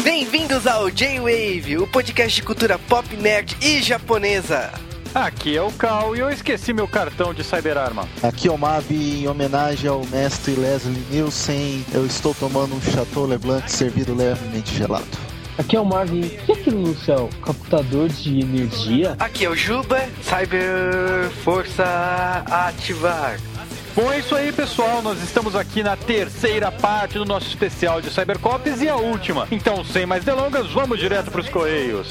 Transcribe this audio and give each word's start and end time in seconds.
Bem-vindos 0.00 0.66
ao 0.66 0.90
J-Wave, 0.90 1.78
o 1.78 1.86
podcast 1.86 2.34
de 2.34 2.42
cultura 2.42 2.76
pop, 2.76 3.16
nerd 3.16 3.56
e 3.60 3.80
japonesa. 3.80 4.72
Aqui 5.14 5.56
é 5.56 5.62
o 5.62 5.70
Cal 5.70 6.16
e 6.16 6.20
eu 6.20 6.30
esqueci 6.30 6.72
meu 6.72 6.88
cartão 6.88 7.32
de 7.32 7.44
Cyberarma. 7.44 8.08
Aqui 8.22 8.48
é 8.48 8.50
o 8.50 8.56
Mabi, 8.58 9.22
em 9.22 9.28
homenagem 9.28 9.88
ao 9.88 10.04
mestre 10.06 10.54
Leslie 10.54 11.04
Nielsen, 11.10 11.84
eu 11.92 12.04
estou 12.04 12.34
tomando 12.34 12.74
um 12.74 12.80
Chateau 12.80 13.26
Leblanc 13.26 13.70
servido 13.70 14.14
levemente 14.14 14.74
gelado. 14.74 15.06
Aqui 15.56 15.76
é 15.76 15.80
o 15.80 15.84
Marvin. 15.84 16.22
O 16.22 16.28
que 16.30 16.52
é 16.52 16.54
aquilo 16.54 16.80
no 16.80 16.96
céu? 16.96 17.28
Captador 17.44 18.08
de 18.08 18.40
energia? 18.40 19.14
Aqui 19.20 19.44
é 19.44 19.50
o 19.50 19.54
Juba, 19.54 20.08
Cyber 20.22 21.30
Força 21.44 22.42
Ativar. 22.50 23.38
Bom, 23.94 24.10
é 24.10 24.20
isso 24.20 24.34
aí, 24.34 24.50
pessoal. 24.50 25.02
Nós 25.02 25.22
estamos 25.22 25.54
aqui 25.54 25.82
na 25.82 25.96
terceira 25.96 26.72
parte 26.72 27.18
do 27.18 27.26
nosso 27.26 27.46
especial 27.46 28.00
de 28.00 28.08
Cybercops 28.10 28.80
e 28.80 28.88
a 28.88 28.96
última. 28.96 29.46
Então, 29.50 29.84
sem 29.84 30.06
mais 30.06 30.24
delongas, 30.24 30.70
vamos 30.70 30.98
direto 30.98 31.30
para 31.30 31.42
os 31.42 31.48
Correios. 31.50 32.08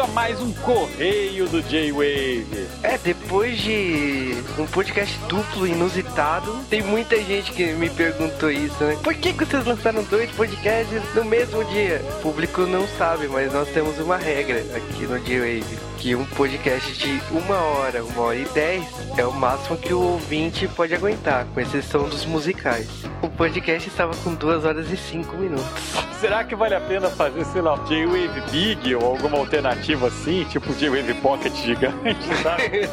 A 0.00 0.06
mais 0.06 0.40
um 0.40 0.50
Correio 0.52 1.46
do 1.48 1.60
J-Wave. 1.62 2.68
É, 2.82 2.96
depois 2.96 3.58
de 3.58 4.34
um 4.58 4.66
podcast 4.66 5.18
duplo 5.28 5.66
inusitado, 5.66 6.56
tem 6.70 6.82
muita 6.82 7.20
gente 7.22 7.52
que 7.52 7.72
me 7.74 7.90
perguntou 7.90 8.50
isso, 8.50 8.82
né? 8.82 8.98
Por 9.02 9.14
que, 9.14 9.34
que 9.34 9.44
vocês 9.44 9.64
lançaram 9.66 10.02
dois 10.04 10.30
podcasts 10.30 11.02
no 11.14 11.24
mesmo 11.24 11.62
dia? 11.66 12.02
O 12.18 12.22
público 12.22 12.62
não 12.62 12.88
sabe, 12.96 13.28
mas 13.28 13.52
nós 13.52 13.68
temos 13.68 13.98
uma 13.98 14.16
regra 14.16 14.64
aqui 14.74 15.06
no 15.06 15.18
J-Wave. 15.20 15.89
Que 16.00 16.14
um 16.14 16.24
podcast 16.24 16.94
de 16.94 17.20
uma 17.30 17.56
hora, 17.56 18.02
uma 18.02 18.22
hora 18.22 18.38
e 18.38 18.46
dez 18.46 18.86
é 19.18 19.26
o 19.26 19.32
máximo 19.34 19.76
que 19.76 19.92
o 19.92 20.00
ouvinte 20.00 20.66
pode 20.66 20.94
aguentar, 20.94 21.44
com 21.52 21.60
exceção 21.60 22.08
dos 22.08 22.24
musicais. 22.24 22.88
O 23.20 23.28
podcast 23.28 23.86
estava 23.86 24.16
com 24.24 24.34
duas 24.34 24.64
horas 24.64 24.90
e 24.90 24.96
cinco 24.96 25.36
minutos. 25.36 25.66
Será 26.18 26.42
que 26.42 26.56
vale 26.56 26.74
a 26.74 26.80
pena 26.80 27.10
fazer, 27.10 27.44
sei 27.44 27.60
lá, 27.60 27.76
J-Wave 27.84 28.40
Big 28.50 28.94
ou 28.94 29.04
alguma 29.04 29.36
alternativa 29.36 30.06
assim, 30.06 30.44
tipo 30.44 30.72
J-Wave 30.72 31.12
Pocket 31.20 31.52
gigante, 31.54 32.34
sabe? 32.42 32.88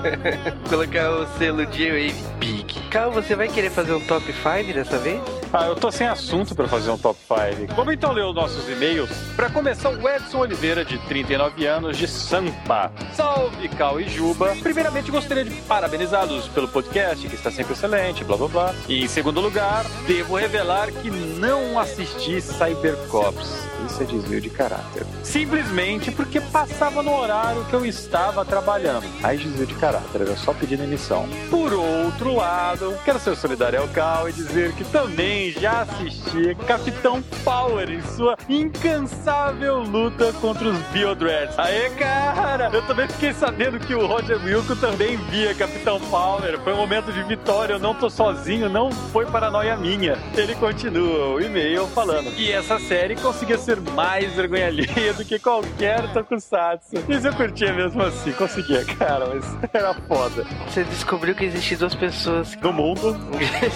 Colocar 0.66 1.10
o 1.10 1.26
selo 1.36 1.66
J-Wave 1.66 2.24
Big. 2.38 2.79
Carl, 2.90 3.12
você 3.12 3.36
vai 3.36 3.46
querer 3.46 3.70
fazer 3.70 3.92
um 3.92 4.00
top 4.00 4.24
5 4.32 4.74
dessa 4.74 4.98
vez? 4.98 5.20
Ah, 5.52 5.66
eu 5.66 5.76
tô 5.76 5.92
sem 5.92 6.08
assunto 6.08 6.56
pra 6.56 6.66
fazer 6.66 6.90
um 6.90 6.98
top 6.98 7.18
5. 7.20 7.72
Vamos 7.74 7.94
então 7.94 8.12
ler 8.12 8.24
os 8.24 8.34
nossos 8.34 8.68
e-mails. 8.68 9.08
Pra 9.36 9.48
começar, 9.48 9.90
o 9.90 10.08
Edson 10.08 10.38
Oliveira, 10.38 10.84
de 10.84 10.98
39 11.06 11.66
anos, 11.66 11.96
de 11.96 12.08
Sampa. 12.08 12.90
Salve, 13.14 13.68
Cal 13.68 14.00
e 14.00 14.08
Juba. 14.08 14.56
Primeiramente, 14.60 15.08
gostaria 15.08 15.44
de 15.44 15.54
parabenizá-los 15.62 16.48
pelo 16.48 16.66
podcast, 16.66 17.28
que 17.28 17.34
está 17.36 17.50
sempre 17.50 17.74
excelente, 17.74 18.24
blá 18.24 18.36
blá 18.36 18.48
blá. 18.48 18.74
E 18.88 19.04
em 19.04 19.08
segundo 19.08 19.40
lugar, 19.40 19.84
devo 20.08 20.34
revelar 20.34 20.90
que 20.90 21.10
não 21.10 21.78
assisti 21.78 22.40
Cybercops. 22.40 23.68
Isso 23.90 24.02
é 24.02 24.06
desvio 24.06 24.40
de 24.40 24.50
caráter. 24.50 25.04
Simplesmente 25.24 26.10
porque 26.12 26.40
passava 26.40 27.02
no 27.02 27.12
horário 27.12 27.64
que 27.64 27.74
eu 27.74 27.84
estava 27.84 28.44
trabalhando. 28.44 29.04
Aí 29.22 29.36
desvio 29.36 29.66
de 29.66 29.74
caráter, 29.74 30.22
era 30.22 30.36
só 30.36 30.54
pedindo 30.54 30.84
emissão. 30.84 31.28
Por 31.50 31.72
outro 31.72 32.36
lado, 32.36 32.96
quero 33.04 33.18
ser 33.18 33.36
solidário 33.36 33.80
ao 33.80 33.88
Cal 33.88 34.28
e 34.28 34.32
dizer 34.32 34.72
que 34.74 34.84
também 34.84 35.50
já 35.52 35.82
assisti 35.82 36.54
Capitão 36.66 37.22
Power 37.44 37.90
em 37.90 38.00
sua 38.02 38.36
incansável 38.48 39.80
luta 39.80 40.32
contra 40.34 40.68
os 40.68 40.78
Biodreads. 40.92 41.58
Aê, 41.58 41.90
cara! 41.90 42.70
Eu 42.72 42.86
também 42.86 43.08
fiquei 43.08 43.32
sabendo 43.32 43.80
que 43.80 43.94
o 43.94 44.06
Roger 44.06 44.40
Wilco 44.44 44.76
também 44.76 45.16
via 45.30 45.54
Capitão 45.54 46.00
Power. 46.00 46.60
Foi 46.60 46.72
um 46.72 46.76
momento 46.76 47.12
de 47.12 47.22
vitória, 47.24 47.74
eu 47.74 47.80
não 47.80 47.94
tô 47.94 48.08
sozinho, 48.08 48.68
não 48.68 48.92
foi 48.92 49.26
paranoia 49.26 49.76
minha. 49.76 50.16
Ele 50.36 50.54
continua 50.54 51.34
o 51.34 51.40
e-mail 51.40 51.86
falando 51.88 52.30
que 52.30 52.52
essa 52.52 52.78
série 52.78 53.16
conseguia 53.16 53.58
ser 53.58 53.79
mais 53.94 54.32
vergonha 54.32 54.66
alheia 54.66 55.12
do 55.14 55.24
que 55.24 55.38
qualquer 55.38 56.12
tokusatsu. 56.12 56.96
Isso 57.08 57.26
eu 57.26 57.34
curtia 57.34 57.72
mesmo 57.72 58.02
assim, 58.02 58.32
conseguia, 58.32 58.84
cara, 58.96 59.26
mas 59.26 59.44
era 59.72 59.94
foda. 59.94 60.44
Você 60.68 60.84
descobriu 60.84 61.34
que 61.34 61.44
existem 61.44 61.78
duas 61.78 61.94
pessoas 61.94 62.56
No 62.56 62.72
mundo, 62.72 63.16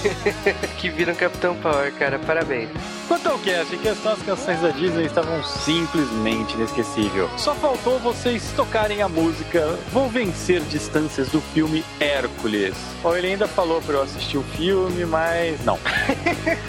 que 0.78 0.88
viram 0.88 1.14
Capitão 1.14 1.54
Power, 1.56 1.92
cara. 1.94 2.18
Parabéns. 2.18 2.70
Quanto 3.06 3.28
ao 3.28 3.38
cast, 3.38 3.74
em 3.74 3.78
questão 3.78 4.12
as 4.12 4.22
canções 4.22 4.60
da 4.60 4.70
Disney 4.70 5.04
estavam 5.04 5.42
simplesmente 5.44 6.54
inesquecível. 6.54 7.28
Só 7.36 7.54
faltou 7.54 7.98
vocês 7.98 8.52
tocarem 8.56 9.02
a 9.02 9.08
música 9.08 9.78
Vou 9.92 10.08
Vencer 10.08 10.62
Distâncias 10.62 11.28
do 11.28 11.40
filme 11.40 11.84
Hércules. 12.00 12.74
Ó, 13.02 13.14
ele 13.14 13.28
ainda 13.28 13.46
falou 13.46 13.82
pra 13.82 13.96
eu 13.96 14.02
assistir 14.02 14.38
o 14.38 14.42
filme, 14.42 15.04
mas 15.04 15.62
não. 15.64 15.78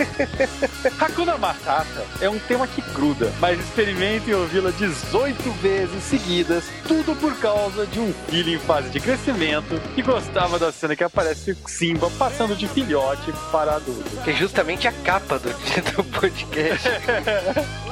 Hakuna 1.00 1.38
Matata 1.38 2.06
é 2.20 2.30
um 2.30 2.40
tema 2.40 2.68
que 2.68 2.82
gruda, 2.94 3.15
mas 3.40 3.60
experimentem 3.60 4.34
ouvi-la 4.34 4.72
18 4.72 5.52
vezes 5.62 6.04
seguidas, 6.04 6.66
tudo 6.88 7.16
por 7.16 7.36
causa 7.38 7.86
de 7.86 8.00
um 8.00 8.14
filho 8.30 8.54
em 8.54 8.60
fase 8.60 8.90
de 8.90 9.00
crescimento 9.00 9.80
que 9.94 10.02
gostava 10.02 10.60
da 10.60 10.72
cena 10.72 10.96
que 10.96 11.04
aparece 11.04 11.56
Simba 11.68 12.10
passando 12.18 12.56
de 12.56 12.68
filhote 12.68 13.34
para 13.52 13.76
adulto. 13.76 14.04
Que 14.24 14.32
é 14.32 14.34
justamente 14.34 14.88
a 14.88 14.92
capa 14.92 15.40
do, 15.40 15.50
do 15.96 16.04
podcast. 16.04 16.88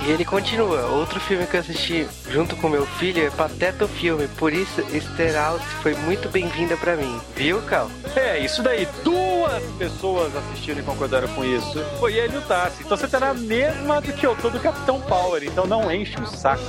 e 0.06 0.12
ele 0.12 0.25
continua. 0.25 0.85
Outro 0.88 1.19
filme 1.19 1.45
que 1.45 1.56
eu 1.56 1.62
assisti 1.62 2.07
junto 2.29 2.56
com 2.56 2.69
meu 2.69 2.85
filho 2.85 3.25
é 3.25 3.29
Pateta 3.29 3.85
o 3.85 3.88
Filme. 3.88 4.28
Por 4.38 4.53
isso, 4.53 4.81
Esther 4.94 5.39
Alice 5.39 5.66
foi 5.81 5.95
muito 5.95 6.29
bem-vinda 6.29 6.75
pra 6.78 6.95
mim. 6.95 7.19
Viu, 7.35 7.62
Cal? 7.63 7.89
É, 8.16 8.39
isso 8.39 8.62
daí. 8.62 8.88
Duas 9.03 9.63
pessoas 9.78 10.31
assistiram 10.35 10.79
e 10.79 10.83
concordaram 10.83 11.28
com 11.29 11.44
isso. 11.44 11.83
Foi 12.00 12.13
ele 12.13 12.35
e 12.35 12.38
o 12.38 12.41
Tassi. 12.41 12.83
Então 12.83 12.97
você 12.97 13.07
tá 13.07 13.19
na 13.19 13.33
mesma 13.33 14.01
do 14.01 14.13
que 14.13 14.25
eu 14.25 14.35
tô 14.35 14.50
do 14.50 14.59
Capitão 14.59 15.00
Power. 15.13 15.44
Então 15.44 15.68
não 15.68 15.91
enche 15.91 16.19
o 16.19 16.25
saco. 16.25 16.63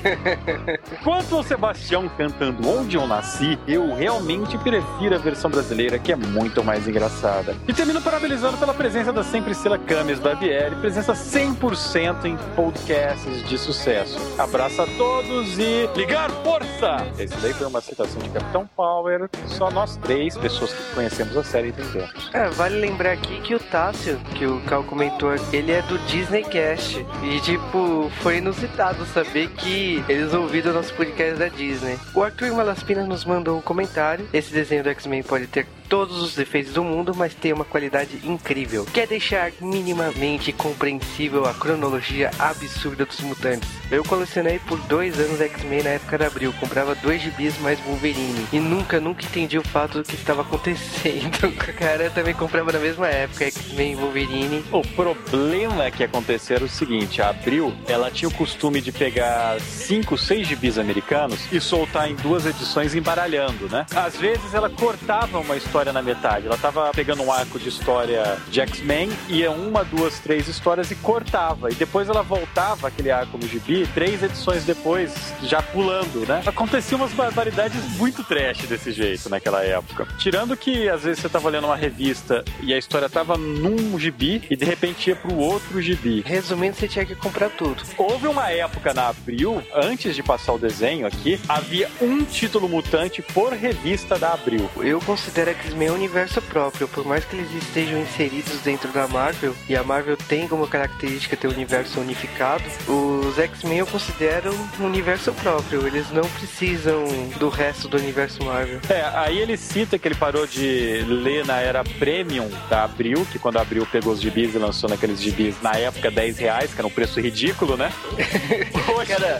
Quanto 1.04 1.36
ao 1.36 1.42
Sebastião 1.42 2.08
cantando 2.16 2.66
Onde 2.66 2.96
Eu 2.96 3.06
Nasci, 3.06 3.58
eu 3.68 3.94
realmente 3.94 4.56
prefiro 4.56 5.14
a 5.14 5.18
versão 5.18 5.50
brasileira, 5.50 5.98
que 5.98 6.10
é 6.10 6.16
muito 6.16 6.64
mais 6.64 6.88
engraçada. 6.88 7.54
E 7.66 7.74
termino 7.74 8.00
parabenizando 8.00 8.56
pela 8.56 8.72
presença 8.72 9.12
da 9.12 9.22
sempre 9.22 9.48
Priscila 9.48 9.78
Cames 9.78 10.18
Barbieri, 10.18 10.76
presença 10.76 11.14
100% 11.14 12.26
em 12.26 12.36
podcasts 12.54 13.48
de 13.48 13.56
sucesso. 13.56 14.18
Abraço 14.38 14.82
a 14.82 14.86
todos 14.86 15.58
e 15.58 15.88
ligar 15.96 16.30
força! 16.42 17.06
Esse 17.18 17.34
daí 17.38 17.54
foi 17.54 17.66
uma 17.66 17.80
citação 17.80 18.20
de 18.20 18.28
Capitão 18.28 18.68
Power. 18.76 19.28
Só 19.46 19.70
nós 19.70 19.96
três, 19.96 20.36
pessoas 20.36 20.72
que 20.72 20.94
conhecemos 20.94 21.34
a 21.36 21.42
série, 21.42 21.68
entendemos. 21.68 22.30
É, 22.34 22.48
vale 22.50 22.78
lembrar 22.78 23.12
aqui 23.12 23.40
que 23.40 23.54
o 23.54 23.58
Tássio, 23.58 24.18
que 24.34 24.46
o 24.46 24.60
Cal 24.64 24.84
comentou, 24.84 25.34
ele 25.50 25.72
é 25.72 25.80
do 25.82 25.98
Disney 26.00 26.44
Cast. 26.44 27.04
E, 27.22 27.40
tipo, 27.58 28.10
foi 28.22 28.38
inusitado 28.38 29.04
saber 29.06 29.48
que 29.50 30.02
eles 30.08 30.32
ouviram 30.32 30.70
o 30.70 30.74
nosso 30.74 30.94
podcast 30.94 31.38
da 31.38 31.48
Disney. 31.48 31.98
O 32.14 32.22
Arthur 32.22 32.52
Malaspina 32.52 33.04
nos 33.04 33.24
mandou 33.24 33.58
um 33.58 33.60
comentário. 33.60 34.28
Esse 34.32 34.52
desenho 34.52 34.82
do 34.82 34.90
X-Men 34.90 35.22
pode 35.22 35.46
ter 35.46 35.66
todos 35.88 36.20
os 36.20 36.34
defeitos 36.34 36.72
do 36.72 36.84
mundo, 36.84 37.14
mas 37.14 37.34
tem 37.34 37.52
uma 37.52 37.64
qualidade 37.64 38.20
incrível. 38.24 38.86
Quer 38.92 39.06
deixar 39.06 39.50
minimamente 39.60 40.52
compreensível 40.52 41.46
a 41.46 41.54
cronologia 41.54 42.30
absurda 42.38 43.06
dos 43.06 43.20
mutantes. 43.20 43.68
Eu 43.90 44.04
colecionei 44.04 44.58
por 44.58 44.78
dois 44.80 45.18
anos 45.18 45.40
X-Men 45.40 45.82
na 45.82 45.90
época 45.90 46.18
da 46.18 46.26
Abril, 46.26 46.52
comprava 46.60 46.94
dois 46.94 47.22
gibis 47.22 47.58
mais 47.60 47.80
Wolverine 47.80 48.46
e 48.52 48.60
nunca, 48.60 49.00
nunca 49.00 49.24
entendi 49.24 49.58
o 49.58 49.62
fato 49.62 49.98
do 49.98 50.04
que 50.04 50.14
estava 50.14 50.42
acontecendo. 50.42 51.50
Cara, 51.78 52.04
eu 52.04 52.10
também 52.10 52.34
comprava 52.34 52.70
na 52.70 52.78
mesma 52.78 53.08
época 53.08 53.46
X-Men 53.46 53.92
e 53.92 53.96
Wolverine. 53.96 54.64
O 54.70 54.82
problema 54.82 55.90
que 55.90 56.04
aconteceu 56.04 56.56
era 56.56 56.64
o 56.64 56.68
seguinte: 56.68 57.22
a 57.22 57.32
Abril 57.48 57.72
ela 57.88 58.10
tinha 58.10 58.28
o 58.28 58.34
costume 58.34 58.78
de 58.78 58.92
pegar 58.92 59.58
cinco, 59.58 60.18
seis 60.18 60.46
gibis 60.46 60.76
americanos 60.76 61.50
e 61.50 61.58
soltar 61.58 62.10
em 62.10 62.14
duas 62.14 62.44
edições 62.44 62.94
embaralhando, 62.94 63.70
né? 63.70 63.86
Às 63.96 64.16
vezes 64.16 64.52
ela 64.52 64.68
cortava 64.68 65.38
uma 65.38 65.56
história 65.56 65.90
na 65.90 66.02
metade. 66.02 66.46
Ela 66.46 66.58
tava 66.58 66.90
pegando 66.94 67.22
um 67.22 67.32
arco 67.32 67.58
de 67.58 67.70
história 67.70 68.36
de 68.50 68.60
X-Men, 68.60 69.10
ia 69.30 69.50
uma, 69.50 69.82
duas, 69.82 70.18
três 70.18 70.46
histórias 70.46 70.90
e 70.90 70.94
cortava. 70.96 71.70
E 71.70 71.74
depois 71.74 72.10
ela 72.10 72.22
voltava 72.22 72.88
aquele 72.88 73.10
arco 73.10 73.38
no 73.38 73.48
gibi, 73.48 73.86
três 73.94 74.22
edições 74.22 74.64
depois, 74.64 75.32
já 75.42 75.62
pulando, 75.62 76.26
né? 76.28 76.42
Acontecia 76.44 76.98
umas 76.98 77.12
barbaridades 77.14 77.82
muito 77.96 78.22
trash 78.24 78.66
desse 78.66 78.92
jeito 78.92 79.30
naquela 79.30 79.64
época. 79.64 80.06
Tirando 80.18 80.54
que 80.54 80.86
às 80.86 81.02
vezes 81.02 81.22
você 81.22 81.30
tava 81.30 81.48
lendo 81.48 81.64
uma 81.64 81.76
revista 81.76 82.44
e 82.62 82.74
a 82.74 82.78
história 82.78 83.08
tava 83.08 83.38
num 83.38 83.98
gibi 83.98 84.42
e 84.50 84.54
de 84.54 84.66
repente 84.66 85.08
ia 85.08 85.16
pro 85.16 85.34
outro 85.34 85.80
gibi. 85.80 86.22
Resumindo, 86.26 86.76
você 86.76 86.86
tinha 86.86 87.06
que 87.06 87.14
comprar 87.14 87.37
tudo. 87.48 87.82
Houve 87.96 88.26
uma 88.26 88.50
época 88.50 88.94
na 88.94 89.08
Abril, 89.08 89.62
antes 89.74 90.14
de 90.14 90.22
passar 90.22 90.54
o 90.54 90.58
desenho 90.58 91.06
aqui, 91.06 91.40
havia 91.48 91.90
um 92.00 92.24
título 92.24 92.68
mutante 92.68 93.20
por 93.22 93.52
revista 93.52 94.18
da 94.18 94.32
Abril. 94.32 94.68
Eu 94.78 95.00
considero 95.00 95.50
X-Men 95.50 95.88
é 95.88 95.92
um 95.92 95.94
universo 95.94 96.40
próprio. 96.42 96.88
Por 96.88 97.04
mais 97.04 97.24
que 97.24 97.36
eles 97.36 97.50
estejam 97.52 98.00
inseridos 98.00 98.60
dentro 98.60 98.90
da 98.92 99.06
Marvel, 99.06 99.54
e 99.68 99.76
a 99.76 99.82
Marvel 99.82 100.16
tem 100.16 100.48
como 100.48 100.66
característica 100.66 101.36
ter 101.36 101.48
um 101.48 101.52
universo 101.52 102.00
unificado, 102.00 102.64
os 102.86 103.38
X-Men 103.38 103.78
eu 103.78 103.86
considero 103.86 104.54
um 104.80 104.84
universo 104.84 105.32
próprio. 105.32 105.86
Eles 105.86 106.10
não 106.10 106.22
precisam 106.22 107.04
do 107.38 107.48
resto 107.48 107.88
do 107.88 107.96
universo 107.96 108.42
Marvel. 108.44 108.80
É, 108.88 109.02
aí 109.14 109.38
ele 109.38 109.56
cita 109.56 109.98
que 109.98 110.08
ele 110.08 110.14
parou 110.14 110.46
de 110.46 111.04
ler 111.06 111.44
na 111.44 111.60
era 111.60 111.84
Premium 111.84 112.48
da 112.68 112.84
Abril, 112.84 113.26
que 113.30 113.38
quando 113.38 113.58
a 113.58 113.62
Abril 113.62 113.86
pegou 113.90 114.12
os 114.12 114.20
gibis 114.20 114.54
e 114.54 114.58
lançou 114.58 114.88
naqueles 114.88 115.20
gibis 115.20 115.60
na 115.62 115.72
época 115.72 116.10
10 116.10 116.38
reais, 116.38 116.72
que 116.72 116.80
era 116.80 116.86
um 116.86 116.90
preço 116.90 117.20
ridículo, 117.28 117.76
né? 117.76 117.92
Cara, 119.06 119.38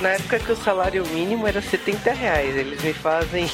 na 0.00 0.10
época 0.10 0.38
que 0.38 0.52
o 0.52 0.56
salário 0.56 1.06
mínimo 1.06 1.46
era 1.46 1.60
70 1.60 2.12
reais, 2.12 2.56
eles 2.56 2.82
me 2.82 2.92
fazem 2.92 3.48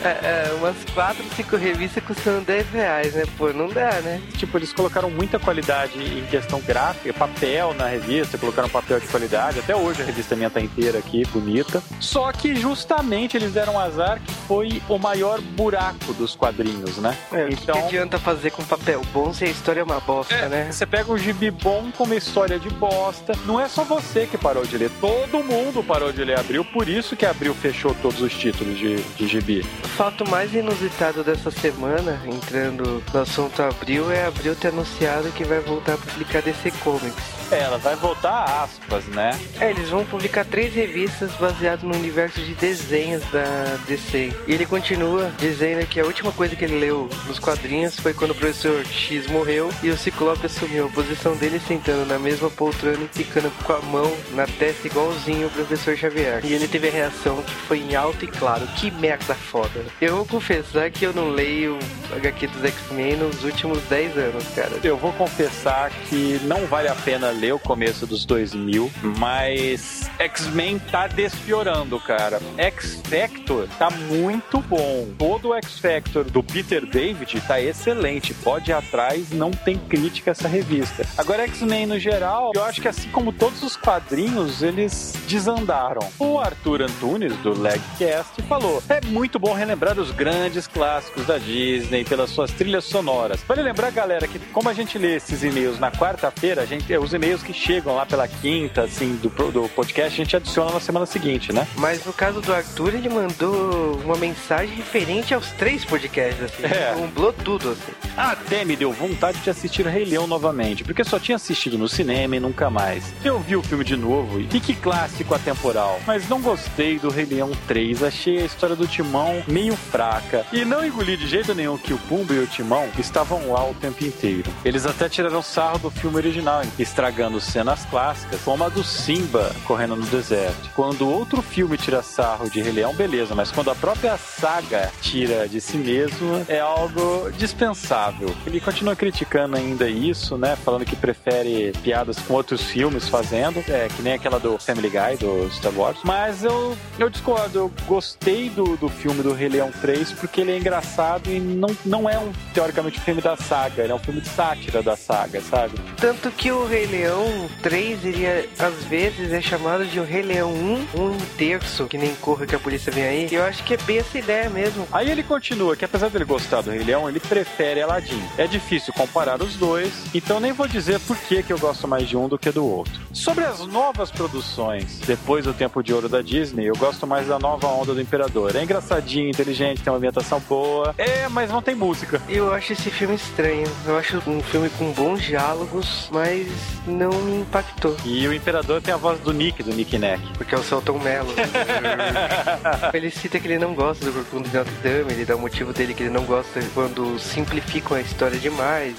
umas 0.58 0.76
4, 0.92 1.24
5 1.36 1.56
revistas 1.56 2.02
custando 2.04 2.44
10 2.44 2.70
reais, 2.70 3.14
né? 3.14 3.24
Pô, 3.36 3.52
não 3.52 3.68
dá, 3.68 4.00
né? 4.00 4.20
Tipo, 4.36 4.58
eles 4.58 4.72
colocaram 4.72 5.10
muita 5.10 5.38
qualidade 5.38 5.98
em 5.98 6.24
questão 6.26 6.60
gráfica, 6.60 7.12
papel 7.14 7.74
na 7.74 7.86
revista, 7.86 8.36
colocaram 8.36 8.68
papel 8.68 9.00
de 9.00 9.06
qualidade. 9.06 9.60
Até 9.60 9.74
hoje 9.74 10.02
a 10.02 10.04
revista 10.04 10.36
minha 10.36 10.50
tá 10.50 10.60
inteira 10.60 10.98
aqui, 10.98 11.24
bonita. 11.26 11.82
Só 12.00 12.32
que 12.32 12.54
justamente 12.54 13.36
eles 13.36 13.52
deram 13.52 13.78
azar 13.78 14.20
que 14.20 14.32
foi 14.46 14.82
o 14.88 14.98
maior 14.98 15.40
buraco 15.40 16.12
dos 16.14 16.34
quadrinhos, 16.34 16.98
né? 16.98 17.16
É, 17.32 17.48
então... 17.50 17.78
O 17.78 17.88
que 17.88 17.96
adianta 17.96 18.18
fazer 18.18 18.50
com 18.50 18.64
papel 18.64 19.02
bom 19.12 19.32
se 19.32 19.44
a 19.44 19.48
história 19.48 19.80
é 19.80 19.84
uma 19.84 20.00
bosta, 20.00 20.34
é, 20.34 20.48
né? 20.48 20.72
Você 20.72 20.86
pega 20.86 21.12
um 21.12 21.18
gibi 21.18 21.50
bom 21.50 21.90
com 21.96 22.04
uma 22.04 22.16
história 22.38 22.58
de 22.58 22.70
bosta. 22.70 23.32
Não 23.44 23.58
é 23.58 23.68
só 23.68 23.82
você 23.82 24.24
que 24.26 24.38
parou 24.38 24.64
de 24.64 24.78
ler, 24.78 24.90
todo 25.00 25.42
mundo 25.42 25.82
parou 25.82 26.12
de 26.12 26.22
ler 26.22 26.38
Abril, 26.38 26.64
por 26.64 26.88
isso 26.88 27.16
que 27.16 27.26
Abril 27.26 27.52
fechou 27.52 27.94
todos 28.00 28.20
os 28.20 28.32
títulos 28.32 28.78
de, 28.78 28.96
de 28.96 29.26
gibi. 29.26 29.66
O 29.84 29.88
fato 29.88 30.28
mais 30.28 30.54
inusitado 30.54 31.24
dessa 31.24 31.50
semana, 31.50 32.20
entrando 32.24 33.02
no 33.12 33.20
assunto 33.20 33.60
Abril, 33.60 34.12
é 34.12 34.24
Abril 34.24 34.54
ter 34.54 34.68
anunciado 34.68 35.32
que 35.32 35.42
vai 35.42 35.58
voltar 35.58 35.94
a 35.94 35.98
publicar 35.98 36.40
DC 36.40 36.70
Comics. 36.84 37.37
Ela 37.50 37.78
vai 37.78 37.96
voltar 37.96 38.62
aspas, 38.62 39.04
né? 39.06 39.38
É, 39.60 39.70
eles 39.70 39.88
vão 39.88 40.04
publicar 40.04 40.44
três 40.44 40.74
revistas 40.74 41.32
baseadas 41.32 41.82
no 41.82 41.94
universo 41.94 42.40
de 42.40 42.54
desenhos 42.54 43.22
da 43.30 43.78
DC. 43.86 44.32
E 44.46 44.52
ele 44.52 44.66
continua 44.66 45.32
dizendo 45.38 45.86
que 45.86 45.98
a 45.98 46.04
última 46.04 46.30
coisa 46.32 46.54
que 46.54 46.64
ele 46.64 46.78
leu 46.78 47.08
nos 47.26 47.38
quadrinhos 47.38 47.98
foi 47.98 48.12
quando 48.12 48.32
o 48.32 48.34
professor 48.34 48.84
X 48.84 49.26
morreu 49.28 49.70
e 49.82 49.90
o 49.90 49.96
Ciclope 49.96 50.46
assumiu 50.46 50.86
a 50.86 50.90
posição 50.90 51.34
dele 51.36 51.60
sentando 51.60 52.04
na 52.06 52.18
mesma 52.18 52.50
poltrona 52.50 52.98
e 53.02 53.08
ficando 53.08 53.50
com 53.64 53.72
a 53.72 53.80
mão 53.80 54.16
na 54.32 54.46
testa 54.46 54.86
igualzinho 54.86 55.48
o 55.48 55.50
professor 55.50 55.96
Xavier. 55.96 56.44
E 56.44 56.52
ele 56.52 56.68
teve 56.68 56.88
a 56.88 56.92
reação 56.92 57.42
que 57.42 57.54
foi 57.54 57.78
em 57.78 57.94
alto 57.94 58.24
e 58.24 58.28
claro. 58.28 58.66
Que 58.76 58.90
merda 58.90 59.34
foda. 59.34 59.84
Eu 60.00 60.16
vou 60.16 60.26
confessar 60.26 60.90
que 60.90 61.04
eu 61.04 61.12
não 61.12 61.30
leio 61.30 61.78
HQ 62.16 62.46
dos 62.48 62.64
X-Men 62.64 63.16
nos 63.16 63.44
últimos 63.44 63.82
10 63.84 64.18
anos, 64.18 64.44
cara. 64.54 64.72
Eu 64.82 64.96
vou 64.96 65.12
confessar 65.12 65.90
que 66.08 66.40
não 66.44 66.66
vale 66.66 66.88
a 66.88 66.94
pena 66.94 67.30
ler 67.38 67.54
o 67.54 67.58
começo 67.58 68.06
dos 68.06 68.24
2000, 68.24 68.90
mas 69.18 70.10
X-Men 70.18 70.78
tá 70.78 71.06
despiorando, 71.06 71.98
cara. 72.00 72.40
X-Factor 72.56 73.68
tá 73.78 73.90
muito 73.90 74.60
bom. 74.60 75.08
Todo 75.16 75.50
o 75.50 75.54
X-Factor 75.54 76.24
do 76.24 76.42
Peter 76.42 76.84
David 76.84 77.40
tá 77.42 77.60
excelente. 77.60 78.34
Pode 78.34 78.70
ir 78.70 78.74
atrás, 78.74 79.30
não 79.30 79.50
tem 79.50 79.78
crítica 79.78 80.32
essa 80.32 80.48
revista. 80.48 81.06
Agora, 81.16 81.44
X-Men 81.44 81.86
no 81.86 81.98
geral, 81.98 82.52
eu 82.54 82.64
acho 82.64 82.80
que 82.80 82.88
assim 82.88 83.08
como 83.10 83.32
todos 83.32 83.62
os 83.62 83.76
quadrinhos, 83.76 84.62
eles 84.62 85.14
desandaram. 85.28 86.08
O 86.18 86.38
Arthur 86.38 86.82
Antunes, 86.82 87.36
do 87.38 87.58
Legcast, 87.58 88.42
falou: 88.42 88.82
é 88.88 89.00
muito 89.06 89.38
bom 89.38 89.52
relembrar 89.52 89.98
os 89.98 90.10
grandes 90.10 90.66
clássicos 90.66 91.26
da 91.26 91.38
Disney 91.38 92.04
pelas 92.04 92.30
suas 92.30 92.50
trilhas 92.50 92.84
sonoras. 92.84 93.40
Vale 93.46 93.62
lembrar, 93.62 93.90
galera, 93.90 94.26
que 94.26 94.38
como 94.38 94.68
a 94.68 94.72
gente 94.72 94.98
lê 94.98 95.16
esses 95.16 95.42
e-mails 95.42 95.78
na 95.78 95.90
quarta-feira, 95.90 96.62
a 96.62 96.66
gente, 96.66 96.96
os 96.96 97.12
e-mails 97.12 97.27
e-mails 97.28 97.42
que 97.42 97.52
chegam 97.52 97.94
lá 97.94 98.06
pela 98.06 98.26
quinta, 98.26 98.82
assim, 98.82 99.16
do, 99.16 99.28
do 99.28 99.68
podcast, 99.68 100.14
a 100.20 100.24
gente 100.24 100.34
adiciona 100.34 100.72
na 100.72 100.80
semana 100.80 101.04
seguinte, 101.04 101.52
né? 101.52 101.66
Mas 101.76 102.04
no 102.04 102.12
caso 102.12 102.40
do 102.40 102.52
Arthur, 102.52 102.94
ele 102.94 103.08
mandou 103.08 104.00
uma 104.04 104.16
mensagem 104.16 104.74
referente 104.74 105.34
aos 105.34 105.50
três 105.52 105.84
podcasts, 105.84 106.42
assim. 106.42 106.64
É. 106.64 106.94
Comblou 106.94 107.32
tudo, 107.32 107.70
assim. 107.70 107.92
Até 108.16 108.64
me 108.64 108.76
deu 108.76 108.92
vontade 108.92 109.38
de 109.40 109.50
assistir 109.50 109.86
Rei 109.86 110.04
Leão 110.04 110.26
novamente, 110.26 110.82
porque 110.84 111.04
só 111.04 111.18
tinha 111.18 111.36
assistido 111.36 111.76
no 111.76 111.88
cinema 111.88 112.36
e 112.36 112.40
nunca 112.40 112.70
mais. 112.70 113.12
Eu 113.24 113.38
vi 113.40 113.56
o 113.56 113.62
filme 113.62 113.84
de 113.84 113.96
novo 113.96 114.40
e 114.40 114.46
que 114.46 114.74
clássico 114.74 115.34
atemporal, 115.34 116.00
mas 116.06 116.28
não 116.28 116.40
gostei 116.40 116.98
do 116.98 117.10
Rei 117.10 117.26
Leão 117.26 117.50
3. 117.66 118.02
Achei 118.02 118.38
a 118.42 118.44
história 118.44 118.74
do 118.74 118.86
Timão 118.86 119.42
meio 119.46 119.76
fraca 119.76 120.46
e 120.52 120.64
não 120.64 120.84
engoli 120.84 121.16
de 121.16 121.26
jeito 121.26 121.54
nenhum 121.54 121.76
que 121.76 121.92
o 121.92 121.98
Pumba 121.98 122.32
e 122.32 122.38
o 122.38 122.46
Timão 122.46 122.88
estavam 122.98 123.52
lá 123.52 123.68
o 123.68 123.74
tempo 123.74 124.04
inteiro. 124.04 124.50
Eles 124.64 124.86
até 124.86 125.08
tiraram 125.08 125.42
sarro 125.42 125.78
do 125.78 125.90
filme 125.90 126.16
original, 126.16 126.62
estragando 126.78 127.17
pegando 127.18 127.40
cenas 127.40 127.84
clássicas, 127.86 128.40
como 128.44 128.62
a 128.62 128.68
do 128.68 128.84
Simba 128.84 129.50
correndo 129.66 129.96
no 129.96 130.06
deserto. 130.06 130.70
Quando 130.76 131.10
outro 131.10 131.42
filme 131.42 131.76
tira 131.76 132.00
sarro 132.00 132.48
de 132.48 132.60
Rei 132.62 132.70
Leão, 132.70 132.94
beleza, 132.94 133.34
mas 133.34 133.50
quando 133.50 133.72
a 133.72 133.74
própria 133.74 134.16
saga 134.16 134.88
tira 135.00 135.48
de 135.48 135.60
si 135.60 135.76
mesmo, 135.76 136.46
é 136.48 136.60
algo 136.60 137.28
dispensável. 137.32 138.32
Ele 138.46 138.60
continua 138.60 138.94
criticando 138.94 139.56
ainda 139.56 139.88
isso, 139.88 140.38
né? 140.38 140.54
Falando 140.64 140.84
que 140.84 140.94
prefere 140.94 141.72
piadas 141.82 142.20
com 142.20 142.34
outros 142.34 142.62
filmes 142.62 143.08
fazendo, 143.08 143.64
é, 143.66 143.88
que 143.88 144.00
nem 144.00 144.12
aquela 144.12 144.38
do 144.38 144.56
Family 144.56 144.88
Guy, 144.88 145.16
do 145.18 145.50
Star 145.50 145.72
Wars. 145.74 145.98
Mas 146.04 146.44
eu, 146.44 146.78
eu 147.00 147.10
discordo, 147.10 147.58
eu 147.58 147.72
gostei 147.88 148.48
do, 148.48 148.76
do 148.76 148.88
filme 148.88 149.24
do 149.24 149.32
Rei 149.32 149.48
Leão 149.48 149.72
3 149.80 150.12
porque 150.12 150.42
ele 150.42 150.52
é 150.52 150.58
engraçado 150.58 151.28
e 151.28 151.40
não, 151.40 151.76
não 151.84 152.08
é 152.08 152.16
um, 152.16 152.30
teoricamente, 152.54 153.00
filme 153.00 153.20
da 153.20 153.36
saga, 153.36 153.82
ele 153.82 153.90
é 153.90 153.94
um 153.96 153.98
filme 153.98 154.20
de 154.20 154.28
sátira 154.28 154.84
da 154.84 154.96
saga, 154.96 155.40
sabe? 155.40 155.74
Tanto 155.96 156.30
que 156.30 156.52
o 156.52 156.64
Rei 156.64 156.86
Leão 156.86 157.07
Leão 157.08 157.48
3, 157.62 158.04
ele 158.04 158.26
é, 158.26 158.46
às 158.58 158.84
vezes 158.84 159.32
é 159.32 159.40
chamado 159.40 159.86
de 159.86 159.98
o 159.98 160.04
Rei 160.04 160.20
Leão 160.20 160.52
1, 160.52 161.00
um 161.00 161.16
terço, 161.38 161.86
que 161.86 161.96
nem 161.96 162.14
corra 162.16 162.46
que 162.46 162.54
a 162.54 162.58
polícia 162.58 162.92
vem 162.92 163.04
aí. 163.04 163.28
E 163.30 163.34
eu 163.34 163.44
acho 163.44 163.64
que 163.64 163.72
é 163.72 163.76
bem 163.78 163.98
essa 163.98 164.18
ideia 164.18 164.50
mesmo. 164.50 164.86
Aí 164.92 165.10
ele 165.10 165.22
continua 165.22 165.74
que 165.74 165.86
apesar 165.86 166.10
dele 166.10 166.26
gostar 166.26 166.60
do 166.60 166.70
Rei 166.70 166.84
Leão, 166.84 167.08
ele 167.08 167.18
prefere 167.18 167.80
Aladdin. 167.80 168.22
É 168.36 168.46
difícil 168.46 168.92
comparar 168.92 169.40
os 169.40 169.56
dois, 169.56 169.90
então 170.14 170.38
nem 170.38 170.52
vou 170.52 170.68
dizer 170.68 171.00
por 171.00 171.16
que, 171.16 171.42
que 171.42 171.50
eu 171.50 171.58
gosto 171.58 171.88
mais 171.88 172.06
de 172.06 172.14
um 172.14 172.28
do 172.28 172.38
que 172.38 172.50
do 172.50 172.66
outro. 172.66 173.00
Sobre 173.10 173.44
as 173.44 173.60
novas 173.60 174.10
produções, 174.10 175.00
depois 175.06 175.46
do 175.46 175.54
tempo 175.54 175.82
de 175.82 175.94
ouro 175.94 176.10
da 176.10 176.20
Disney, 176.20 176.66
eu 176.68 176.76
gosto 176.76 177.06
mais 177.06 177.26
da 177.26 177.38
nova 177.38 177.68
onda 177.68 177.94
do 177.94 178.02
Imperador. 178.02 178.54
É 178.54 178.62
engraçadinho, 178.62 179.30
inteligente, 179.30 179.80
tem 179.82 179.90
uma 179.90 179.96
ambientação 179.96 180.42
boa. 180.46 180.94
É, 180.98 181.26
mas 181.28 181.50
não 181.50 181.62
tem 181.62 181.74
música. 181.74 182.20
Eu 182.28 182.52
acho 182.52 182.74
esse 182.74 182.90
filme 182.90 183.14
estranho. 183.14 183.66
Eu 183.86 183.96
acho 183.96 184.18
um 184.28 184.42
filme 184.42 184.68
com 184.70 184.92
bons 184.92 185.22
diálogos, 185.22 186.10
mas 186.12 186.46
não 186.88 187.12
me 187.12 187.40
impactou. 187.40 187.96
E 188.04 188.26
o 188.26 188.32
Imperador 188.32 188.80
tem 188.80 188.92
a 188.92 188.96
voz 188.96 189.20
do 189.20 189.32
Nick, 189.32 189.62
do 189.62 189.72
Nick 189.72 189.96
Neck. 189.98 190.22
Porque 190.36 190.54
é 190.54 190.58
o 190.58 190.62
Celton 190.62 190.98
Mello. 190.98 191.32
ele 192.92 193.10
cita 193.10 193.38
que 193.38 193.46
ele 193.46 193.58
não 193.58 193.74
gosta 193.74 194.04
do 194.04 194.12
Corcunda 194.12 194.48
de 194.48 194.56
Notre 194.56 194.74
Dame, 194.82 195.12
ele 195.12 195.24
dá 195.24 195.36
o 195.36 195.38
motivo 195.38 195.72
dele 195.72 195.94
que 195.94 196.02
ele 196.02 196.10
não 196.10 196.24
gosta 196.24 196.60
quando 196.74 197.18
simplificam 197.18 197.96
a 197.96 198.00
história 198.00 198.38
demais. 198.38 198.96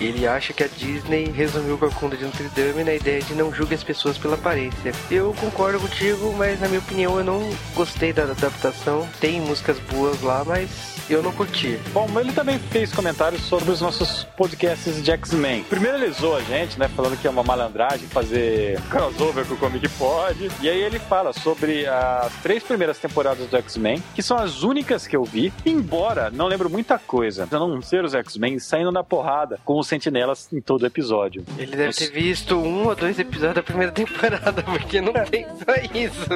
E 0.00 0.04
ele 0.04 0.26
acha 0.26 0.52
que 0.52 0.62
a 0.62 0.68
Disney 0.68 1.30
resumiu 1.30 1.74
o 1.74 1.78
Corcunda 1.78 2.16
de 2.16 2.24
Notre 2.24 2.48
Dame 2.48 2.84
na 2.84 2.94
ideia 2.94 3.20
de 3.20 3.34
não 3.34 3.52
julgar 3.52 3.72
as 3.74 3.84
pessoas 3.84 4.18
pela 4.18 4.34
aparência. 4.34 4.92
Eu 5.10 5.34
concordo 5.34 5.80
contigo, 5.80 6.34
mas 6.36 6.60
na 6.60 6.68
minha 6.68 6.80
opinião 6.80 7.18
eu 7.18 7.24
não 7.24 7.50
gostei 7.74 8.12
da 8.12 8.24
adaptação. 8.24 9.08
Tem 9.20 9.40
músicas 9.40 9.78
boas 9.78 10.20
lá, 10.20 10.44
mas 10.44 10.92
eu 11.08 11.22
não 11.22 11.32
curti. 11.32 11.78
Bom, 11.92 12.08
ele 12.18 12.32
também 12.32 12.58
fez 12.58 12.92
comentários 12.92 13.42
sobre 13.42 13.70
os 13.70 13.80
nossos 13.80 14.24
podcasts 14.36 15.02
de 15.02 15.10
X-Men. 15.10 15.64
Primeiro 15.64 15.98
ele 15.98 16.12
zoou 16.12 16.36
a 16.36 16.40
gente, 16.42 16.78
né, 16.78 16.88
falando 16.88 17.18
que 17.20 17.26
é 17.26 17.30
uma 17.32 17.42
malandragem 17.42 18.06
fazer 18.08 18.80
crossover 18.90 19.46
com 19.46 19.54
o 19.54 19.56
Comic 19.56 19.88
Pod. 19.90 20.50
E 20.60 20.68
aí 20.68 20.80
ele 20.80 20.98
fala 20.98 21.32
sobre 21.32 21.86
as 21.86 22.32
três 22.42 22.62
primeiras 22.62 22.98
temporadas 22.98 23.46
do 23.48 23.56
X-Men, 23.56 24.02
que 24.14 24.22
são 24.22 24.36
as 24.36 24.62
únicas 24.62 25.06
que 25.06 25.16
eu 25.16 25.24
vi, 25.24 25.52
embora 25.64 26.30
não 26.30 26.46
lembro 26.46 26.68
muita 26.70 26.98
coisa. 26.98 27.48
A 27.50 27.58
não 27.58 27.80
ser 27.80 28.04
os 28.04 28.14
X-Men 28.14 28.58
saindo 28.58 28.92
na 28.92 29.02
porrada 29.02 29.58
com 29.64 29.78
os 29.78 29.86
sentinelas 29.86 30.48
em 30.52 30.60
todo 30.60 30.86
episódio. 30.86 31.44
Ele 31.58 31.76
deve 31.76 31.92
ter 31.94 32.10
visto 32.10 32.56
um 32.56 32.86
ou 32.86 32.94
dois 32.94 33.18
episódios 33.18 33.54
da 33.54 33.62
primeira 33.62 33.92
temporada, 33.92 34.62
porque 34.62 35.00
não 35.00 35.12
tem 35.12 35.46
só 35.46 35.74
isso. 35.94 36.26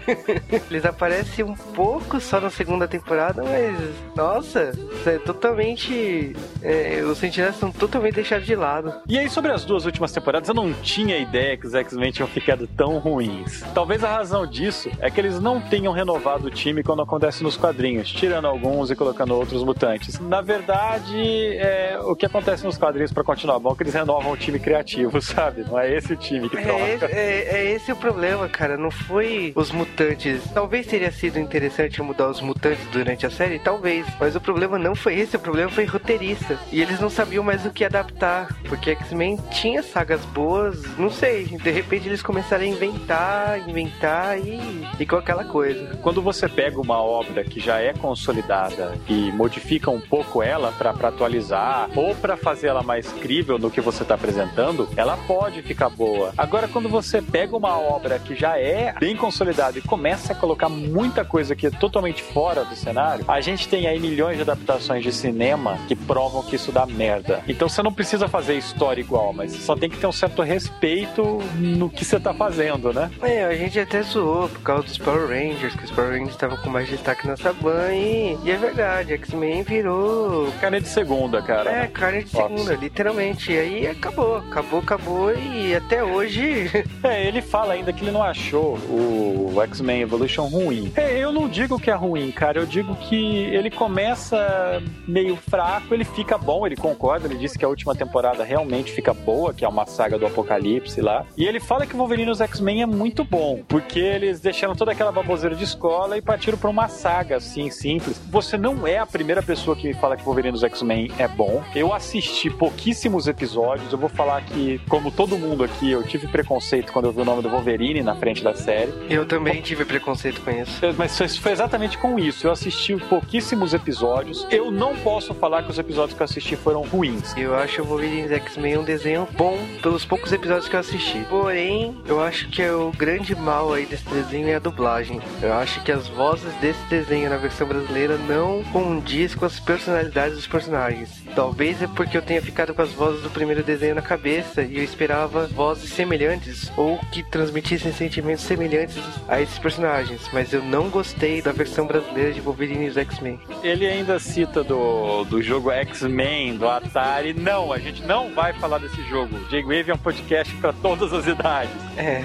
Eles 0.70 0.84
aparecem 0.84 1.44
um 1.44 1.54
pouco 1.54 2.20
só 2.20 2.40
na 2.40 2.50
segunda 2.50 2.86
temporada, 2.86 3.42
mas 3.42 4.14
nossa, 4.14 4.72
é 5.06 5.18
totalmente. 5.18 6.34
É, 6.62 7.02
os 7.04 7.18
sentinelas 7.18 7.56
são 7.56 7.70
totalmente 7.70 8.14
deixados 8.14 8.46
de 8.46 8.54
lado. 8.54 8.92
E 9.08 9.18
aí, 9.18 9.28
sobre 9.28 9.52
as 9.52 9.64
duas 9.64 9.84
últimas 9.84 10.12
temporadas, 10.12 10.33
eu 10.48 10.54
não 10.54 10.72
tinha 10.72 11.16
ideia 11.16 11.56
que 11.56 11.66
os 11.66 11.74
X-Men 11.74 12.12
tinham 12.12 12.28
ficado 12.28 12.66
tão 12.66 12.98
ruins. 12.98 13.62
Talvez 13.74 14.02
a 14.02 14.08
razão 14.08 14.46
disso 14.46 14.90
é 14.98 15.10
que 15.10 15.20
eles 15.20 15.40
não 15.40 15.60
tenham 15.60 15.92
renovado 15.92 16.48
o 16.48 16.50
time 16.50 16.82
quando 16.82 17.02
acontece 17.02 17.42
nos 17.42 17.56
quadrinhos, 17.56 18.10
tirando 18.10 18.46
alguns 18.46 18.90
e 18.90 18.96
colocando 18.96 19.34
outros 19.34 19.62
mutantes. 19.62 20.18
Na 20.18 20.40
verdade, 20.40 21.16
é, 21.56 21.98
o 22.02 22.16
que 22.16 22.26
acontece 22.26 22.64
nos 22.64 22.76
quadrinhos 22.76 23.12
para 23.12 23.22
continuar 23.22 23.58
bom 23.58 23.72
é 23.72 23.76
que 23.76 23.82
eles 23.84 23.94
renovam 23.94 24.32
o 24.32 24.36
time 24.36 24.58
criativo, 24.58 25.20
sabe? 25.22 25.62
Não 25.62 25.78
é 25.78 25.94
esse 25.94 26.12
o 26.12 26.16
time 26.16 26.48
que 26.48 26.56
troca. 26.56 27.06
É, 27.06 27.08
é, 27.12 27.56
é 27.56 27.72
esse 27.72 27.92
o 27.92 27.96
problema, 27.96 28.48
cara. 28.48 28.76
Não 28.76 28.90
foi 28.90 29.52
os 29.54 29.70
mutantes. 29.70 30.42
Talvez 30.52 30.86
teria 30.86 31.12
sido 31.12 31.38
interessante 31.38 32.02
mudar 32.02 32.28
os 32.28 32.40
mutantes 32.40 32.84
durante 32.92 33.24
a 33.24 33.30
série 33.30 33.44
série? 33.44 33.58
Talvez. 33.58 34.06
Mas 34.18 34.34
o 34.34 34.40
problema 34.40 34.78
não 34.78 34.94
foi 34.94 35.18
esse, 35.18 35.36
o 35.36 35.40
problema 35.40 35.70
foi 35.70 35.84
roteirista. 35.84 36.58
E 36.72 36.80
eles 36.80 37.00
não 37.00 37.10
sabiam 37.10 37.44
mais 37.44 37.64
o 37.66 37.70
que 37.70 37.84
adaptar. 37.84 38.48
Porque 38.68 38.90
X-Men 38.90 39.38
tinha 39.50 39.82
sagas 39.82 40.23
boas, 40.24 40.82
não 40.98 41.10
sei. 41.10 41.44
De 41.44 41.70
repente 41.70 42.08
eles 42.08 42.22
começaram 42.22 42.64
a 42.64 42.66
inventar, 42.66 43.68
inventar 43.68 44.38
e, 44.38 45.06
com 45.06 45.16
aquela 45.16 45.44
coisa. 45.44 45.96
Quando 46.02 46.22
você 46.22 46.48
pega 46.48 46.80
uma 46.80 47.00
obra 47.00 47.44
que 47.44 47.60
já 47.60 47.80
é 47.80 47.92
consolidada 47.92 48.98
e 49.08 49.30
modifica 49.32 49.90
um 49.90 50.00
pouco 50.00 50.42
ela 50.42 50.72
para 50.72 50.90
atualizar 50.90 51.88
ou 51.94 52.14
para 52.14 52.36
fazer 52.36 52.68
ela 52.68 52.82
mais 52.82 53.10
crível 53.12 53.58
no 53.58 53.70
que 53.70 53.80
você 53.80 54.02
está 54.02 54.14
apresentando, 54.14 54.88
ela 54.96 55.16
pode 55.26 55.62
ficar 55.62 55.88
boa. 55.88 56.32
Agora, 56.36 56.68
quando 56.68 56.88
você 56.88 57.20
pega 57.20 57.56
uma 57.56 57.78
obra 57.78 58.18
que 58.18 58.34
já 58.34 58.58
é 58.58 58.94
bem 58.98 59.16
consolidada 59.16 59.78
e 59.78 59.82
começa 59.82 60.32
a 60.32 60.36
colocar 60.36 60.68
muita 60.68 61.24
coisa 61.24 61.54
que 61.54 61.66
é 61.66 61.70
totalmente 61.70 62.22
fora 62.22 62.64
do 62.64 62.74
cenário, 62.74 63.24
a 63.28 63.40
gente 63.40 63.68
tem 63.68 63.86
aí 63.86 63.98
milhões 63.98 64.36
de 64.36 64.42
adaptações 64.42 65.02
de 65.02 65.12
cinema 65.12 65.78
que 65.86 65.94
provam 65.94 66.42
que 66.42 66.56
isso 66.56 66.72
dá 66.72 66.86
merda. 66.86 67.42
Então 67.48 67.68
você 67.68 67.82
não 67.82 67.92
precisa 67.92 68.28
fazer 68.28 68.56
história 68.56 69.00
igual, 69.00 69.32
mas 69.32 69.52
só 69.52 69.76
tem 69.76 69.90
que 69.90 69.96
ter 69.96 70.06
um 70.06 70.12
certo 70.14 70.42
respeito 70.42 71.38
no 71.56 71.90
que 71.90 72.04
você 72.04 72.18
tá 72.18 72.32
fazendo, 72.32 72.92
né? 72.92 73.10
É, 73.22 73.44
a 73.44 73.54
gente 73.54 73.78
até 73.78 74.02
zoou 74.02 74.48
por 74.48 74.60
causa 74.60 74.84
dos 74.84 74.98
Power 74.98 75.28
Rangers, 75.28 75.74
que 75.74 75.84
os 75.84 75.90
Power 75.90 76.10
Rangers 76.12 76.30
estavam 76.30 76.56
com 76.58 76.70
mais 76.70 76.88
destaque 76.88 77.26
nessa 77.26 77.52
ban 77.52 77.92
e, 77.92 78.38
e 78.44 78.50
é 78.50 78.56
verdade, 78.56 79.12
X-Men 79.14 79.62
virou. 79.62 80.50
Carne 80.60 80.80
de 80.80 80.88
segunda, 80.88 81.42
cara. 81.42 81.70
É, 81.70 81.86
carne 81.86 82.24
de 82.24 82.30
segunda, 82.30 82.74
literalmente. 82.74 83.52
E 83.52 83.58
aí 83.58 83.86
acabou, 83.86 84.36
acabou, 84.36 84.80
acabou 84.80 85.34
e 85.34 85.74
até 85.74 86.02
hoje. 86.02 86.70
é, 87.02 87.26
ele 87.26 87.42
fala 87.42 87.74
ainda 87.74 87.92
que 87.92 88.04
ele 88.04 88.10
não 88.10 88.22
achou 88.22 88.78
o 88.88 89.60
X-Men 89.62 90.02
Evolution 90.02 90.46
ruim. 90.46 90.92
É, 90.96 91.18
eu 91.18 91.32
não 91.32 91.48
digo 91.48 91.78
que 91.78 91.90
é 91.90 91.94
ruim, 91.94 92.30
cara, 92.30 92.58
eu 92.58 92.66
digo 92.66 92.94
que 92.96 93.44
ele 93.44 93.70
começa 93.70 94.82
meio 95.06 95.36
fraco, 95.36 95.94
ele 95.94 96.04
fica 96.04 96.38
bom, 96.38 96.66
ele 96.66 96.76
concorda, 96.76 97.26
ele 97.26 97.36
disse 97.36 97.58
que 97.58 97.64
a 97.64 97.68
última 97.68 97.94
temporada 97.94 98.44
realmente 98.44 98.92
fica 98.92 99.12
boa, 99.12 99.52
que 99.52 99.64
é 99.64 99.68
uma 99.68 99.86
saga 99.86 100.03
do 100.10 100.26
Apocalipse 100.26 101.00
lá. 101.00 101.26
E 101.36 101.44
ele 101.44 101.60
fala 101.60 101.86
que 101.86 101.94
o 101.94 101.98
Wolverine 101.98 102.28
e 102.28 102.32
os 102.32 102.40
X-Men 102.40 102.82
é 102.82 102.86
muito 102.86 103.24
bom, 103.24 103.62
porque 103.68 103.98
eles 103.98 104.40
deixaram 104.40 104.74
toda 104.74 104.92
aquela 104.92 105.10
baboseira 105.10 105.54
de 105.54 105.64
escola 105.64 106.16
e 106.16 106.22
partiram 106.22 106.58
pra 106.58 106.70
uma 106.70 106.88
saga 106.88 107.36
assim, 107.36 107.70
simples. 107.70 108.20
Você 108.30 108.56
não 108.56 108.86
é 108.86 108.98
a 108.98 109.06
primeira 109.06 109.42
pessoa 109.42 109.76
que 109.76 109.88
me 109.88 109.94
fala 109.94 110.16
que 110.16 110.22
o 110.22 110.26
Wolverine 110.26 110.54
e 110.54 110.56
os 110.56 110.64
X-Men 110.64 111.10
é 111.18 111.26
bom. 111.26 111.62
Eu 111.74 111.92
assisti 111.92 112.50
pouquíssimos 112.50 113.26
episódios, 113.26 113.92
eu 113.92 113.98
vou 113.98 114.08
falar 114.08 114.42
que, 114.42 114.80
como 114.88 115.10
todo 115.10 115.38
mundo 115.38 115.64
aqui, 115.64 115.90
eu 115.90 116.02
tive 116.02 116.26
preconceito 116.28 116.92
quando 116.92 117.06
eu 117.06 117.12
vi 117.12 117.20
o 117.20 117.24
nome 117.24 117.42
do 117.42 117.48
Wolverine 117.48 118.02
na 118.02 118.14
frente 118.14 118.42
da 118.42 118.54
série. 118.54 118.92
Eu 119.08 119.26
também 119.26 119.60
tive 119.62 119.84
preconceito 119.84 120.40
com 120.40 120.50
isso. 120.50 120.80
Mas 120.96 121.18
foi 121.38 121.52
exatamente 121.52 121.98
com 121.98 122.18
isso. 122.18 122.46
Eu 122.46 122.52
assisti 122.52 122.96
pouquíssimos 122.96 123.74
episódios. 123.74 124.46
Eu 124.50 124.70
não 124.70 124.94
posso 124.96 125.34
falar 125.34 125.62
que 125.62 125.70
os 125.70 125.78
episódios 125.78 126.16
que 126.16 126.22
eu 126.22 126.24
assisti 126.24 126.56
foram 126.56 126.82
ruins. 126.82 127.36
Eu 127.36 127.54
acho 127.54 127.82
o 127.82 127.84
Wolverine 127.84 128.32
X-Men 128.34 128.78
um 128.78 128.84
desenho 128.84 129.28
bom 129.36 129.58
pelos 129.94 130.04
poucos 130.04 130.32
episódios 130.32 130.68
que 130.68 130.74
eu 130.74 130.80
assisti. 130.80 131.24
Porém, 131.30 131.96
eu 132.06 132.20
acho 132.20 132.48
que 132.48 132.60
é 132.60 132.72
o 132.72 132.90
grande 132.90 133.32
mal 133.36 133.72
aí 133.72 133.86
desse 133.86 134.08
desenho 134.08 134.48
é 134.48 134.56
a 134.56 134.58
dublagem. 134.58 135.20
Eu 135.40 135.52
acho 135.52 135.80
que 135.84 135.92
as 135.92 136.08
vozes 136.08 136.52
desse 136.54 136.82
desenho 136.88 137.30
na 137.30 137.36
versão 137.36 137.68
brasileira 137.68 138.18
não 138.18 138.64
condiz 138.72 139.36
com 139.36 139.44
as 139.44 139.60
personalidades 139.60 140.34
dos 140.34 140.46
personagens. 140.48 141.22
Talvez 141.36 141.80
é 141.80 141.86
porque 141.86 142.16
eu 142.16 142.22
tenha 142.22 142.42
ficado 142.42 142.74
com 142.74 142.82
as 142.82 142.90
vozes 142.90 143.22
do 143.22 143.30
primeiro 143.30 143.62
desenho 143.62 143.94
na 143.94 144.02
cabeça 144.02 144.62
e 144.62 144.78
eu 144.78 144.82
esperava 144.82 145.46
vozes 145.46 145.90
semelhantes 145.90 146.72
ou 146.76 146.98
que 147.12 147.22
transmitissem 147.22 147.92
sentimentos 147.92 148.44
semelhantes 148.44 148.96
a 149.28 149.40
esses 149.40 149.58
personagens, 149.60 150.28
mas 150.32 150.52
eu 150.52 150.62
não 150.62 150.88
gostei 150.88 151.40
da 151.40 151.52
versão 151.52 151.86
brasileira 151.86 152.32
de 152.32 152.40
Wolverine 152.40 152.86
e 152.86 152.88
os 152.88 152.96
X-Men. 152.96 153.38
Ele 153.62 153.86
ainda 153.86 154.18
cita 154.18 154.64
do, 154.64 155.22
do 155.24 155.40
jogo 155.40 155.70
X-Men, 155.70 156.56
do 156.56 156.68
Atari. 156.68 157.32
Não, 157.32 157.72
a 157.72 157.78
gente 157.78 158.02
não 158.02 158.34
vai 158.34 158.52
falar 158.54 158.78
desse 158.78 159.00
jogo. 159.08 159.38
J-Wave 159.84 159.90
é 159.90 159.94
um 159.94 159.98
podcast 159.98 160.54
para 160.56 160.72
todas 160.72 161.12
as 161.12 161.26
idades. 161.26 161.70
É. 161.96 162.24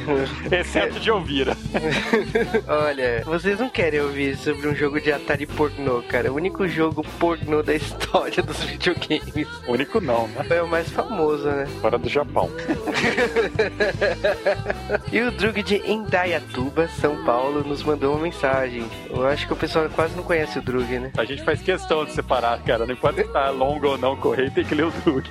Exceto 0.59 0.97
é. 0.97 0.99
de 0.99 1.11
ouvir. 1.11 1.47
Olha, 2.67 3.21
vocês 3.25 3.59
não 3.59 3.69
querem 3.69 3.99
ouvir 3.99 4.35
sobre 4.37 4.67
um 4.67 4.75
jogo 4.75 4.99
de 4.99 5.11
Atari 5.11 5.45
pornô, 5.45 6.01
cara. 6.03 6.31
O 6.31 6.35
único 6.35 6.67
jogo 6.67 7.03
pornô 7.19 7.61
da 7.61 7.75
história 7.75 8.41
dos 8.41 8.63
videogames. 8.63 9.47
O 9.67 9.73
único 9.73 9.99
não, 9.99 10.27
né? 10.29 10.45
É 10.49 10.61
o 10.61 10.67
mais 10.67 10.89
famoso, 10.89 11.47
né? 11.47 11.67
Fora 11.81 11.97
do 11.97 12.09
Japão. 12.09 12.49
e 15.11 15.21
o 15.21 15.31
Drug 15.31 15.61
de 15.61 15.77
Indaiatuba, 15.91 16.87
São 16.99 17.23
Paulo, 17.23 17.63
nos 17.63 17.83
mandou 17.83 18.13
uma 18.13 18.23
mensagem. 18.23 18.89
Eu 19.09 19.27
acho 19.27 19.45
que 19.45 19.53
o 19.53 19.57
pessoal 19.57 19.89
quase 19.89 20.15
não 20.15 20.23
conhece 20.23 20.57
o 20.57 20.61
Drug, 20.61 20.99
né? 20.99 21.11
A 21.17 21.25
gente 21.25 21.43
faz 21.43 21.61
questão 21.61 22.05
de 22.05 22.13
separar, 22.13 22.61
cara. 22.63 22.85
Não 22.85 22.93
importa 22.93 23.21
se 23.21 23.27
tá 23.29 23.49
longo 23.49 23.87
ou 23.87 23.97
não 23.97 24.15
correr, 24.15 24.49
tem 24.51 24.63
que 24.63 24.73
ler 24.73 24.85
o 24.85 24.91
Drug. 24.91 25.29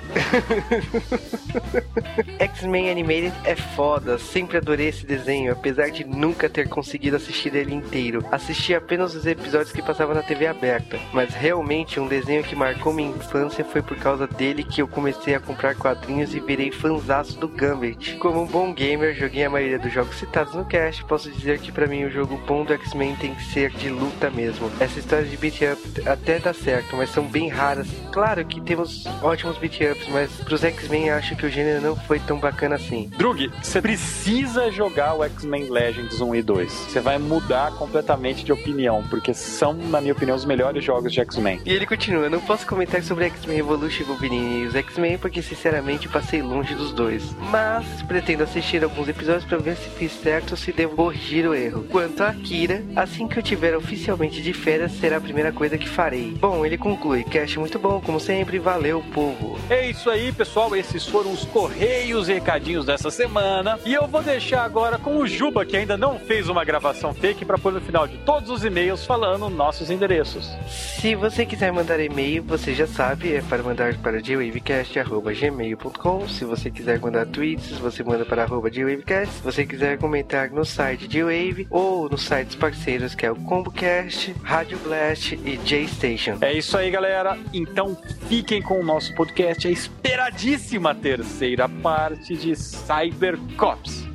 X-Men 2.39 2.89
Animated 2.89 3.33
é 3.43 3.55
foda. 3.55 4.17
Sempre 4.17 4.57
adorei 4.57 4.87
esse 4.87 5.05
desenho, 5.05 5.51
apesar 5.51 5.89
de 5.89 6.03
nunca 6.03 6.49
ter 6.49 6.67
conseguido 6.67 7.15
assistir 7.15 7.53
ele 7.55 7.73
inteiro. 7.73 8.25
Assisti 8.31 8.73
apenas 8.73 9.13
os 9.15 9.25
episódios 9.25 9.71
que 9.71 9.81
passavam 9.81 10.15
na 10.15 10.21
TV 10.21 10.47
aberta. 10.47 10.99
Mas 11.13 11.33
realmente 11.33 11.99
um 11.99 12.07
desenho 12.07 12.43
que 12.43 12.55
marcou 12.55 12.93
minha 12.93 13.09
infância 13.09 13.63
foi 13.63 13.81
por 13.81 13.97
causa 13.97 14.27
dele 14.27 14.63
que 14.63 14.81
eu 14.81 14.87
comecei 14.87 15.35
a 15.35 15.39
comprar 15.39 15.75
quadrinhos 15.75 16.33
e 16.33 16.39
virei 16.39 16.71
fanzaço 16.71 17.39
do 17.39 17.47
Gambit. 17.47 18.17
Como 18.17 18.41
um 18.41 18.47
bom 18.47 18.73
gamer, 18.73 19.15
joguei 19.15 19.43
a 19.43 19.49
maioria 19.49 19.79
dos 19.79 19.93
jogos 19.93 20.17
citados 20.17 20.53
no 20.53 20.65
cast. 20.65 21.03
Posso 21.05 21.29
dizer 21.31 21.59
que 21.59 21.71
para 21.71 21.87
mim 21.87 22.05
o 22.05 22.11
jogo 22.11 22.37
bom 22.45 22.63
do 22.63 22.73
X-Men 22.73 23.15
tem 23.15 23.35
que 23.35 23.43
ser 23.43 23.71
de 23.71 23.89
luta 23.89 24.29
mesmo. 24.29 24.71
Essa 24.79 24.99
história 24.99 25.25
de 25.25 25.37
beat 25.37 25.59
up 25.61 26.07
até 26.07 26.39
dá 26.39 26.53
certo, 26.53 26.95
mas 26.95 27.09
são 27.09 27.25
bem 27.25 27.49
raras. 27.49 27.87
Claro 28.11 28.45
que 28.45 28.61
temos 28.61 29.05
ótimos 29.21 29.57
beat 29.57 29.79
ups, 29.81 30.07
mas 30.09 30.31
pros 30.37 30.63
X-Men 30.63 31.11
acho 31.11 31.35
que 31.35 31.45
o 31.45 31.49
gênero 31.49 31.81
não 31.81 31.98
foi 32.07 32.19
tão 32.19 32.39
bacana 32.39 32.75
assim. 32.75 33.09
Drug, 33.17 33.51
você 33.61 33.81
precisa 33.81 34.71
jogar 34.71 35.13
o 35.15 35.23
X-Men 35.23 35.69
Legends 35.69 36.21
1 36.21 36.35
e 36.35 36.41
2. 36.41 36.71
Você 36.71 36.99
vai 36.99 37.17
mudar 37.17 37.71
completamente 37.73 38.43
de 38.43 38.51
opinião, 38.51 39.03
porque 39.09 39.33
são, 39.33 39.73
na 39.73 40.01
minha 40.01 40.13
opinião, 40.13 40.35
os 40.35 40.45
melhores 40.45 40.83
jogos 40.83 41.11
de 41.11 41.19
X-Men. 41.19 41.61
E 41.65 41.71
ele 41.71 41.85
continua: 41.85 42.29
Não 42.29 42.39
posso 42.39 42.65
comentar 42.65 43.03
sobre 43.03 43.25
X-Men 43.25 43.57
Revolution 43.57 44.03
e 44.03 44.05
Wolverine 44.05 44.59
e 44.61 44.65
os 44.65 44.75
X-Men 44.75 45.17
porque, 45.17 45.41
sinceramente, 45.41 46.07
passei 46.07 46.41
longe 46.41 46.73
dos 46.75 46.91
dois. 46.91 47.35
Mas 47.49 47.85
pretendo 48.03 48.43
assistir 48.43 48.83
alguns 48.83 49.07
episódios 49.07 49.45
para 49.45 49.57
ver 49.57 49.75
se 49.75 49.89
fiz 49.89 50.11
certo 50.11 50.51
ou 50.51 50.57
se 50.57 50.71
devo 50.71 50.95
corrigir 50.95 51.47
o 51.47 51.53
erro. 51.53 51.85
Quanto 51.89 52.21
a 52.21 52.29
Akira, 52.29 52.83
assim 52.95 53.27
que 53.27 53.37
eu 53.37 53.43
tiver 53.43 53.75
oficialmente 53.75 54.41
de 54.41 54.53
férias, 54.53 54.91
será 54.93 55.17
a 55.17 55.21
primeira 55.21 55.51
coisa 55.51 55.77
que 55.77 55.87
farei. 55.87 56.33
Bom, 56.39 56.65
ele 56.65 56.77
conclui: 56.77 57.23
Cast 57.23 57.59
muito 57.59 57.77
bom, 57.77 58.01
como 58.01 58.19
sempre, 58.19 58.59
valeu, 58.59 59.03
povo. 59.13 59.59
É 59.69 59.89
isso 59.89 60.09
aí, 60.09 60.31
pessoal. 60.31 60.75
Esses 60.75 61.05
foram 61.05 61.31
os 61.31 61.45
correios 61.45 61.88
e 61.89 62.33
recadinhos 62.33 62.85
dessa 62.85 63.09
semana. 63.09 63.79
E 63.85 63.93
eu 63.93 64.05
vou 64.07 64.21
deixar 64.21 64.63
agora 64.63 64.99
com 64.99 65.17
o 65.17 65.27
Juba, 65.27 65.65
que 65.65 65.75
ainda 65.75 65.97
não 65.97 66.19
fez 66.19 66.47
uma 66.47 66.63
gravação 66.63 67.11
fake, 67.13 67.43
para 67.43 67.57
pôr 67.57 67.73
no 67.73 67.81
final 67.81 68.07
de 68.07 68.15
todos 68.19 68.51
os 68.51 68.63
e-mails 68.63 69.05
falando 69.05 69.49
nossos 69.49 69.89
endereços. 69.89 70.47
Se 70.67 71.15
você 71.15 71.43
quiser 71.45 71.73
mandar 71.73 71.99
e-mail, 71.99 72.43
você 72.43 72.75
já 72.75 72.85
sabe, 72.85 73.33
é 73.33 73.41
para 73.41 73.63
mandar 73.63 73.97
para 73.97 74.21
jwavecast.gmail.com. 74.21 76.27
Se 76.27 76.45
você 76.45 76.69
quiser 76.69 76.99
mandar 76.99 77.25
tweets, 77.25 77.79
você 77.79 78.03
manda 78.03 78.23
para 78.23 78.43
arroba. 78.43 78.69
Se 78.69 79.41
você 79.43 79.65
quiser 79.65 79.97
comentar 79.97 80.51
no 80.51 80.63
site 80.63 81.07
J-Wave 81.07 81.65
ou 81.69 82.07
nos 82.07 82.21
sites 82.23 82.55
parceiros, 82.55 83.15
que 83.15 83.25
é 83.25 83.31
o 83.31 83.35
ComboCast, 83.35 84.35
Rádio 84.43 84.77
Blast 84.79 85.33
e 85.33 85.57
J-Station. 85.57 86.37
É 86.41 86.53
isso 86.53 86.77
aí, 86.77 86.91
galera. 86.91 87.35
Então 87.53 87.97
fiquem 88.27 88.61
com 88.61 88.79
o 88.79 88.83
nosso 88.83 89.15
podcast, 89.15 89.67
a 89.67 89.71
esperadíssima 89.71 90.93
terceira 90.93 91.67
parte 91.81 92.35
de 92.35 92.55
Cybercops. 92.55 94.07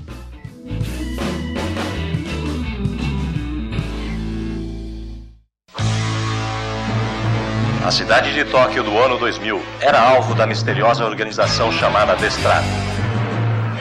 A 7.85 7.90
cidade 7.90 8.33
de 8.33 8.44
Tóquio 8.47 8.83
do 8.83 8.99
ano 8.99 9.18
2000 9.18 9.62
era 9.80 10.00
alvo 10.00 10.35
da 10.35 10.47
misteriosa 10.47 11.04
organização 11.04 11.71
chamada 11.73 12.16
Destrap. 12.16 12.64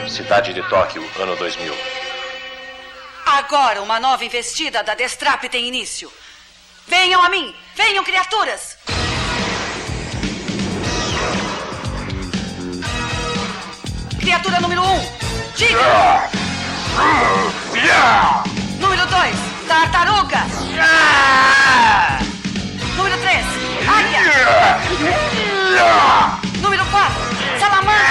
Cidade 0.08 0.52
de 0.52 0.62
Tóquio, 0.68 1.02
ano 1.18 1.36
2000. 1.36 1.74
Agora 3.26 3.82
uma 3.82 3.98
nova 3.98 4.24
investida 4.24 4.82
da 4.82 4.94
Destrap 4.94 5.44
tem 5.44 5.66
início. 5.66 6.12
Venham 6.86 7.22
a 7.22 7.30
mim! 7.30 7.54
Venham, 7.74 8.04
criaturas! 8.04 8.73
Criatura 14.24 14.58
número 14.58 14.82
1, 14.82 14.86
um, 14.86 15.00
Tigre! 15.54 15.82
Número 18.80 19.06
2, 19.06 19.36
Tartaruga! 19.68 20.46
Número 22.96 23.18
3, 23.18 23.44
Águia! 23.86 24.20
Número 26.62 26.86
4, 26.86 27.14
Salamandra! 27.60 28.04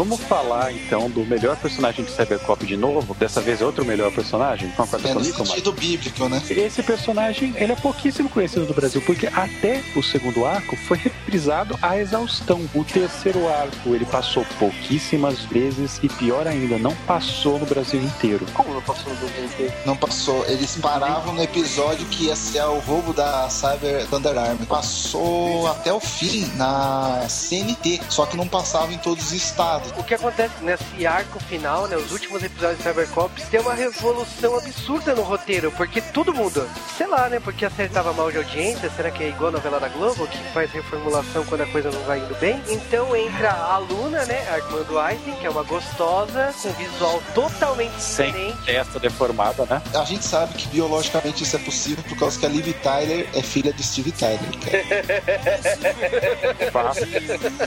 Vamos 0.00 0.18
falar 0.20 0.72
então 0.72 1.10
do 1.10 1.26
melhor 1.26 1.54
personagem 1.58 2.02
de 2.06 2.10
Cybercop 2.10 2.64
de 2.64 2.74
novo. 2.74 3.14
Dessa 3.16 3.38
vez 3.38 3.60
é 3.60 3.66
outro 3.66 3.84
melhor 3.84 4.10
personagem. 4.10 4.70
Concorda 4.70 5.06
É 5.06 5.12
no 5.12 5.20
comigo, 5.20 5.36
Marcos? 5.36 5.48
sentido 5.50 5.72
bíblico, 5.72 6.26
né? 6.26 6.42
Esse 6.48 6.82
personagem, 6.82 7.52
ele 7.54 7.72
é 7.72 7.76
pouquíssimo 7.76 8.30
conhecido 8.30 8.64
no 8.64 8.72
Brasil, 8.72 9.02
porque 9.04 9.26
até 9.26 9.82
o 9.94 10.02
segundo 10.02 10.46
arco 10.46 10.74
foi 10.74 10.96
reprisado 10.96 11.78
à 11.82 11.98
exaustão. 11.98 12.66
O 12.74 12.82
terceiro 12.82 13.46
arco, 13.46 13.94
ele 13.94 14.06
passou 14.06 14.42
pouquíssimas 14.58 15.40
vezes 15.40 16.00
e 16.02 16.08
pior 16.08 16.48
ainda, 16.48 16.78
não 16.78 16.96
passou 17.06 17.58
no 17.58 17.66
Brasil 17.66 18.00
inteiro. 18.00 18.46
Como 18.54 18.72
não 18.72 18.80
passou 18.80 19.12
no 19.12 19.18
Brasil 19.18 19.44
inteiro? 19.44 19.74
Não 19.84 19.96
passou. 19.98 20.46
Eles 20.46 20.76
paravam 20.76 21.34
no 21.34 21.42
episódio 21.42 22.06
que 22.06 22.24
ia 22.24 22.36
ser 22.36 22.62
o 22.62 22.78
roubo 22.78 23.12
da 23.12 23.50
Cyber 23.50 24.06
Thunder 24.06 24.38
Army. 24.38 24.64
Passou 24.64 25.66
até 25.66 25.92
o 25.92 26.00
fim 26.00 26.46
na 26.56 27.26
CNT, 27.28 28.00
só 28.08 28.24
que 28.24 28.34
não 28.34 28.48
passava 28.48 28.94
em 28.94 28.98
todos 28.98 29.26
os 29.26 29.32
estados. 29.32 29.89
O 29.96 30.04
que 30.04 30.14
acontece 30.14 30.54
nesse 30.62 31.06
arco 31.06 31.38
final, 31.40 31.86
né, 31.86 31.96
os 31.96 32.10
últimos 32.10 32.42
episódios 32.42 32.78
de 32.78 32.84
Cybercops, 32.84 33.44
tem 33.48 33.60
uma 33.60 33.74
revolução 33.74 34.56
absurda 34.56 35.14
no 35.14 35.22
roteiro, 35.22 35.70
porque 35.72 36.00
tudo 36.00 36.34
muda. 36.34 36.66
Sei 36.96 37.06
lá, 37.06 37.28
né, 37.28 37.38
porque 37.40 37.64
acertava 37.64 38.12
mal 38.12 38.30
de 38.30 38.38
audiência, 38.38 38.90
será 38.90 39.10
que 39.10 39.22
é 39.22 39.28
igual 39.28 39.48
a 39.48 39.52
novela 39.52 39.78
da 39.78 39.88
Globo, 39.88 40.26
que 40.26 40.38
faz 40.52 40.70
reformulação 40.72 41.44
quando 41.44 41.60
a 41.62 41.66
coisa 41.66 41.90
não 41.90 42.00
vai 42.02 42.18
indo 42.18 42.34
bem? 42.40 42.60
Então 42.68 43.14
entra 43.14 43.50
a 43.52 43.78
Luna, 43.78 44.24
né, 44.24 44.46
a 44.50 44.58
irmã 44.58 44.82
do 44.82 44.98
Einstein, 44.98 45.34
que 45.36 45.46
é 45.46 45.50
uma 45.50 45.62
gostosa, 45.62 46.52
com 46.62 46.72
visual 46.72 47.22
totalmente 47.34 48.00
Sem 48.00 48.26
diferente. 48.32 48.64
testa 48.64 48.98
deformada, 48.98 49.64
né? 49.66 49.82
A 49.94 50.04
gente 50.04 50.24
sabe 50.24 50.54
que 50.54 50.66
biologicamente 50.68 51.42
isso 51.44 51.56
é 51.56 51.58
possível 51.58 52.02
por 52.08 52.18
causa 52.18 52.38
que 52.38 52.46
a 52.46 52.48
Liv 52.48 52.72
Tyler 52.82 53.28
é 53.34 53.42
filha 53.42 53.72
de 53.72 53.82
Steve 53.82 54.12
Tyler. 54.12 54.40
cara. 54.60 56.70
Fácil. 56.72 57.06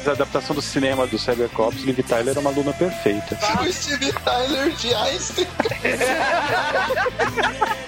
A 0.08 0.12
adaptação 0.12 0.56
do 0.56 0.62
cinema 0.62 1.06
do 1.08 1.18
Cybercops, 1.18 1.84
Liv 1.84 2.00
Tyler 2.04 2.36
é 2.36 2.40
uma 2.40 2.50
aluna 2.50 2.74
perfeita. 2.74 3.38
o 3.62 3.72
Steve 3.72 4.12
Tyler 4.12 4.70
de 4.72 4.94
Einstein. 4.94 5.48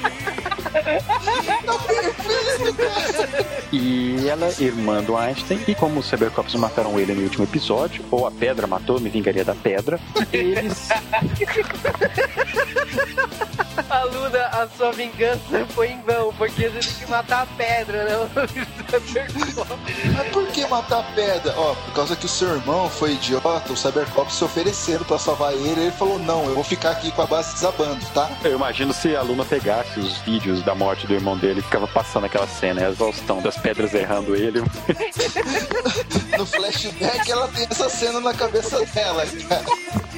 tá 1.65 1.79
perfeito, 1.79 2.73
cara. 2.75 3.45
E 3.71 4.27
ela 4.27 4.49
irmã 4.59 5.03
do 5.03 5.17
Einstein. 5.17 5.61
E 5.67 5.75
como 5.75 5.99
os 5.99 6.07
Cybercops 6.07 6.55
mataram 6.55 6.99
ele 6.99 7.13
no 7.13 7.23
último 7.23 7.43
episódio, 7.43 8.03
ou 8.11 8.27
a 8.27 8.31
pedra 8.31 8.67
matou, 8.67 8.99
me 8.99 9.09
vingaria 9.09 9.43
da 9.43 9.55
pedra, 9.55 9.99
eles 10.31 10.89
A 13.89 14.03
Luna, 14.03 14.45
a 14.47 14.67
sua 14.77 14.91
vingança 14.91 15.65
foi 15.69 15.89
em 15.89 16.01
vão, 16.01 16.33
porque 16.33 16.69
você 16.69 16.79
tem 16.79 17.05
que 17.05 17.11
matar 17.11 17.43
a 17.43 17.45
pedra, 17.45 18.03
né? 18.03 18.29
Mas 20.15 20.27
por 20.31 20.47
que 20.47 20.65
matar 20.67 20.99
a 20.99 21.03
pedra? 21.13 21.53
Ó, 21.57 21.73
por 21.73 21.93
causa 21.93 22.15
que 22.15 22.25
o 22.25 22.29
seu 22.29 22.55
irmão 22.55 22.89
foi 22.89 23.13
idiota, 23.13 23.71
o 23.71 23.77
Cybercop 23.77 24.31
se 24.31 24.43
oferecendo 24.43 25.05
pra 25.05 25.17
salvar 25.17 25.53
ele, 25.53 25.81
ele 25.81 25.91
falou: 25.91 26.19
Não, 26.19 26.45
eu 26.45 26.55
vou 26.55 26.63
ficar 26.63 26.91
aqui 26.91 27.11
com 27.11 27.21
a 27.21 27.25
base 27.25 27.53
desabando, 27.53 28.05
tá? 28.13 28.29
Eu 28.43 28.53
imagino 28.53 28.93
se 28.93 29.15
a 29.15 29.21
Luna 29.21 29.45
pegasse 29.45 29.99
os 29.99 30.17
vídeos 30.19 30.61
da 30.61 30.74
morte 30.75 31.07
do 31.07 31.13
irmão 31.13 31.37
dele 31.37 31.61
ficava 31.61 31.87
passando 31.87 32.25
aquela 32.25 32.47
cena, 32.47 32.85
a 32.85 32.89
exaustão 32.89 33.41
das 33.41 33.57
pedras 33.57 33.93
errando 33.93 34.35
ele. 34.35 34.61
No 36.37 36.45
flashback 36.45 37.31
ela 37.31 37.47
tem 37.49 37.67
essa 37.69 37.89
cena 37.89 38.19
na 38.19 38.33
cabeça 38.33 38.83
dela, 38.85 39.25
cara. 39.47 39.65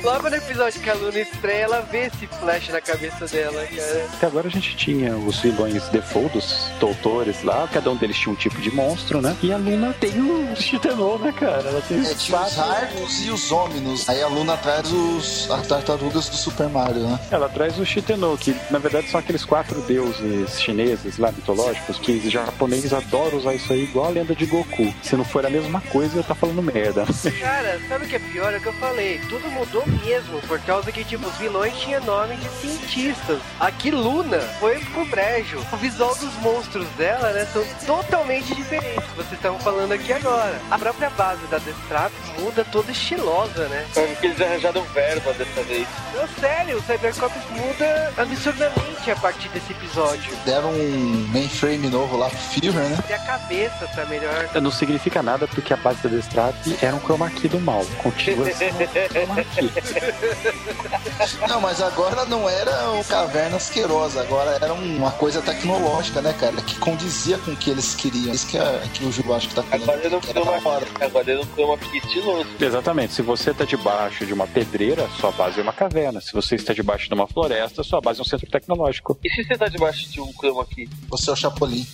Logo 0.03 0.29
no 0.29 0.35
episódio 0.35 0.79
que 0.79 0.89
a 0.89 0.93
Luna 0.93 1.19
estreia, 1.19 1.63
ela 1.63 1.81
vê 1.81 2.05
esse 2.05 2.27
flash 2.27 2.69
na 2.69 2.79
cabeça 2.79 3.25
dela, 3.25 3.65
cara. 3.65 4.05
Até 4.13 4.27
agora 4.27 4.47
a 4.47 4.51
gente 4.51 4.75
tinha 4.77 5.17
os 5.17 5.37
vilões 5.39 5.89
default 5.89 6.33
dos 6.33 6.69
doutores 6.79 7.43
lá, 7.43 7.67
cada 7.71 7.89
um 7.89 7.95
deles 7.95 8.15
tinha 8.17 8.31
um 8.31 8.35
tipo 8.35 8.61
de 8.61 8.71
monstro, 8.73 9.21
né? 9.21 9.35
E 9.41 9.51
a 9.51 9.57
Luna 9.57 9.93
tem 9.99 10.11
o 10.21 10.55
Chitenô, 10.55 11.17
né, 11.17 11.31
cara? 11.31 11.67
Ela 11.67 11.81
tem 11.81 11.99
É, 11.99 12.13
tinha 12.13 12.39
os 12.41 12.59
Arcos 12.59 13.25
e 13.25 13.31
os 13.31 13.51
Omnus. 13.51 14.07
Aí 14.07 14.21
a 14.21 14.27
Luna 14.27 14.55
traz 14.57 14.91
os, 14.91 15.49
as 15.49 15.67
tartarugas 15.67 16.29
do 16.29 16.35
Super 16.37 16.69
Mario, 16.69 17.01
né? 17.01 17.19
Ela 17.31 17.49
traz 17.49 17.79
o 17.79 17.85
Shitenô, 17.85 18.37
que 18.37 18.55
na 18.69 18.77
verdade 18.77 19.09
são 19.09 19.19
aqueles 19.19 19.43
quatro 19.43 19.81
deuses 19.81 20.61
chineses 20.61 21.17
lá 21.17 21.31
mitológicos, 21.31 21.97
que 21.97 22.11
os 22.13 22.31
japoneses 22.31 22.93
adoram 22.93 23.39
usar 23.39 23.55
isso 23.55 23.73
aí 23.73 23.83
igual 23.83 24.05
a 24.05 24.09
lenda 24.09 24.35
de 24.35 24.45
Goku. 24.45 24.93
Se 25.01 25.15
não 25.15 25.25
for 25.25 25.43
a 25.45 25.49
mesma 25.49 25.81
coisa, 25.81 26.06
tá 26.23 26.35
falando 26.35 26.61
merda. 26.61 27.05
Cara, 27.39 27.79
sabe 27.87 28.05
o 28.05 28.07
que 28.07 28.15
é 28.15 28.19
pior? 28.19 28.53
É 28.53 28.57
o 28.57 28.61
que 28.61 28.67
eu 28.67 28.73
falei. 28.73 29.19
Tudo 29.29 29.49
mudou 29.51 29.83
mesmo, 29.87 30.39
por 30.41 30.59
causa 30.61 30.91
que, 30.91 31.03
tipo, 31.03 31.27
os 31.27 31.37
vilões 31.37 31.75
tinham 31.77 32.03
nome 32.03 32.35
de 32.37 32.49
cientistas. 32.49 33.39
Aqui, 33.59 33.91
Luna 33.91 34.39
foi 34.59 34.79
pro 34.79 35.05
brejo. 35.05 35.59
O 35.71 35.77
visual 35.77 36.15
dos 36.15 36.33
monstros 36.35 36.87
dela, 36.97 37.31
né, 37.31 37.45
são 37.51 37.63
totalmente 37.85 38.53
diferentes. 38.55 39.03
que 39.05 39.15
Vocês 39.15 39.33
estavam 39.33 39.59
falando 39.59 39.91
aqui 39.91 40.11
agora. 40.13 40.59
A 40.71 40.77
própria 40.77 41.09
base 41.11 41.45
da 41.47 41.57
Destrap 41.57 42.11
muda 42.39 42.65
toda 42.65 42.91
estilosa, 42.91 43.67
né? 43.67 43.85
Parece 43.93 44.15
que 44.15 44.27
eles 44.27 44.41
arranjaram 44.41 44.83
verba 44.93 45.33
dessa 45.33 45.63
vez. 45.63 45.87
Não, 46.13 46.27
sério, 46.39 46.77
o 46.77 46.81
Cybercops 46.81 47.41
muda 47.51 48.13
absurdamente 48.17 49.11
a 49.11 49.15
partir 49.15 49.49
desse 49.49 49.71
episódio. 49.71 50.35
Deram 50.45 50.71
um 50.71 51.27
mainframe 51.31 51.87
novo 51.89 52.17
lá 52.17 52.29
pro 52.29 52.37
Fever, 52.37 52.73
né? 52.83 52.97
E 53.09 53.13
a 53.13 53.19
cabeça 53.19 53.87
tá 53.95 54.05
melhor. 54.05 54.49
Não 54.61 54.71
significa 54.71 55.21
nada 55.21 55.47
porque 55.47 55.73
a 55.73 55.77
base 55.77 55.96
Destrap 56.03 56.55
era 56.81 56.95
um 56.95 56.99
chroma 56.99 57.29
key 57.29 57.47
do 57.47 57.59
mal. 57.59 57.85
Continua 58.01 58.51
sendo 58.51 58.83
um 58.83 58.87
chroma 58.87 59.43
key. 59.43 59.71
Não, 61.47 61.61
mas 61.61 61.81
agora 61.81 62.25
não 62.25 62.47
era 62.47 62.91
um 62.91 63.03
caverna 63.03 63.57
asquerosa, 63.57 64.21
agora 64.21 64.51
era 64.61 64.73
uma 64.73 65.11
coisa 65.11 65.41
tecnológica, 65.41 66.21
né, 66.21 66.33
cara? 66.33 66.55
Que 66.61 66.77
condizia 66.79 67.37
com 67.39 67.51
o 67.51 67.55
que 67.55 67.69
eles 67.69 67.95
queriam. 67.95 68.33
Isso 68.33 68.47
que, 68.47 68.57
é, 68.57 68.81
que 68.93 69.05
o 69.05 69.11
Gil 69.11 69.33
acho 69.33 69.49
que 69.49 69.55
tá 69.55 69.63
falando. 69.63 69.83
Agora 69.83 70.01
ele 70.01 71.35
não 71.37 71.45
foi 71.45 71.63
uma 71.63 71.77
estiloso. 71.93 72.47
Exatamente. 72.59 73.13
Se 73.13 73.21
você 73.21 73.51
está 73.51 73.65
debaixo 73.65 74.25
de 74.25 74.33
uma 74.33 74.47
pedreira, 74.47 75.07
sua 75.19 75.31
base 75.31 75.59
é 75.59 75.63
uma 75.63 75.73
caverna. 75.73 76.21
Se 76.21 76.33
você 76.33 76.55
está 76.55 76.73
debaixo 76.73 77.07
de 77.07 77.13
uma 77.13 77.27
floresta, 77.27 77.83
sua 77.83 78.01
base 78.01 78.19
é 78.19 78.21
um 78.21 78.25
centro 78.25 78.49
tecnológico. 78.49 79.17
E 79.23 79.29
se 79.29 79.43
você 79.43 79.57
tá 79.57 79.67
debaixo 79.67 80.09
de 80.09 80.21
um 80.21 80.31
chroma 80.33 80.63
aqui? 80.63 80.89
Você 81.09 81.29
é 81.29 81.33
o 81.33 81.35
Chapolin. 81.35 81.85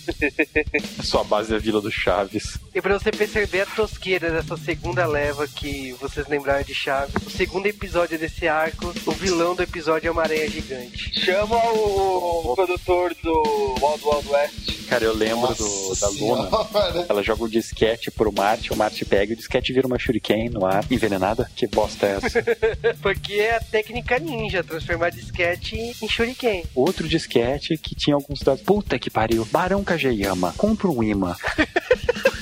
Sua 1.02 1.24
base 1.24 1.52
é 1.52 1.56
a 1.56 1.58
Vila 1.58 1.80
do 1.80 1.90
Chaves. 1.90 2.58
E 2.74 2.80
pra 2.80 2.98
você 2.98 3.10
perceber 3.10 3.62
a 3.62 3.66
tosqueira 3.94 4.30
dessa 4.30 4.56
segunda 4.56 5.06
leva 5.06 5.46
que 5.46 5.92
vocês 6.00 6.26
lembraram 6.26 6.64
de 6.64 6.74
Chaves, 6.74 7.14
o 7.24 7.30
segundo 7.30 7.66
episódio 7.66 8.18
desse 8.18 8.48
arco, 8.48 8.92
o 9.06 9.12
vilão 9.12 9.54
do 9.54 9.62
episódio 9.62 10.08
é 10.08 10.10
uma 10.10 10.22
aranha 10.22 10.48
gigante. 10.48 11.20
Chama 11.20 11.56
o, 11.56 12.52
o 12.52 12.54
produtor 12.56 13.14
do 13.22 13.74
Wild 13.80 14.04
Wild 14.04 14.28
West. 14.28 14.88
Cara, 14.88 15.04
eu 15.04 15.14
lembro 15.14 15.54
do, 15.54 15.94
da 15.96 16.08
Luna. 16.08 16.48
senhora. 16.50 17.06
Ela 17.08 17.22
joga 17.22 17.44
um 17.44 17.48
disquete 17.48 18.10
pro 18.10 18.32
Marte, 18.32 18.72
o 18.72 18.76
Marte 18.76 19.04
pega 19.04 19.32
e 19.32 19.34
o 19.34 19.36
disquete 19.36 19.72
vira 19.72 19.86
uma 19.86 19.98
shuriken 19.98 20.50
no 20.50 20.66
ar. 20.66 20.84
Envenenada? 20.90 21.50
Que 21.54 21.66
bosta 21.66 22.06
é 22.06 22.16
essa? 22.16 22.42
Porque 23.00 23.34
é 23.34 23.56
a 23.56 23.60
técnica 23.60 24.18
ninja, 24.18 24.62
transformar 24.64 25.10
disquete 25.10 25.76
em 26.02 26.08
shuriken. 26.08 26.64
Outro 26.74 27.08
disquete 27.08 27.78
que 27.78 27.94
tinha 27.94 28.14
alguns 28.14 28.40
dados. 28.40 28.62
Puta 28.62 28.98
que 28.98 29.08
pariu. 29.08 29.46
Barão 29.50 29.84
Kageyama, 29.84 30.52
compra 30.56 30.88
um 30.88 31.02
imã. 31.02 31.36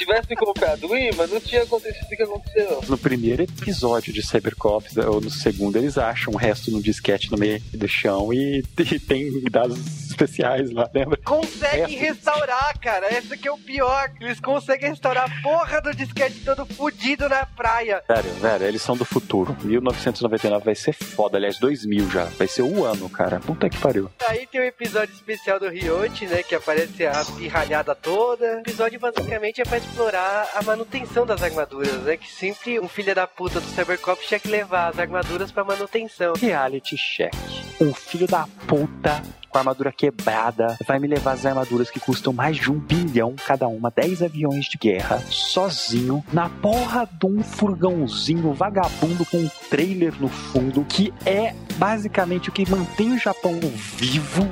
Se 0.00 0.06
tivesse 0.06 0.34
comprado 0.34 0.86
o 0.88 0.96
imã, 0.96 1.26
não 1.26 1.38
tinha 1.40 1.62
acontecido 1.62 2.04
o 2.04 2.16
que 2.16 2.22
aconteceu. 2.22 2.80
No 2.88 2.96
primeiro 2.96 3.42
episódio 3.42 4.12
de 4.14 4.22
Cybercops, 4.26 4.96
ou 4.96 5.20
no 5.20 5.30
segundo, 5.30 5.76
eles 5.76 5.98
acham 5.98 6.32
o 6.32 6.36
resto 6.38 6.70
no 6.70 6.82
disquete 6.82 7.30
no 7.30 7.36
meio 7.36 7.60
do 7.74 7.86
chão 7.86 8.32
e, 8.32 8.64
e 8.80 8.98
tem 8.98 9.30
dados 9.50 9.78
especiais 10.08 10.70
lá, 10.70 10.88
lembra? 10.94 11.18
Conseguem 11.22 11.82
Essa- 11.96 12.06
restaurar, 12.06 12.78
cara. 12.80 13.12
Esse 13.12 13.36
que 13.36 13.46
é 13.46 13.52
o 13.52 13.58
pior. 13.58 14.10
Eles 14.20 14.40
conseguem 14.40 14.88
restaurar 14.88 15.30
a 15.30 15.42
porra 15.42 15.82
do 15.82 15.94
disquete 15.94 16.40
todo 16.46 16.64
fudido 16.64 17.28
na 17.28 17.44
praia. 17.44 18.02
Sério, 18.06 18.32
velho, 18.34 18.64
eles 18.64 18.80
são 18.80 18.96
do 18.96 19.04
futuro. 19.04 19.54
1999 19.62 20.64
vai 20.64 20.74
ser 20.74 20.94
foda. 20.94 21.36
Aliás, 21.36 21.58
2000 21.58 22.10
já. 22.10 22.24
Vai 22.24 22.46
ser 22.48 22.62
o 22.62 22.84
ano, 22.84 23.08
cara. 23.10 23.38
Puta 23.40 23.68
que 23.68 23.76
pariu. 23.78 24.10
Aí 24.26 24.46
tem 24.46 24.60
o 24.62 24.64
episódio 24.64 25.14
especial 25.14 25.60
do 25.60 25.68
Ryote, 25.68 26.26
né? 26.26 26.42
Que 26.42 26.54
aparece 26.54 27.04
a 27.06 27.22
pirralhada 27.36 27.94
toda. 27.94 28.56
O 28.56 28.60
episódio 28.60 28.98
basicamente 28.98 29.60
é 29.60 29.64
pra 29.64 29.78
explorar 29.90 30.48
a 30.54 30.62
manutenção 30.62 31.26
das 31.26 31.42
armaduras, 31.42 32.02
né? 32.02 32.16
Que 32.16 32.30
sempre 32.30 32.78
um 32.78 32.88
filho 32.88 33.14
da 33.14 33.26
puta 33.26 33.60
do 33.60 33.66
Cybercop 33.66 34.24
tinha 34.26 34.38
que 34.38 34.48
levar 34.48 34.88
as 34.88 34.98
armaduras 34.98 35.50
pra 35.50 35.64
manutenção. 35.64 36.34
Reality 36.34 36.96
check. 36.96 37.34
Um 37.80 37.92
filho 37.92 38.26
da 38.26 38.46
puta 38.66 39.22
com 39.50 39.58
a 39.58 39.60
armadura 39.60 39.92
quebrada 39.92 40.78
vai 40.86 40.98
me 40.98 41.06
levar 41.06 41.32
as 41.32 41.44
armaduras 41.44 41.90
que 41.90 42.00
custam 42.00 42.32
mais 42.32 42.56
de 42.56 42.70
um 42.70 42.78
bilhão 42.78 43.34
cada 43.46 43.68
uma, 43.68 43.90
10 43.90 44.22
aviões 44.22 44.66
de 44.66 44.78
guerra, 44.78 45.22
sozinho, 45.28 46.24
na 46.32 46.48
porra 46.48 47.08
de 47.12 47.26
um 47.26 47.42
furgãozinho 47.42 48.52
vagabundo 48.54 49.26
com 49.26 49.38
um 49.38 49.50
trailer 49.68 50.14
no 50.20 50.28
fundo, 50.28 50.84
que 50.84 51.12
é 51.26 51.54
basicamente 51.76 52.48
o 52.48 52.52
que 52.52 52.68
mantém 52.70 53.12
o 53.12 53.18
Japão 53.18 53.58
vivo. 53.96 54.48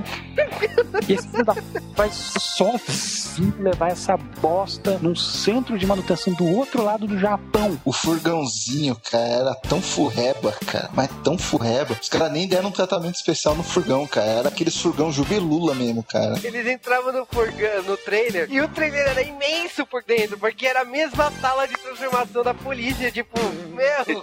E 1.06 1.12
esse 1.12 1.28
filho 1.28 1.44
da 1.44 1.54
vai 1.94 2.10
sozinho 2.12 3.54
levar 3.58 3.90
essa 3.90 4.16
bosta 4.16 4.98
num 5.02 5.14
centro 5.14 5.76
de 5.76 5.84
manutenção 5.84 6.32
do 6.32 6.46
outro 6.46 6.82
lado 6.82 7.06
do 7.06 7.18
Japão. 7.18 7.78
O 7.84 7.92
furgãozinho, 7.92 8.96
cara, 9.10 9.24
era 9.24 9.54
tão 9.54 9.82
furreba, 9.82 10.52
cara. 10.66 10.90
Mas 10.94 11.10
tão 11.24 11.36
furreba. 11.36 11.96
Os 12.00 12.08
caras 12.08 12.32
nem 12.32 12.46
deram 12.46 12.68
um 12.68 12.72
tratamento 12.72 13.16
especial 13.16 13.54
no 13.56 13.62
furgão, 13.62 14.06
cara. 14.06 14.28
Era 14.28 14.48
aqueles 14.48 14.76
furgão 14.88 15.12
Jubilula 15.12 15.74
mesmo, 15.74 16.02
cara. 16.02 16.38
Eles 16.42 16.66
entravam 16.66 17.12
no 17.12 17.26
furgão, 17.26 17.82
no 17.82 17.96
trailer, 17.96 18.48
e 18.50 18.60
o 18.60 18.68
trailer 18.68 19.08
era 19.08 19.22
imenso 19.22 19.84
por 19.86 20.02
dentro, 20.02 20.38
porque 20.38 20.66
era 20.66 20.80
a 20.80 20.84
mesma 20.84 21.30
sala 21.40 21.66
de 21.66 21.74
transformação 21.74 22.42
da 22.42 22.54
polícia, 22.54 23.10
tipo, 23.10 23.38
meu. 23.70 23.88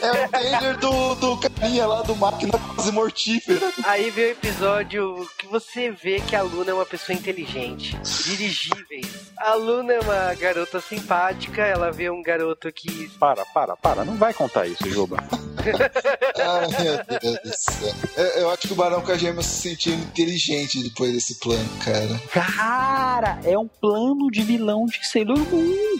É 0.00 0.10
o 0.10 0.28
trailer 0.28 0.76
do, 0.78 1.14
do 1.14 1.36
carinha 1.38 1.86
lá 1.86 2.02
do 2.02 2.14
máquina 2.16 2.52
quase 2.74 2.92
mortífera. 2.92 3.72
Aí 3.84 4.10
veio 4.10 4.28
o 4.28 4.32
episódio 4.32 5.28
que 5.38 5.46
você 5.46 5.90
vê 5.90 6.20
que 6.20 6.36
a 6.36 6.42
Luna 6.42 6.70
é 6.70 6.74
uma 6.74 6.86
pessoa 6.86 7.16
inteligente, 7.16 7.96
dirigíveis. 8.24 9.06
A 9.38 9.54
Luna 9.54 9.92
é 9.92 10.00
uma 10.00 10.34
garota 10.34 10.80
simpática, 10.80 11.62
ela 11.62 11.90
vê 11.92 12.08
um 12.10 12.22
garoto 12.22 12.72
que. 12.72 13.08
Para, 13.18 13.44
para, 13.46 13.76
para. 13.76 14.04
Não 14.04 14.16
vai 14.16 14.32
contar 14.32 14.66
isso, 14.66 14.88
Juba. 14.88 15.18
Ai, 15.66 16.66
meu 16.82 17.18
Deus 17.20 17.38
do 17.42 17.56
céu. 17.56 17.94
Eu, 18.16 18.24
eu 18.42 18.50
acho 18.50 18.68
que 18.68 18.72
o 18.72 18.76
Barão 18.76 19.00
Kagema 19.02 19.42
se 19.42 19.62
sentiu 19.68 19.92
inteligente 19.94 20.82
depois 20.82 21.12
desse 21.12 21.38
plano, 21.40 21.68
cara. 21.84 22.20
Cara, 22.30 23.38
é 23.44 23.58
um 23.58 23.66
plano 23.66 24.30
de 24.30 24.42
vilão 24.42 24.86
de 24.86 25.04
Sailor 25.06 25.38
Moon. 25.38 25.96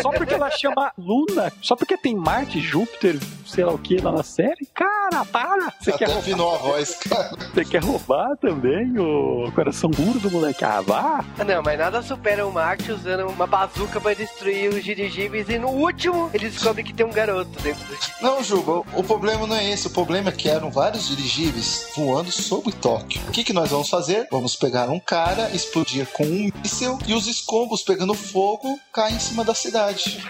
Só 0.00 0.10
porque 0.10 0.34
ela 0.34 0.50
chama 0.50 0.90
Luna, 0.96 1.52
só 1.60 1.76
porque 1.76 1.96
tem 1.98 2.14
Marte, 2.16 2.60
Júpiter, 2.60 3.18
sei 3.46 3.64
lá 3.64 3.72
o 3.72 3.78
que 3.78 3.98
lá 3.98 4.10
na 4.12 4.22
série. 4.22 4.66
Cara, 4.74 5.24
para! 5.26 5.72
Você 5.80 5.90
Até 5.90 6.06
quer, 6.06 6.16
afinou 6.16 6.54
a 6.54 6.58
voz, 6.58 6.94
cara. 7.08 7.36
você 7.52 7.64
quer 7.64 7.82
roubar 7.82 8.36
também 8.38 8.98
o 8.98 9.52
coração 9.54 9.90
duro 9.90 10.18
do 10.18 10.30
moleque? 10.30 10.64
Ah, 10.64 10.80
vá! 10.80 11.22
Ah, 11.38 11.44
Não, 11.44 11.62
mas 11.62 11.78
nada 11.78 12.00
supera 12.02 12.31
o 12.40 12.50
Marte 12.52 12.90
usando 12.92 13.28
uma 13.28 13.46
bazuca 13.46 14.00
pra 14.00 14.14
destruir 14.14 14.70
os 14.70 14.82
dirigíveis 14.84 15.48
e 15.48 15.58
no 15.58 15.68
último 15.68 16.30
ele 16.32 16.48
descobre 16.48 16.82
que 16.82 16.92
tem 16.94 17.04
um 17.04 17.10
garoto 17.12 17.50
dentro 17.62 17.84
do 17.84 17.94
dirigível. 17.94 18.14
Não, 18.22 18.42
Juba, 18.42 18.82
o- 18.94 19.02
problema 19.04 19.46
não 19.46 19.56
é 19.56 19.70
esse. 19.70 19.86
O 19.88 19.90
problema 19.90 20.28
é 20.30 20.32
que 20.32 20.48
eram 20.48 20.70
vários 20.70 21.08
dirigíveis 21.08 21.88
voando 21.96 22.30
sobre 22.32 22.72
Tóquio. 22.72 23.20
O 23.28 23.30
que, 23.32 23.44
que 23.44 23.52
nós 23.52 23.70
vamos 23.70 23.88
fazer? 23.88 24.26
Vamos 24.30 24.56
pegar 24.56 24.88
um 24.88 24.98
cara, 25.00 25.50
explodir 25.52 26.06
com 26.12 26.24
um 26.24 26.50
míssil 26.62 26.98
e 27.06 27.14
os 27.14 27.26
escombros 27.26 27.82
pegando 27.82 28.14
fogo 28.14 28.78
caem 28.92 29.16
em 29.16 29.20
cima 29.20 29.44
da 29.44 29.54
cidade. 29.54 30.20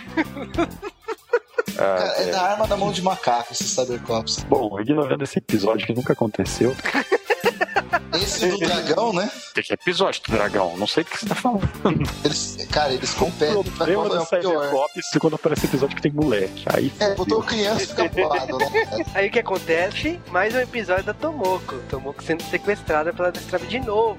Cara, 1.77 2.05
é 2.23 2.31
da 2.31 2.43
arma 2.43 2.67
da 2.67 2.77
mão 2.77 2.93
de 2.93 3.01
macaco 3.03 3.53
esse 3.53 3.65
Cybercops. 3.65 4.45
Bom, 4.49 4.79
ignorando 4.81 5.23
esse 5.25 5.39
episódio 5.39 5.87
que 5.87 5.95
nunca 5.95 6.13
aconteceu. 6.13 6.77
Esse 8.15 8.47
do 8.49 8.59
dragão, 8.59 9.13
né? 9.13 9.31
Tem 9.55 9.65
que 9.65 9.73
episódio 9.73 10.23
do 10.23 10.33
dragão, 10.33 10.77
não 10.77 10.87
sei 10.87 11.03
o 11.03 11.07
que 11.07 11.19
você 11.19 11.27
tá 11.27 11.35
falando. 11.35 11.63
Eles, 12.25 12.67
cara, 12.71 12.93
eles 12.93 13.13
O 13.15 13.17
competem 13.17 13.63
pra 13.65 13.87
problema 13.87 14.03
qual 14.05 14.15
é 14.15 14.19
do 14.19 14.49
o 14.49 14.61
pior. 14.61 14.89
É 15.15 15.19
quando 15.19 15.35
aparece 15.35 15.67
episódio 15.67 15.97
que 15.97 16.03
tem 16.03 16.13
moleque. 16.13 16.65
Aí 16.67 16.93
É, 17.01 17.15
botou 17.15 17.43
criança 17.43 17.83
e 17.83 17.87
fica 17.87 18.09
bolado, 18.09 18.59
né? 18.59 18.67
Aí 19.15 19.29
o 19.29 19.31
que 19.31 19.39
acontece? 19.39 20.21
Mais 20.31 20.55
um 20.55 20.59
episódio 20.59 21.05
da 21.05 21.15
Tomoko. 21.15 21.77
Tomoko 21.89 22.23
sendo 22.23 22.43
sequestrada 22.45 23.13
pela 23.13 23.33
Destrave 23.33 23.67
de 23.67 23.81
novo. 23.81 24.19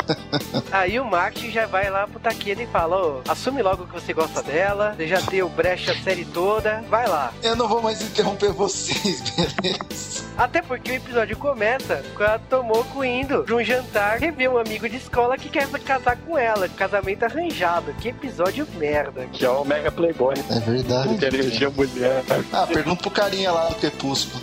Aí 0.72 0.98
o 0.98 1.04
Marte 1.04 1.50
já 1.50 1.66
vai 1.66 1.90
lá 1.90 2.06
pro 2.06 2.20
Taqueiro 2.20 2.62
e 2.62 2.66
fala: 2.66 2.96
Ô, 2.96 3.22
assume 3.28 3.62
logo 3.62 3.86
que 3.86 3.92
você 3.92 4.12
gosta 4.12 4.42
dela. 4.42 4.94
Você 4.96 5.06
já 5.06 5.20
deu 5.20 5.48
brecha 5.48 5.92
a 5.92 5.96
série 5.96 6.24
toda. 6.24 6.82
Vai 6.88 7.06
lá. 7.06 7.32
Eu 7.42 7.56
não 7.56 7.68
vou 7.68 7.82
mais 7.82 8.00
interromper 8.00 8.52
vocês, 8.52 9.20
beleza? 9.60 10.28
Até 10.36 10.62
porque 10.62 10.92
o 10.92 10.94
episódio 10.94 11.36
começa 11.36 12.02
com 12.16 12.22
a 12.22 12.38
Tomoko 12.38 13.04
indo 13.04 13.17
pra 13.26 13.54
um 13.56 13.62
jantar 13.62 14.18
rever 14.18 14.50
um 14.50 14.58
amigo 14.58 14.88
de 14.88 14.96
escola 14.96 15.36
que 15.36 15.48
quer 15.48 15.68
casar 15.80 16.16
com 16.16 16.36
ela. 16.36 16.68
Casamento 16.68 17.24
arranjado. 17.24 17.92
Que 17.94 18.08
episódio 18.08 18.66
merda. 18.76 19.26
que 19.32 19.44
é 19.44 19.50
o 19.50 19.64
Mega 19.64 19.90
Playboy. 19.90 20.34
É 20.50 20.60
verdade. 20.60 21.18
Que 21.18 21.24
elegia 21.24 21.70
mulher. 21.70 22.22
Ah, 22.52 22.66
pergunta 22.66 23.02
pro 23.02 23.10
carinha 23.10 23.52
lá 23.52 23.68
do 23.68 23.74
Crepúsculo. 23.76 24.42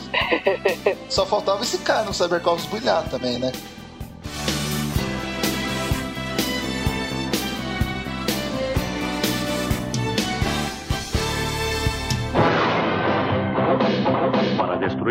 Só 1.10 1.26
faltava 1.26 1.64
esse 1.64 1.78
cara 1.80 2.04
no 2.04 2.14
Cybercops 2.14 2.66
brilhar 2.66 3.04
também, 3.10 3.40
né? 3.40 3.52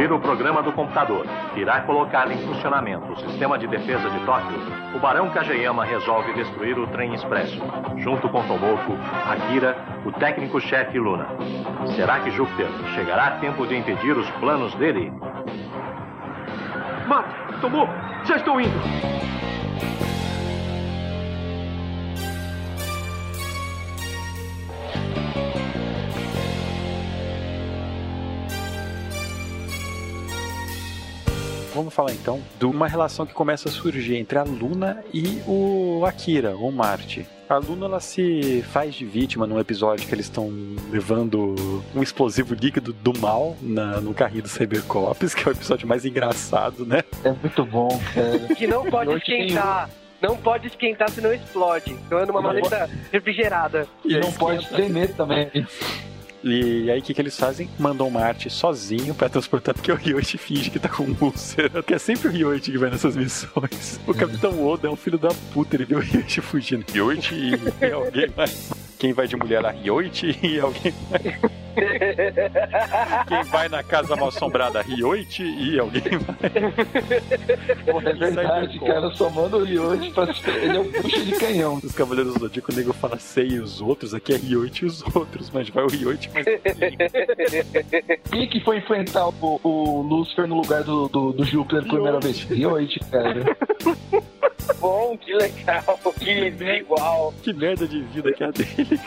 Destruir 0.05 0.19
o 0.19 0.21
programa 0.21 0.63
do 0.63 0.71
computador 0.71 1.25
irá 1.57 1.81
colocar 1.81 2.31
em 2.31 2.37
funcionamento 2.37 3.11
o 3.11 3.17
sistema 3.17 3.59
de 3.59 3.67
defesa 3.67 4.11
de 4.11 4.21
Tóquio, 4.27 4.61
o 4.95 4.99
Barão 4.99 5.31
Kageyama 5.31 5.83
resolve 5.83 6.35
destruir 6.35 6.79
o 6.79 6.87
trem 6.89 7.15
expresso, 7.15 7.59
junto 7.97 8.29
com 8.29 8.43
Tomoko, 8.43 8.99
Akira, 9.27 9.75
o 10.05 10.13
técnico-chefe 10.13 10.99
Luna. 10.99 11.27
Será 11.97 12.21
que 12.21 12.31
Júpiter 12.33 12.69
chegará 12.95 13.29
a 13.29 13.31
tempo 13.39 13.67
de 13.67 13.77
impedir 13.77 14.15
os 14.15 14.29
planos 14.33 14.75
dele? 14.75 15.11
Mate, 17.07 17.35
tomou, 17.63 17.89
já 18.25 18.37
estou 18.37 18.61
indo. 18.61 18.79
Vamos 31.75 31.93
falar 31.93 32.13
então 32.13 32.41
de 32.59 32.67
uma 32.67 32.87
relação 32.87 33.27
que 33.27 33.35
começa 33.35 33.69
a 33.69 33.73
surgir 33.73 34.17
entre 34.17 34.39
a 34.39 34.45
Luna 34.45 35.03
e 35.13 35.43
o 35.47 36.05
Akira, 36.07 36.57
o 36.57 36.71
Marte. 36.71 37.27
A 37.49 37.57
Luna 37.59 37.87
ela 37.87 38.01
se 38.01 38.63
faz 38.73 38.95
de 38.95 39.05
vítima 39.05 39.47
num 39.47 39.59
episódio 39.59 40.07
que 40.09 40.15
eles 40.15 40.27
estão 40.27 40.51
levando 40.91 41.83
um 41.95 42.03
explosivo 42.03 42.55
líquido 42.55 42.93
do 42.93 43.13
mal 43.19 43.57
na- 43.61 44.01
no 44.01 44.15
carrinho 44.15 44.43
do 44.43 44.49
Cybercops, 44.49 45.35
que 45.37 45.47
é 45.47 45.51
o 45.51 45.53
episódio 45.53 45.87
mais 45.87 46.05
engraçado, 46.07 46.87
né? 46.87 47.03
É 47.25 47.31
muito 47.33 47.65
bom, 47.67 47.89
cara. 48.15 48.39
Que 48.57 48.67
não 48.67 48.85
pode 48.87 49.13
esquentar. 49.17 49.91
Não 50.23 50.37
pode 50.39 50.69
esquentar 50.69 51.11
senão 51.11 51.35
explode. 51.35 51.93
Então 52.07 52.19
é 52.19 52.25
numa 52.25 52.41
Não 52.41 52.49
maleta 52.49 52.89
refrigerada. 53.13 53.87
E 54.05 54.17
não 54.19 54.33
pode 54.33 54.67
tremer 54.69 55.13
também. 55.15 55.51
E 56.45 56.91
aí 56.91 57.01
o 57.01 57.03
que, 57.03 57.15
que 57.15 57.23
eles 57.23 57.39
fazem? 57.39 57.71
Mandam 57.79 58.07
o 58.07 58.11
Marte 58.11 58.51
sozinho 58.51 59.15
pra 59.15 59.31
transportar, 59.31 59.75
porque 59.75 59.91
o 59.91 59.97
Ryoichi 59.97 60.37
finge 60.37 60.69
que 60.69 60.79
tá 60.79 60.91
com 60.91 61.05
um 61.05 61.17
úlcera. 61.19 61.83
Que 61.83 61.95
é 61.95 61.99
sempre 61.99 62.29
o 62.29 62.31
Ryoichi 62.31 62.71
que 62.71 62.77
vai 62.79 62.91
nessas 62.91 63.17
missões. 63.17 63.99
O 64.07 64.13
Capitão 64.13 64.63
Oda 64.67 64.87
é 64.87 64.91
um 64.91 64.97
filho 64.97 65.17
da 65.17 65.31
puta, 65.55 65.75
ele 65.75 65.87
viu 65.87 65.99
o 65.99 66.01
Ryoichi 66.03 66.43
fugindo. 66.43 66.85
Ryoichi 66.93 67.35
e, 67.81 67.87
alguém 67.91 68.29
mais. 68.37 68.71
Quem 68.99 69.15
vai 69.15 69.27
de 69.27 69.37
mulher 69.37 69.65
a 69.65 69.71
Ryoichi 69.71 70.39
e 70.43 70.61
alguém 70.61 70.93
mais. 71.11 71.23
Quem 73.27 73.43
vai 73.51 73.69
na 73.69 73.83
casa 73.83 74.15
mal 74.15 74.29
assombrada 74.29 74.79
a 74.79 74.83
Ryoichi 74.83 75.43
e 75.43 75.79
alguém 75.79 76.03
mais. 76.13 76.39
Porra, 77.85 78.11
é 78.11 78.15
verdade, 78.15 78.79
cara. 78.81 79.11
Só 79.11 79.29
manda 79.29 79.57
o 79.57 79.65
pra. 79.65 80.13
Ele 80.47 80.77
é 80.77 80.81
um 80.81 80.91
bucho 80.91 81.25
de 81.25 81.33
canhão. 81.33 81.81
Os 81.83 81.93
Cavaleiros 81.93 82.35
do 82.35 82.41
Zodíaco, 82.41 82.71
o 82.71 82.75
nego 82.75 82.93
fala 82.93 83.19
sei 83.19 83.49
e 83.49 83.59
os 83.59 83.81
outros, 83.81 84.15
aqui 84.15 84.33
é 84.33 84.37
Ryoichi 84.37 84.85
e 84.85 84.87
os 84.89 85.03
outros, 85.15 85.51
mas 85.53 85.69
vai 85.69 85.85
o 85.85 85.89
Ryoichi 85.89 86.29
Quem 88.31 88.49
que 88.49 88.61
foi 88.61 88.79
enfrentar 88.79 89.29
o, 89.29 89.61
o 89.63 90.03
Lucifer 90.03 90.47
no 90.47 90.57
lugar 90.57 90.83
do, 90.83 91.09
do, 91.09 91.33
do 91.33 91.45
Júpiter 91.45 91.83
pela 91.83 91.95
primeira 91.95 92.21
vez? 92.21 92.43
Ryoji, 92.45 93.01
cara. 93.11 93.57
Bom, 94.81 95.17
que 95.19 95.35
legal, 95.35 95.99
que 96.19 96.31
igual. 96.79 97.35
Que 97.43 97.53
merda 97.53 97.87
de 97.87 98.03
vida 98.03 98.33
que 98.33 98.43
é 98.43 98.47
a 98.47 98.51
dele, 98.51 99.01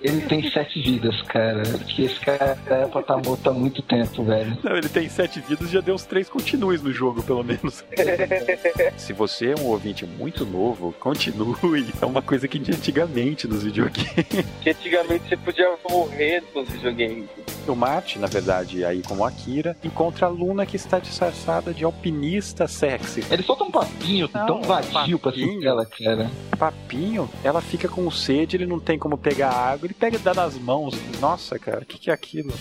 Ele 0.00 0.20
tem 0.22 0.48
sete 0.50 0.80
vidas, 0.80 1.20
cara. 1.22 1.62
Que 1.62 2.04
esse 2.04 2.18
cara 2.20 2.56
é 2.66 2.86
pra 2.86 3.00
estar 3.00 3.16
morto 3.16 3.50
há 3.50 3.52
muito 3.52 3.82
tempo, 3.82 4.22
velho. 4.22 4.56
Não, 4.62 4.76
ele 4.76 4.88
tem 4.88 5.08
sete 5.08 5.40
vidas 5.40 5.68
e 5.68 5.72
já 5.72 5.80
deu 5.80 5.94
uns 5.94 6.04
três 6.04 6.28
continues 6.28 6.82
no 6.82 6.92
jogo, 6.92 7.22
pelo 7.22 7.42
menos. 7.42 7.84
Se 8.96 9.12
você 9.12 9.52
é 9.52 9.54
um 9.60 9.66
ouvinte 9.66 10.06
muito 10.06 10.44
novo, 10.46 10.94
continue. 11.00 11.86
É 12.00 12.06
uma 12.06 12.22
coisa 12.22 12.46
que 12.46 12.58
de 12.58 12.72
antigamente 12.72 13.46
nos 13.48 13.62
videogames. 13.64 14.08
Que 14.62 14.70
antigamente 14.70 15.28
você 15.28 15.36
podia 15.36 15.76
morrer 15.88 16.42
nos 16.54 16.68
videogames. 16.68 17.28
O 17.66 17.74
Marte, 17.74 18.18
na 18.18 18.26
verdade, 18.26 18.84
aí 18.84 19.02
como 19.02 19.24
Akira, 19.24 19.76
encontra 19.84 20.26
a 20.26 20.28
Luna 20.28 20.64
que 20.64 20.76
está 20.76 20.98
disfarçada 20.98 21.72
de 21.74 21.84
alpinista 21.84 22.66
sexy. 22.66 23.22
Ele 23.30 23.42
solta 23.42 23.64
um 23.64 23.70
papinho 23.70 24.28
Não, 24.32 24.46
tão 24.46 24.62
vadio 24.62 25.18
pra 25.18 25.30
papinho. 25.30 25.48
cima 25.50 25.60
dela, 25.60 25.86
cara. 25.86 26.30
Papinho, 26.58 27.28
ela 27.44 27.60
fica 27.60 27.86
com 27.88 28.10
sede, 28.10 28.56
ele 28.56 28.66
não 28.66 28.80
tem 28.80 28.98
como 28.98 29.18
pegar 29.18 29.50
água, 29.50 29.87
ele 29.88 29.94
pega 29.94 30.16
e 30.16 30.20
dá 30.20 30.34
nas 30.34 30.54
mãos. 30.54 30.94
Nossa, 31.20 31.58
cara, 31.58 31.80
o 31.80 31.86
que, 31.86 31.98
que 31.98 32.10
é 32.10 32.14
aquilo? 32.14 32.52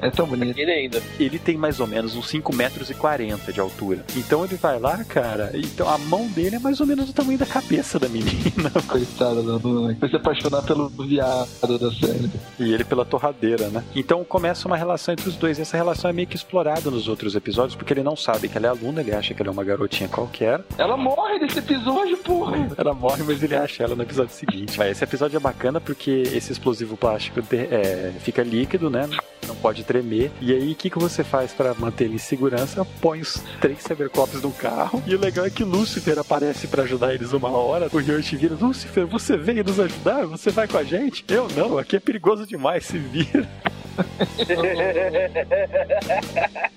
É 0.00 0.10
tão 0.10 0.26
bonito. 0.26 0.58
Ele 0.58 0.72
ainda. 0.72 1.00
Ele 1.20 1.38
tem 1.38 1.56
mais 1.56 1.78
ou 1.78 1.86
menos 1.86 2.16
uns 2.16 2.28
5 2.28 2.54
metros 2.56 2.90
e 2.90 2.94
40 2.94 3.52
de 3.52 3.60
altura. 3.60 4.04
Então 4.16 4.44
ele 4.44 4.56
vai 4.56 4.78
lá, 4.80 5.04
cara, 5.04 5.52
então 5.54 5.88
a 5.88 5.96
mão 5.96 6.26
dele 6.26 6.56
é 6.56 6.58
mais 6.58 6.80
ou 6.80 6.86
menos 6.86 7.06
do 7.06 7.12
tamanho 7.12 7.38
da 7.38 7.46
cabeça 7.46 8.00
da 8.00 8.08
menina. 8.08 8.70
Coitada 8.88 9.42
da 9.42 9.56
Luna. 9.56 9.96
Foi 10.00 10.08
se 10.08 10.16
apaixonar 10.16 10.62
pelo 10.62 10.88
viado 10.88 11.78
da 11.78 11.90
série. 11.92 12.28
E 12.58 12.72
ele 12.72 12.84
pela 12.84 13.04
torradeira, 13.04 13.68
né? 13.68 13.84
Então 13.94 14.24
começa 14.24 14.66
uma 14.66 14.76
relação 14.76 15.12
entre 15.12 15.28
os 15.28 15.36
dois. 15.36 15.58
E 15.58 15.62
essa 15.62 15.76
relação 15.76 16.10
é 16.10 16.12
meio 16.12 16.26
que 16.26 16.36
explorada 16.36 16.90
nos 16.90 17.06
outros 17.06 17.36
episódios, 17.36 17.76
porque 17.76 17.92
ele 17.92 18.02
não 18.02 18.16
sabe 18.16 18.48
que 18.48 18.56
ela 18.58 18.66
é 18.66 18.70
aluna, 18.70 19.02
ele 19.02 19.14
acha 19.14 19.34
que 19.34 19.42
ela 19.42 19.50
é 19.50 19.52
uma 19.52 19.62
garotinha 19.64 20.08
qualquer. 20.08 20.60
Ela 20.76 20.96
morre 20.96 21.38
nesse 21.38 21.60
episódio, 21.60 22.16
porra. 22.18 22.68
Ela 22.76 22.92
morre, 22.92 23.22
mas 23.22 23.40
ele 23.40 23.54
acha 23.54 23.84
ela 23.84 23.94
no 23.94 24.02
episódio 24.02 24.34
seguinte. 24.34 24.76
Mas 24.78 24.90
esse 24.90 25.04
episódio 25.04 25.36
é 25.36 25.40
bacana 25.40 25.80
porque 25.84 26.22
esse 26.32 26.52
explosivo 26.52 26.96
plástico 26.96 27.40
é, 27.52 28.12
fica 28.20 28.42
líquido, 28.42 28.88
né? 28.90 29.08
Não 29.46 29.56
pode 29.56 29.84
tremer. 29.84 30.30
E 30.40 30.52
aí, 30.52 30.72
o 30.72 30.74
que, 30.74 30.88
que 30.88 30.98
você 30.98 31.24
faz 31.24 31.52
para 31.52 31.74
manter 31.74 32.04
ele 32.04 32.14
em 32.14 32.18
segurança? 32.18 32.84
Põe 33.00 33.20
os 33.20 33.42
três 33.60 33.80
Cybercops 33.80 34.40
no 34.40 34.52
carro. 34.52 35.02
E 35.06 35.14
o 35.14 35.20
legal 35.20 35.44
é 35.44 35.50
que 35.50 35.64
Lúcifer 35.64 36.18
aparece 36.18 36.66
para 36.68 36.84
ajudar 36.84 37.14
eles 37.14 37.32
uma 37.32 37.50
hora. 37.50 37.88
O 37.92 38.00
Yoshi 38.00 38.36
vira: 38.36 38.56
Lúcifer, 38.58 39.06
você 39.06 39.36
veio 39.36 39.64
nos 39.64 39.80
ajudar? 39.80 40.26
Você 40.26 40.50
vai 40.50 40.68
com 40.68 40.78
a 40.78 40.84
gente? 40.84 41.24
Eu 41.28 41.48
não, 41.56 41.76
aqui 41.78 41.96
é 41.96 42.00
perigoso 42.00 42.46
demais, 42.46 42.84
se 42.86 42.98
vira. 42.98 43.48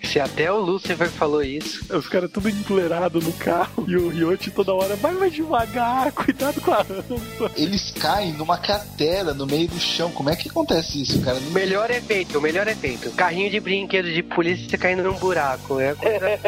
Se 0.03 0.19
até 0.19 0.51
o 0.51 0.59
Lucifer 0.59 1.09
falou 1.09 1.43
isso. 1.43 1.85
Os 1.95 2.07
caras 2.07 2.31
tudo 2.31 2.49
empoleirado 2.49 3.19
no 3.19 3.33
carro 3.33 3.85
e 3.87 3.95
o 3.95 4.11
Yoshi 4.11 4.51
toda 4.51 4.73
hora 4.73 4.95
vai 4.95 5.13
mais 5.13 5.33
devagar, 5.33 6.11
cuidado 6.11 6.61
com 6.61 6.71
a 6.71 6.77
rampa. 6.77 7.51
Eles 7.55 7.91
caem 7.91 8.33
numa 8.33 8.57
cratera 8.57 9.33
no 9.33 9.45
meio 9.45 9.67
do 9.67 9.79
chão. 9.79 10.11
Como 10.11 10.29
é 10.29 10.35
que 10.35 10.49
acontece 10.49 11.01
isso, 11.01 11.21
cara? 11.21 11.37
O 11.37 11.51
melhor 11.51 11.89
efeito, 11.91 12.37
o 12.37 12.41
melhor 12.41 12.67
efeito. 12.67 13.11
Carrinho 13.11 13.49
de 13.49 13.59
brinquedo 13.59 14.11
de 14.11 14.23
polícia 14.23 14.77
caindo 14.77 15.03
num 15.03 15.13
buraco. 15.13 15.79
É 15.79 15.93
coisa... 15.95 16.39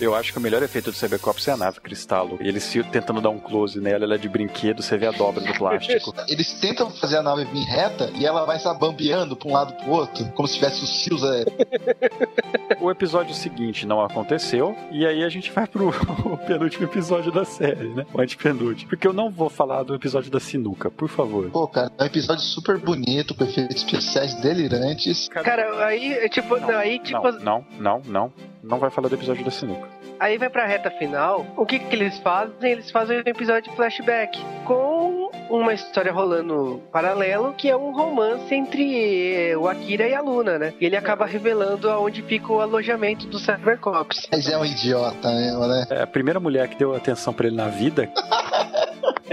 Eu 0.00 0.14
acho 0.14 0.32
que 0.32 0.38
o 0.38 0.40
melhor 0.40 0.62
efeito 0.62 0.90
do 0.90 0.96
Cybercops 0.96 1.46
é 1.48 1.52
a 1.52 1.56
nave 1.56 1.80
Cristalo. 1.80 2.38
E 2.40 2.48
eles 2.48 2.64
tentando 2.90 3.20
dar 3.20 3.30
um 3.30 3.38
close 3.38 3.78
nela, 3.80 4.04
ela 4.04 4.14
é 4.16 4.18
de 4.18 4.28
brinquedo, 4.28 4.82
você 4.82 4.96
vê 4.96 5.06
a 5.06 5.12
dobra 5.12 5.44
do 5.44 5.52
plástico. 5.54 6.14
Eles 6.28 6.52
tentam 6.54 6.90
fazer 6.90 7.18
a 7.18 7.22
nave 7.22 7.44
vir 7.44 7.64
reta 7.64 8.10
e 8.14 8.26
ela 8.26 8.44
vai, 8.44 8.58
sabe, 8.58 8.80
bambeando 8.84 9.34
pra 9.34 9.48
um 9.48 9.52
lado 9.52 9.74
pro 9.74 9.90
outro, 9.90 10.24
como 10.32 10.46
se 10.46 10.54
tivesse 10.54 10.84
os 10.84 11.04
fios 11.04 11.22
é, 11.22 11.44
O 12.80 12.90
episódio 12.90 13.34
seguinte 13.34 13.86
não 13.86 14.02
aconteceu, 14.02 14.76
e 14.90 15.06
aí 15.06 15.24
a 15.24 15.28
gente 15.28 15.50
vai 15.50 15.66
pro 15.66 15.90
penúltimo 16.46 16.84
episódio 16.84 17.32
da 17.32 17.44
série, 17.44 17.88
né? 17.88 18.04
O 18.12 18.20
antepenúltimo. 18.20 18.90
Porque 18.90 19.06
eu 19.06 19.12
não 19.12 19.30
vou 19.30 19.48
falar 19.48 19.82
do 19.84 19.94
episódio 19.94 20.30
da 20.30 20.40
sinuca, 20.40 20.90
por 20.90 21.08
favor. 21.08 21.50
Pô, 21.50 21.66
cara, 21.66 21.90
é 21.98 22.02
um 22.02 22.06
episódio 22.06 22.42
super 22.42 22.78
bonito, 22.78 23.34
com 23.34 23.44
efeitos 23.44 23.76
especiais 23.76 24.34
delirantes. 24.34 25.28
Cara, 25.28 25.86
aí, 25.86 26.28
tipo, 26.28 26.58
não, 26.58 26.68
aí, 26.70 26.98
tipo. 26.98 27.32
Não, 27.32 27.64
não, 27.78 28.02
não, 28.02 28.02
não. 28.04 28.32
Não 28.64 28.78
vai 28.78 28.90
falar 28.90 29.08
do 29.08 29.14
episódio 29.14 29.44
da 29.44 29.50
sinuca. 29.50 29.86
Aí 30.18 30.38
vai 30.38 30.48
pra 30.48 30.66
reta 30.66 30.90
final. 30.92 31.46
O 31.56 31.66
que 31.66 31.78
que 31.78 31.94
eles 31.94 32.18
fazem? 32.18 32.72
Eles 32.72 32.90
fazem 32.90 33.18
um 33.18 33.22
episódio 33.26 33.70
de 33.70 33.76
flashback 33.76 34.40
com 34.64 35.30
uma 35.50 35.74
história 35.74 36.10
rolando 36.10 36.80
paralelo, 36.90 37.52
que 37.52 37.68
é 37.68 37.76
um 37.76 37.92
romance 37.92 38.54
entre 38.54 39.54
o 39.56 39.68
Akira 39.68 40.08
e 40.08 40.14
a 40.14 40.22
Luna, 40.22 40.58
né? 40.58 40.72
E 40.80 40.86
ele 40.86 40.96
acaba 40.96 41.26
revelando 41.26 41.90
aonde 41.90 42.22
fica 42.22 42.50
o 42.50 42.60
alojamento 42.60 43.26
do 43.26 43.38
Cybercops. 43.38 44.26
Mas 44.32 44.48
é 44.48 44.56
um 44.56 44.64
idiota 44.64 45.30
mesmo, 45.30 45.66
né? 45.66 45.86
É 45.90 46.02
a 46.02 46.06
primeira 46.06 46.40
mulher 46.40 46.68
que 46.68 46.76
deu 46.76 46.94
atenção 46.94 47.34
pra 47.34 47.46
ele 47.46 47.56
na 47.56 47.68
vida. 47.68 48.10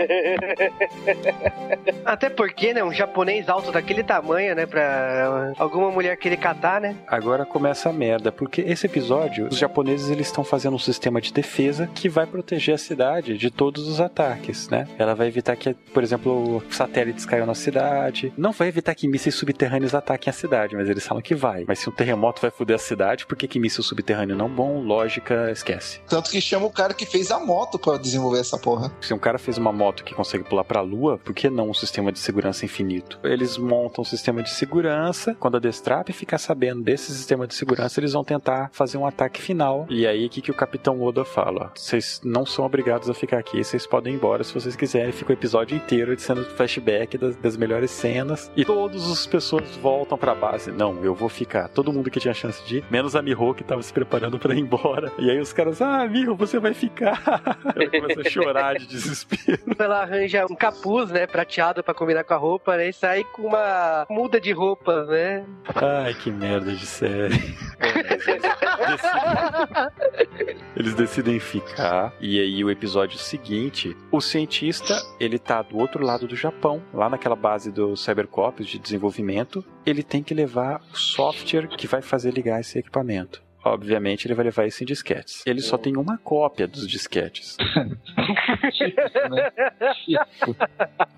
Até 2.05 2.29
porque, 2.29 2.73
né? 2.73 2.83
Um 2.83 2.93
japonês 2.93 3.49
alto 3.49 3.71
daquele 3.71 4.03
tamanho, 4.03 4.55
né? 4.55 4.65
Pra 4.65 5.53
alguma 5.57 5.91
mulher 5.91 6.17
querer 6.17 6.37
catar, 6.37 6.81
né? 6.81 6.95
Agora 7.07 7.45
começa 7.45 7.89
a 7.89 7.93
merda, 7.93 8.31
porque 8.31 8.61
esse 8.61 8.85
episódio, 8.85 9.47
os 9.47 9.57
japoneses 9.57 10.09
eles 10.09 10.27
estão 10.27 10.43
fazendo 10.43 10.75
um 10.75 10.79
sistema 10.79 11.21
de 11.21 11.33
defesa 11.33 11.89
que 11.93 12.09
vai 12.09 12.25
proteger 12.25 12.75
a 12.75 12.77
cidade 12.77 13.37
de 13.37 13.51
todos 13.51 13.87
os 13.87 13.99
ataques, 13.99 14.69
né? 14.69 14.87
Ela 14.97 15.15
vai 15.15 15.27
evitar 15.27 15.55
que, 15.55 15.73
por 15.73 16.03
exemplo, 16.03 16.63
satélites 16.69 17.25
caiam 17.25 17.45
na 17.45 17.55
cidade. 17.55 18.33
Não 18.37 18.51
vai 18.51 18.67
evitar 18.67 18.95
que 18.95 19.07
mísseis 19.07 19.35
subterrâneos 19.35 19.93
ataquem 19.93 20.29
a 20.29 20.33
cidade, 20.33 20.75
mas 20.75 20.89
eles 20.89 21.05
falam 21.05 21.21
que 21.21 21.35
vai. 21.35 21.65
Mas 21.67 21.79
se 21.79 21.89
um 21.89 21.93
terremoto 21.93 22.41
vai 22.41 22.51
foder 22.51 22.75
a 22.75 22.79
cidade, 22.79 23.25
por 23.25 23.37
que, 23.37 23.47
que 23.47 23.59
míssil 23.59 23.83
subterrâneo 23.83 24.35
não 24.35 24.49
bom? 24.49 24.81
Lógica, 24.81 25.51
esquece. 25.51 25.99
Tanto 26.07 26.29
que 26.29 26.41
chama 26.41 26.65
o 26.65 26.71
cara 26.71 26.93
que 26.93 27.05
fez 27.05 27.31
a 27.31 27.39
moto 27.39 27.77
pra 27.77 27.97
desenvolver 27.97 28.39
essa 28.39 28.57
porra. 28.57 28.91
Se 29.01 29.13
um 29.13 29.19
cara 29.19 29.37
fez 29.37 29.57
uma 29.57 29.71
moto 29.71 29.90
que 29.93 30.13
consegue 30.13 30.43
pular 30.43 30.63
pra 30.63 30.81
lua, 30.81 31.17
por 31.17 31.33
que 31.33 31.49
não 31.49 31.69
um 31.69 31.73
sistema 31.73 32.11
de 32.11 32.19
segurança 32.19 32.65
infinito? 32.65 33.19
Eles 33.23 33.57
montam 33.57 34.01
um 34.01 34.05
sistema 34.05 34.41
de 34.41 34.49
segurança. 34.49 35.35
Quando 35.39 35.57
a 35.57 35.59
Destrap 35.59 36.09
ficar 36.09 36.37
sabendo 36.37 36.81
desse 36.81 37.13
sistema 37.13 37.47
de 37.47 37.53
segurança, 37.55 37.99
eles 37.99 38.13
vão 38.13 38.23
tentar 38.23 38.69
fazer 38.71 38.97
um 38.97 39.05
ataque 39.05 39.41
final. 39.41 39.85
E 39.89 40.07
aí, 40.07 40.25
o 40.25 40.29
que, 40.29 40.41
que 40.41 40.51
o 40.51 40.55
Capitão 40.55 41.01
Oda 41.01 41.25
fala? 41.25 41.71
Vocês 41.75 42.21
não 42.23 42.45
são 42.45 42.65
obrigados 42.65 43.09
a 43.09 43.13
ficar 43.13 43.39
aqui, 43.39 43.63
vocês 43.63 43.85
podem 43.85 44.13
ir 44.13 44.15
embora 44.15 44.43
se 44.43 44.53
vocês 44.53 44.75
quiserem. 44.75 45.11
Fica 45.11 45.31
o 45.31 45.33
episódio 45.33 45.75
inteiro 45.75 46.17
sendo 46.19 46.45
flashback 46.45 47.17
das, 47.17 47.35
das 47.35 47.57
melhores 47.57 47.91
cenas. 47.91 48.51
E 48.55 48.63
todas 48.65 49.09
as 49.09 49.25
pessoas 49.25 49.75
voltam 49.77 50.17
pra 50.17 50.35
base. 50.35 50.71
Não, 50.71 51.03
eu 51.03 51.13
vou 51.13 51.29
ficar. 51.29 51.67
Todo 51.69 51.91
mundo 51.91 52.09
que 52.09 52.19
tinha 52.19 52.33
chance 52.33 52.63
de 52.65 52.77
ir, 52.77 52.85
menos 52.89 53.15
a 53.15 53.21
Miho 53.21 53.53
que 53.53 53.63
tava 53.63 53.81
se 53.81 53.91
preparando 53.91 54.37
pra 54.37 54.53
ir 54.53 54.59
embora. 54.59 55.11
E 55.17 55.29
aí 55.29 55.39
os 55.39 55.51
caras, 55.53 55.81
ah, 55.81 56.05
Miho, 56.07 56.35
você 56.35 56.59
vai 56.59 56.73
ficar. 56.73 57.21
Ela 57.75 57.89
começa 57.89 58.21
a 58.21 58.29
chorar 58.29 58.77
de 58.77 58.85
desespero. 58.85 59.70
Ela 59.77 60.01
arranja 60.01 60.45
um 60.49 60.55
capuz, 60.55 61.09
né? 61.09 61.27
Prateado 61.27 61.83
pra 61.83 61.93
combinar 61.93 62.23
com 62.23 62.33
a 62.33 62.37
roupa, 62.37 62.77
né? 62.77 62.89
E 62.89 62.93
sai 62.93 63.23
com 63.23 63.43
uma 63.43 64.05
muda 64.09 64.39
de 64.39 64.51
roupas, 64.51 65.07
né? 65.07 65.45
Ai, 65.75 66.13
que 66.13 66.31
merda 66.31 66.71
de 66.71 66.85
série. 66.85 67.55
Eles 70.75 70.93
decidem 70.93 71.39
ficar 71.39 72.13
e 72.19 72.39
aí 72.39 72.63
o 72.63 72.69
episódio 72.69 73.17
seguinte, 73.17 73.95
o 74.11 74.21
cientista, 74.21 74.95
ele 75.19 75.37
tá 75.37 75.61
do 75.61 75.77
outro 75.77 76.03
lado 76.03 76.27
do 76.27 76.35
Japão, 76.35 76.81
lá 76.93 77.09
naquela 77.09 77.35
base 77.35 77.71
do 77.71 77.95
Cybercops 77.95 78.67
de 78.67 78.79
desenvolvimento, 78.79 79.63
ele 79.85 80.03
tem 80.03 80.23
que 80.23 80.33
levar 80.33 80.81
o 80.91 80.97
software 80.97 81.67
que 81.67 81.87
vai 81.87 82.01
fazer 82.01 82.31
ligar 82.31 82.59
esse 82.59 82.79
equipamento. 82.79 83.41
Obviamente 83.63 84.27
ele 84.27 84.33
vai 84.33 84.45
levar 84.45 84.65
isso 84.65 84.83
em 84.83 84.85
disquetes. 84.85 85.43
Ele 85.45 85.61
só 85.61 85.77
tem 85.77 85.95
uma 85.97 86.17
cópia 86.17 86.67
dos 86.67 86.87
disquetes. 86.87 87.57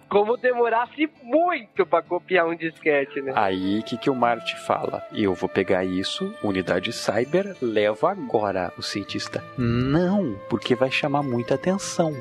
Como 0.10 0.38
demorasse 0.38 1.10
muito 1.24 1.86
pra 1.86 2.02
copiar 2.02 2.48
um 2.48 2.56
disquete, 2.56 3.22
né? 3.22 3.34
Aí 3.36 3.80
o 3.80 3.84
que, 3.84 3.98
que 3.98 4.10
o 4.10 4.16
Marte 4.16 4.56
fala? 4.60 5.02
Eu 5.12 5.34
vou 5.34 5.50
pegar 5.50 5.84
isso, 5.84 6.34
unidade 6.44 6.94
cyber, 6.94 7.56
levo 7.62 8.06
agora. 8.06 8.72
O 8.78 8.82
cientista, 8.84 9.44
não, 9.58 10.38
porque 10.50 10.76
vai 10.76 10.92
chamar 10.92 11.24
muita 11.24 11.56
atenção. 11.56 12.14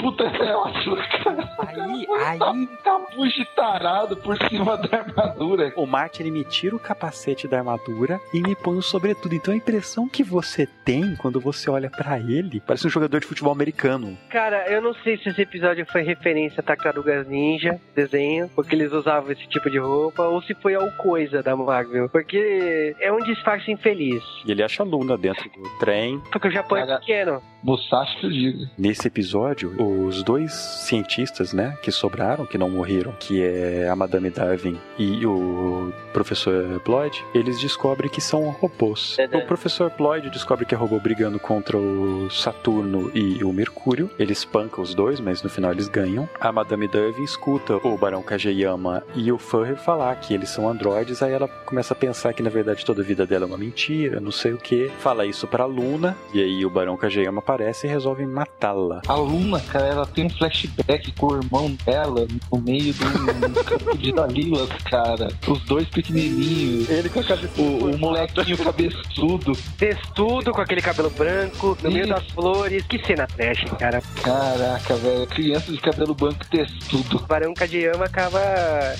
Puta 0.00 0.30
que 0.30 0.42
é 0.42 0.56
ótimo, 0.56 0.96
cara. 0.96 1.54
Aí, 1.58 2.06
aí, 2.24 2.66
Capuz 2.82 3.34
tarado 3.54 4.16
por 4.16 4.36
cima 4.48 4.76
da 4.76 4.98
armadura. 4.98 5.72
o 5.76 5.86
Marte 5.86 6.22
ele 6.22 6.30
me 6.30 6.44
tira 6.44 6.76
o 6.76 6.78
capacete 6.80 7.46
da 7.48 7.58
armadura 7.58 8.20
e 8.32 8.40
me 8.40 8.54
põe 8.54 8.76
o 8.76 8.82
sobretudo. 8.82 9.34
Então 9.34 9.52
a 9.52 9.56
impressão 9.64 10.06
que 10.06 10.22
você 10.22 10.66
tem 10.84 11.16
quando 11.16 11.40
você 11.40 11.70
olha 11.70 11.88
pra 11.88 12.18
ele 12.18 12.60
parece 12.60 12.86
um 12.86 12.90
jogador 12.90 13.18
de 13.18 13.26
futebol 13.26 13.50
americano. 13.50 14.16
Cara, 14.28 14.70
eu 14.70 14.82
não 14.82 14.94
sei 14.96 15.16
se 15.16 15.30
esse 15.30 15.40
episódio 15.40 15.86
foi 15.90 16.02
referência 16.02 16.60
a 16.60 16.62
Tartarugas 16.62 17.26
Ninja, 17.26 17.80
desenho, 17.94 18.48
porque 18.54 18.74
eles 18.74 18.92
usavam 18.92 19.32
esse 19.32 19.46
tipo 19.48 19.70
de 19.70 19.78
roupa, 19.78 20.24
ou 20.24 20.42
se 20.42 20.54
foi 20.54 20.74
alguma 20.74 20.92
coisa 20.96 21.42
da 21.42 21.56
Marvel. 21.56 22.10
Porque 22.10 22.94
é 23.00 23.10
um 23.10 23.18
disfarce 23.20 23.70
infeliz. 23.70 24.22
E 24.44 24.52
ele 24.52 24.62
acha 24.62 24.82
a 24.82 24.86
Luna 24.86 25.16
dentro 25.16 25.48
do 25.48 25.78
trem. 25.78 26.20
Porque 26.30 26.48
o 26.48 26.50
Japão 26.50 26.76
é 26.76 26.86
Cara. 26.86 27.00
pequeno. 27.00 27.42
Musashi 27.62 28.18
que 28.20 28.28
digo. 28.28 28.58
Nesse 28.76 29.08
episódio, 29.08 29.74
os 29.82 30.22
dois 30.22 30.52
cientistas, 30.52 31.54
né, 31.54 31.78
que 31.82 31.90
sobraram, 31.90 32.44
que 32.44 32.58
não 32.58 32.68
morreram, 32.68 33.12
que 33.18 33.42
é 33.42 33.88
a 33.88 33.96
Madame 33.96 34.28
Darwin 34.28 34.78
e 34.98 35.24
o 35.24 35.90
professor 36.12 36.78
Ployd, 36.80 37.24
eles 37.34 37.58
descobrem 37.58 38.10
que 38.10 38.20
são 38.20 38.50
robôs. 38.50 39.18
É, 39.18 39.26
né? 39.26 39.38
O 39.38 39.46
professor 39.54 39.88
Ployd 39.88 40.30
descobre 40.30 40.66
que 40.66 40.74
é 40.74 40.78
robô 40.78 40.98
brigando 40.98 41.38
contra 41.38 41.78
o 41.78 42.28
Saturno 42.28 43.08
e 43.14 43.44
o 43.44 43.52
Mercúrio. 43.52 44.10
Ele 44.18 44.32
espanca 44.32 44.80
os 44.80 44.94
dois, 44.94 45.20
mas 45.20 45.44
no 45.44 45.48
final 45.48 45.70
eles 45.70 45.86
ganham. 45.86 46.28
A 46.40 46.50
Madame 46.50 46.88
Darwin 46.88 47.22
escuta 47.22 47.76
o 47.76 47.96
Barão 47.96 48.20
Kageyama 48.20 49.04
e 49.14 49.30
o 49.30 49.38
Furry 49.38 49.76
falar 49.76 50.16
que 50.16 50.34
eles 50.34 50.48
são 50.48 50.68
androides, 50.68 51.22
aí 51.22 51.32
ela 51.32 51.46
começa 51.46 51.94
a 51.94 51.96
pensar 51.96 52.32
que 52.32 52.42
na 52.42 52.50
verdade 52.50 52.84
toda 52.84 53.00
a 53.00 53.04
vida 53.04 53.24
dela 53.24 53.44
é 53.44 53.46
uma 53.46 53.56
mentira, 53.56 54.18
não 54.18 54.32
sei 54.32 54.52
o 54.52 54.58
que. 54.58 54.90
Fala 54.98 55.24
isso 55.24 55.46
pra 55.46 55.66
Luna, 55.66 56.16
e 56.32 56.42
aí 56.42 56.66
o 56.66 56.70
Barão 56.70 56.96
Kageyama 56.96 57.38
aparece 57.38 57.86
e 57.86 57.90
resolve 57.90 58.26
matá-la. 58.26 59.02
A 59.06 59.14
Luna, 59.14 59.60
cara, 59.60 59.86
ela 59.86 60.06
tem 60.06 60.26
um 60.26 60.30
flashback 60.30 61.12
com 61.12 61.26
o 61.28 61.36
irmão 61.36 61.76
dela 61.86 62.26
no 62.52 62.60
meio 62.60 62.92
do 62.92 63.64
campo 63.64 63.96
de 63.96 64.12
Dalilas, 64.12 64.68
cara. 64.90 65.28
Os 65.46 65.60
dois 65.60 65.88
pequenininhos. 65.88 66.90
Ele 66.90 67.08
com 67.08 67.20
a 67.20 67.24
cabeça 67.24 67.62
O, 67.62 67.90
o 67.90 67.98
molequinho 67.98 68.58
cabeçudo. 68.58 69.43
Textudo 69.78 70.52
com 70.52 70.60
aquele 70.60 70.80
cabelo 70.80 71.10
branco, 71.10 71.76
no 71.82 71.90
meio 71.90 72.08
das 72.08 72.26
flores. 72.28 72.84
Que 72.86 73.04
cena 73.04 73.26
trash, 73.26 73.64
cara. 73.78 74.02
Caraca, 74.22 74.96
velho. 74.96 75.26
Criança 75.26 75.72
de 75.72 75.78
cabelo 75.78 76.14
branco 76.14 76.46
textudo. 76.50 77.16
O 77.16 77.26
Barão 77.26 77.54
Kageyama 77.54 78.06
acaba 78.06 78.40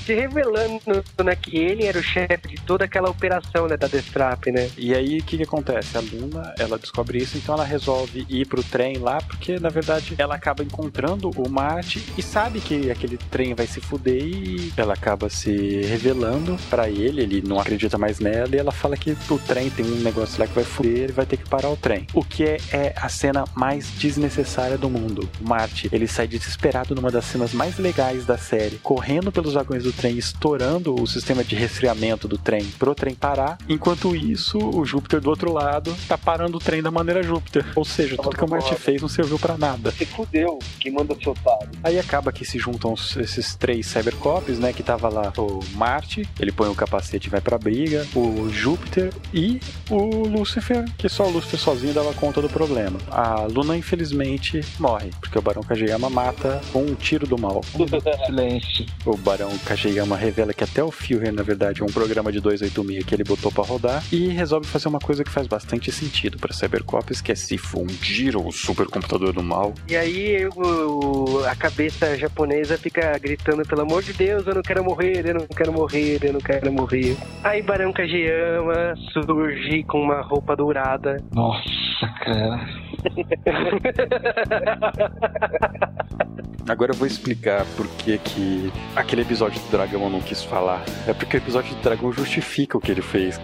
se 0.04 0.14
revelando 0.14 1.04
né, 1.24 1.36
que 1.36 1.56
ele 1.56 1.84
era 1.84 1.98
o 1.98 2.02
chefe 2.02 2.48
de 2.48 2.56
toda 2.62 2.84
aquela 2.84 3.08
operação 3.08 3.66
né, 3.66 3.76
da 3.76 3.86
Destrap, 3.86 4.46
né? 4.46 4.70
E 4.76 4.94
aí, 4.94 5.18
o 5.18 5.24
que, 5.24 5.36
que 5.36 5.42
acontece? 5.42 5.96
A 5.96 6.00
Luna, 6.00 6.54
ela 6.58 6.78
descobre 6.78 7.18
isso, 7.18 7.36
então 7.36 7.54
ela 7.54 7.64
resolve 7.64 8.26
ir 8.28 8.46
pro 8.46 8.62
trem 8.62 8.98
lá, 8.98 9.18
porque 9.20 9.58
na 9.58 9.68
verdade 9.68 10.14
ela 10.18 10.34
acaba 10.34 10.62
encontrando 10.62 11.30
o 11.30 11.48
Marte 11.48 12.02
e 12.16 12.22
sabe 12.22 12.60
que 12.60 12.90
aquele 12.90 13.16
trem 13.16 13.54
vai 13.54 13.66
se 13.66 13.80
fuder 13.80 14.22
e 14.22 14.72
ela 14.76 14.94
acaba 14.94 15.28
se 15.28 15.82
revelando 15.82 16.56
pra 16.68 16.88
ele, 16.88 17.22
ele 17.22 17.42
não 17.46 17.60
acredita 17.60 17.98
mais 17.98 18.18
nela 18.18 18.54
e 18.54 18.58
ela 18.58 18.72
fala 18.72 18.96
que 18.96 19.16
o 19.30 19.38
trem 19.38 19.70
tem 19.70 19.84
um 19.84 20.00
negócio 20.00 20.33
que 20.46 20.54
vai 20.54 20.64
fuder, 20.64 21.04
ele 21.04 21.12
vai 21.12 21.26
ter 21.26 21.36
que 21.36 21.48
parar 21.48 21.70
o 21.70 21.76
trem. 21.76 22.06
O 22.12 22.24
que 22.24 22.44
é, 22.44 22.58
é 22.72 22.94
a 22.96 23.08
cena 23.08 23.44
mais 23.54 23.88
desnecessária 23.90 24.76
do 24.76 24.90
mundo. 24.90 25.28
O 25.40 25.48
Marte, 25.48 25.88
ele 25.92 26.06
sai 26.06 26.26
desesperado 26.26 26.94
numa 26.94 27.10
das 27.10 27.24
cenas 27.24 27.52
mais 27.52 27.78
legais 27.78 28.26
da 28.26 28.36
série, 28.36 28.78
correndo 28.82 29.30
pelos 29.30 29.54
vagões 29.54 29.84
do 29.84 29.92
trem, 29.92 30.18
estourando 30.18 30.94
o 30.94 31.06
sistema 31.06 31.44
de 31.44 31.54
resfriamento 31.54 32.26
do 32.26 32.36
trem 32.36 32.64
pro 32.78 32.94
trem 32.94 33.14
parar. 33.14 33.58
Enquanto 33.68 34.14
isso, 34.14 34.58
o 34.58 34.84
Júpiter 34.84 35.20
do 35.20 35.30
outro 35.30 35.52
lado 35.52 35.94
tá 36.08 36.18
parando 36.18 36.56
o 36.56 36.60
trem 36.60 36.82
da 36.82 36.90
maneira 36.90 37.22
Júpiter. 37.22 37.64
Ou 37.74 37.84
seja, 37.84 38.16
tudo 38.16 38.36
que 38.36 38.44
o 38.44 38.48
Marty 38.48 38.74
fez 38.74 39.00
não 39.00 39.08
serviu 39.08 39.38
para 39.38 39.56
nada. 39.56 39.90
Se 39.92 40.04
fudeu, 40.04 40.58
quem 40.80 40.92
manda 40.92 41.16
seu 41.22 41.32
otário. 41.32 41.70
Aí 41.82 41.98
acaba 41.98 42.32
que 42.32 42.44
se 42.44 42.58
juntam 42.58 42.94
esses 42.94 43.54
três 43.54 43.86
Cybercops, 43.86 44.58
né? 44.58 44.72
Que 44.72 44.82
tava 44.82 45.08
lá 45.08 45.32
o 45.38 45.60
Marte, 45.74 46.28
ele 46.38 46.52
põe 46.52 46.68
o 46.68 46.74
capacete 46.74 47.28
e 47.28 47.30
vai 47.30 47.40
pra 47.40 47.58
briga, 47.58 48.06
o 48.14 48.48
Júpiter 48.50 49.12
e 49.32 49.60
o 49.90 50.23
Lúcifer, 50.26 50.84
que 50.98 51.08
só 51.08 51.24
o 51.26 51.30
Lúcifer 51.30 51.58
sozinho 51.60 51.92
dava 51.94 52.12
conta 52.14 52.40
do 52.40 52.48
problema. 52.48 52.98
A 53.10 53.42
Luna, 53.50 53.76
infelizmente, 53.76 54.60
morre, 54.78 55.10
porque 55.20 55.38
o 55.38 55.42
Barão 55.42 55.62
Kageyama 55.62 56.08
mata 56.10 56.60
com 56.72 56.82
um 56.82 56.94
tiro 56.94 57.26
do 57.26 57.38
mal. 57.38 57.60
Silêncio. 58.26 58.86
O 59.04 59.16
Barão 59.16 59.50
Kageyama 59.64 60.16
revela 60.16 60.52
que 60.52 60.64
até 60.64 60.82
o 60.82 60.90
Führer, 60.90 61.32
na 61.32 61.42
verdade, 61.42 61.82
é 61.82 61.84
um 61.84 61.88
programa 61.92 62.30
de 62.32 62.40
286 62.40 63.04
que 63.04 63.14
ele 63.14 63.24
botou 63.24 63.50
pra 63.52 63.64
rodar 63.64 64.02
e 64.12 64.28
resolve 64.28 64.66
fazer 64.66 64.88
uma 64.88 64.98
coisa 64.98 65.22
que 65.24 65.30
faz 65.30 65.46
bastante 65.46 65.90
sentido 65.92 66.38
pra 66.38 66.52
Cybercops, 66.52 67.20
que 67.20 67.32
é 67.32 67.34
se 67.34 67.56
fundir 67.58 68.36
o 68.36 68.50
supercomputador 68.52 69.32
do 69.32 69.42
mal 69.42 69.74
E 69.88 69.96
aí 69.96 70.46
o- 70.54 71.42
a 71.46 71.54
cabeça 71.54 72.16
japonesa 72.16 72.76
fica 72.78 73.16
gritando, 73.18 73.62
pelo 73.64 73.82
amor 73.82 74.02
de 74.02 74.12
Deus, 74.12 74.46
eu 74.46 74.54
não 74.54 74.62
quero 74.62 74.84
morrer, 74.84 75.24
eu 75.26 75.34
não 75.34 75.46
quero 75.46 75.72
morrer, 75.72 76.18
eu 76.22 76.32
não 76.32 76.40
quero 76.40 76.72
morrer. 76.72 77.16
Aí 77.42 77.62
Barão 77.62 77.92
Kageyama 77.92 78.94
surge 79.12 79.82
com 79.84 80.03
uma 80.04 80.20
roupa 80.20 80.54
dourada. 80.54 81.16
Nossa, 81.32 82.06
cara. 82.20 82.60
Agora 86.66 86.92
eu 86.92 86.96
vou 86.96 87.06
explicar 87.06 87.66
por 87.76 87.86
que 87.88 88.16
que 88.16 88.72
aquele 88.96 89.20
episódio 89.20 89.60
do 89.60 89.70
dragão 89.70 90.02
eu 90.02 90.10
não 90.10 90.20
quis 90.20 90.42
falar. 90.42 90.82
É 91.06 91.12
porque 91.12 91.36
o 91.36 91.38
episódio 91.38 91.74
do 91.74 91.82
dragão 91.82 92.10
justifica 92.10 92.78
o 92.78 92.80
que 92.80 92.90
ele 92.90 93.02
fez. 93.02 93.38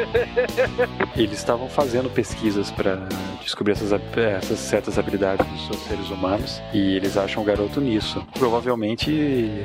Eles 1.14 1.38
estavam 1.38 1.68
fazendo 1.68 2.08
pesquisas 2.08 2.70
para 2.70 3.06
descobrir 3.42 3.72
essas, 3.72 3.92
essas 4.16 4.58
certas 4.58 4.98
habilidades 4.98 5.46
dos 5.46 5.66
seus 5.66 5.82
seres 5.82 6.10
humanos 6.10 6.62
e 6.72 6.96
eles 6.96 7.16
acham 7.16 7.42
o 7.42 7.46
garoto 7.46 7.80
nisso. 7.80 8.24
Provavelmente, 8.38 9.10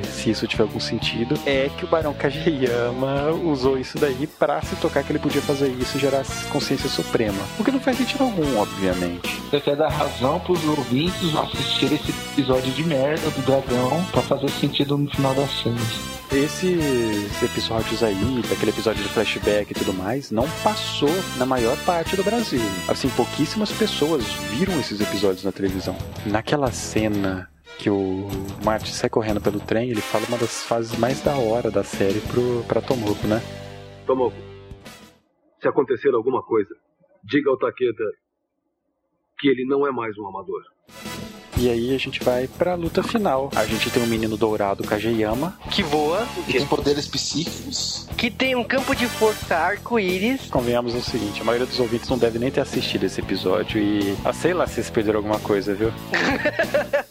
se 0.04 0.30
isso 0.30 0.46
tiver 0.46 0.64
algum 0.64 0.80
sentido, 0.80 1.36
é 1.46 1.70
que 1.76 1.84
o 1.84 1.88
Barão 1.88 2.12
Kageyama 2.12 3.30
usou 3.44 3.78
isso 3.78 3.98
daí 3.98 4.26
para 4.26 4.60
se 4.62 4.76
tocar 4.76 5.04
que 5.04 5.12
ele 5.12 5.18
podia 5.18 5.40
fazer 5.40 5.68
isso 5.68 5.97
gerar 5.98 6.24
consciência 6.50 6.88
suprema. 6.88 7.38
O 7.58 7.64
que 7.64 7.70
não 7.70 7.80
faz 7.80 7.96
sentido 7.96 8.24
algum, 8.24 8.58
obviamente. 8.58 9.40
Você 9.50 9.60
quer 9.60 9.76
dar 9.76 9.88
razão 9.88 10.38
pros 10.40 10.62
ouvintes 10.64 11.34
assistir 11.34 11.92
esse 11.92 12.10
episódio 12.10 12.72
de 12.72 12.84
merda 12.84 13.30
do 13.30 13.42
dragão 13.42 14.04
pra 14.10 14.22
fazer 14.22 14.48
sentido 14.50 14.96
no 14.96 15.10
final 15.10 15.34
da 15.34 15.46
série. 15.46 16.18
Esses 16.30 17.42
episódios 17.42 18.02
aí, 18.02 18.42
daquele 18.48 18.70
episódio 18.70 19.02
de 19.02 19.08
flashback 19.08 19.70
e 19.70 19.74
tudo 19.74 19.94
mais, 19.94 20.30
não 20.30 20.46
passou 20.62 21.08
na 21.38 21.46
maior 21.46 21.76
parte 21.86 22.16
do 22.16 22.22
Brasil. 22.22 22.60
Assim, 22.86 23.08
pouquíssimas 23.10 23.72
pessoas 23.72 24.24
viram 24.50 24.78
esses 24.78 25.00
episódios 25.00 25.42
na 25.42 25.52
televisão. 25.52 25.96
Naquela 26.26 26.70
cena 26.70 27.48
que 27.78 27.88
o 27.88 28.28
Marty 28.62 28.92
sai 28.92 29.08
correndo 29.08 29.40
pelo 29.40 29.60
trem, 29.60 29.88
ele 29.88 30.00
fala 30.00 30.26
uma 30.26 30.36
das 30.36 30.64
fases 30.64 30.98
mais 30.98 31.20
da 31.22 31.34
hora 31.36 31.70
da 31.70 31.82
série 31.84 32.20
pro, 32.20 32.64
pra 32.68 32.82
Tomoko, 32.82 33.26
né? 33.26 33.40
Tomoko, 34.06 34.36
se 35.60 35.68
acontecer 35.68 36.14
alguma 36.14 36.42
coisa, 36.42 36.74
diga 37.24 37.50
ao 37.50 37.58
Takeda 37.58 38.04
que 39.38 39.48
ele 39.48 39.64
não 39.64 39.86
é 39.86 39.92
mais 39.92 40.16
um 40.18 40.26
amador. 40.26 40.62
E 41.60 41.68
aí 41.68 41.94
a 41.94 41.98
gente 41.98 42.22
vai 42.22 42.46
pra 42.46 42.74
luta 42.74 43.02
final. 43.02 43.50
A 43.56 43.64
gente 43.66 43.90
tem 43.90 44.00
um 44.02 44.06
menino 44.06 44.36
dourado, 44.36 44.84
Kageyama. 44.84 45.58
Que 45.70 45.82
voa, 45.82 46.24
E 46.46 46.52
tem 46.52 46.64
poderes 46.66 47.06
psíquicos. 47.08 48.06
que 48.16 48.30
tem 48.30 48.54
um 48.54 48.62
campo 48.62 48.94
de 48.94 49.06
força 49.06 49.56
arco-íris. 49.56 50.42
Convenhamos 50.50 50.94
o 50.94 51.00
seguinte, 51.02 51.40
a 51.40 51.44
maioria 51.44 51.66
dos 51.66 51.80
ouvintes 51.80 52.08
não 52.08 52.16
deve 52.18 52.38
nem 52.38 52.50
ter 52.50 52.60
assistido 52.60 53.04
esse 53.04 53.20
episódio 53.20 53.80
e... 53.80 54.16
Ah, 54.24 54.32
sei 54.32 54.54
lá 54.54 54.66
se 54.66 54.74
vocês 54.74 54.90
perderam 54.90 55.18
alguma 55.18 55.38
coisa, 55.40 55.74
viu? 55.74 55.92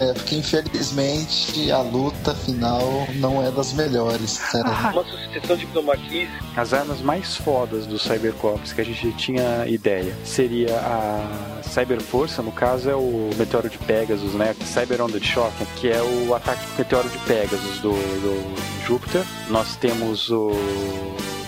É, 0.00 0.12
porque 0.12 0.36
infelizmente 0.36 1.70
a 1.72 1.80
luta 1.80 2.32
final 2.34 3.06
não 3.16 3.44
é 3.44 3.50
das 3.50 3.72
melhores, 3.72 4.38
cara. 4.38 4.92
Uma 4.92 5.04
sucessão 5.04 5.56
de 5.56 5.66
pneumatias. 5.66 6.28
As 6.56 6.72
armas 6.72 7.00
mais 7.00 7.36
fodas 7.36 7.84
do 7.86 7.98
Cybercops 7.98 8.72
que 8.72 8.80
a 8.80 8.84
gente 8.84 9.10
tinha 9.12 9.66
ideia 9.66 10.14
seria 10.24 10.76
a 10.78 11.60
Cyberforça, 11.62 12.42
no 12.42 12.52
caso 12.52 12.88
é 12.88 12.94
o 12.94 13.30
Meteoro 13.36 13.67
de 13.68 13.78
Pegasus, 13.78 14.34
né? 14.34 14.54
Cyber 14.64 15.02
Onda 15.02 15.18
de 15.18 15.26
Choque, 15.26 15.64
que 15.76 15.88
é 15.88 16.02
o 16.02 16.34
ataque 16.34 16.64
do 16.66 16.78
Meteoro 16.78 17.08
de 17.08 17.18
Pegasus 17.18 17.78
do, 17.78 17.92
do 17.92 18.86
Júpiter. 18.86 19.24
Nós 19.48 19.76
temos 19.76 20.30
o, 20.30 20.52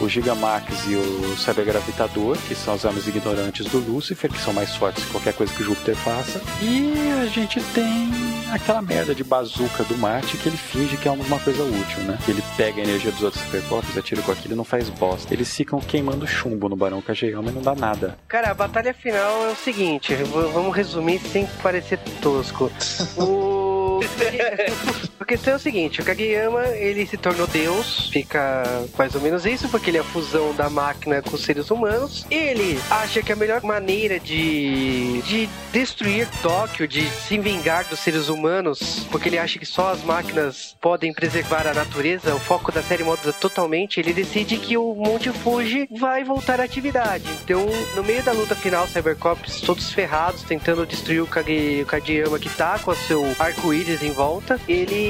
o 0.00 0.09
Gigamax 0.09 0.87
e 0.87 0.96
o 0.96 1.37
Cybergravitador, 1.37 2.37
que 2.48 2.54
são 2.54 2.74
as 2.74 2.85
armas 2.85 3.06
ignorantes 3.06 3.66
do 3.66 3.78
Lúcifer, 3.78 4.30
que 4.30 4.40
são 4.40 4.52
mais 4.52 4.74
fortes 4.74 5.04
que 5.04 5.11
qualquer 5.11 5.35
coisa 5.35 5.52
que 5.52 5.62
Júpiter 5.62 5.94
faça. 5.96 6.40
E 6.62 6.92
a 7.22 7.26
gente 7.26 7.61
tem 7.74 8.11
aquela 8.52 8.83
merda 8.83 9.14
de 9.14 9.22
bazuca 9.22 9.85
do 9.85 9.96
Marte 9.96 10.37
que 10.37 10.48
ele 10.48 10.56
finge 10.56 10.96
que 10.96 11.06
é 11.06 11.11
uma 11.11 11.38
coisa 11.38 11.62
útil, 11.62 12.00
né? 12.00 12.18
Que 12.24 12.30
ele 12.30 12.42
pega 12.56 12.80
a 12.80 12.85
energia 12.85 13.12
dos 13.12 13.22
outros 13.22 13.42
Cybercops, 13.42 13.96
atira 13.96 14.22
com 14.22 14.33
aquilo 14.33 14.54
e 14.54 14.56
não 14.56 14.64
faz 14.64 14.88
bosta. 14.88 15.33
Eles 15.33 15.54
ficam 15.54 15.80
queimando 15.80 16.26
chumbo 16.26 16.68
no 16.68 16.76
Barão 16.76 17.00
Kageyama 17.00 17.50
e 17.50 17.52
não 17.52 17.62
dá 17.62 17.74
nada. 17.74 18.18
Cara, 18.26 18.50
a 18.50 18.54
batalha 18.54 18.92
final 18.94 19.46
é 19.46 19.52
o 19.52 19.56
seguinte, 19.56 20.14
vamos 20.14 20.74
resumir 20.74 21.20
sem 21.20 21.46
parecer 21.62 21.98
tosco. 22.20 22.70
O... 23.18 24.01
A 25.20 25.24
questão 25.26 25.52
é 25.52 25.56
o 25.56 25.61
seguinte, 25.61 26.00
o 26.00 26.04
Kageyama, 26.04 26.66
ele 26.68 27.06
se 27.06 27.18
tornou 27.18 27.46
Deus, 27.46 28.09
fica 28.09 28.64
mais 28.96 29.14
ou 29.14 29.20
menos 29.20 29.44
isso, 29.44 29.68
porque 29.68 29.90
ele 29.90 29.98
é 29.98 30.00
a 30.00 30.04
fusão 30.04 30.54
da 30.54 30.70
máquina 30.70 31.20
com 31.20 31.37
os 31.37 31.42
seres 31.42 31.70
humanos. 31.70 32.26
Ele 32.30 32.80
acha 32.90 33.22
que 33.22 33.30
a 33.30 33.37
melhor 33.37 33.62
maneira 33.62 34.18
de, 34.18 35.20
de 35.20 35.46
destruir 35.70 36.26
Tóquio, 36.40 36.88
de 36.88 37.06
se 37.06 37.38
vingar 37.38 37.85
dos 37.85 38.00
seres 38.00 38.30
humanos, 38.30 39.06
porque 39.11 39.28
ele 39.28 39.37
acha 39.37 39.59
que 39.59 39.66
só 39.66 39.90
as 39.90 40.02
máquinas 40.02 40.74
podem 40.80 41.12
preservar 41.12 41.66
a 41.66 41.74
natureza, 41.74 42.35
o 42.35 42.40
foco 42.40 42.72
da 42.72 42.83
série 42.83 43.04
muda 43.04 43.30
totalmente, 43.35 44.00
ele 44.00 44.14
decide 44.14 44.56
que 44.56 44.78
o 44.78 44.94
Monte 44.94 45.30
Fuji 45.30 45.87
vai 46.00 46.24
voltar 46.24 46.62
à 46.62 46.64
atividade. 46.64 47.24
Então, 47.44 47.66
no 47.94 48.02
meio 48.02 48.22
da 48.22 48.33
luta 48.33 48.56
final, 48.56 48.88
Cybercops 48.88 49.61
todos 49.61 49.92
ferrados, 49.92 50.44
tentando 50.44 50.87
destruir 50.87 51.20
o, 51.20 51.26
Kage, 51.26 51.83
o 51.83 51.87
Kageyama 51.87 52.38
que 52.38 52.48
tá 52.48 52.78
com 52.78 52.90
o 52.90 52.96
seu 52.96 53.22
arco-íris 53.38 54.02
em 54.02 54.12
volta, 54.12 54.59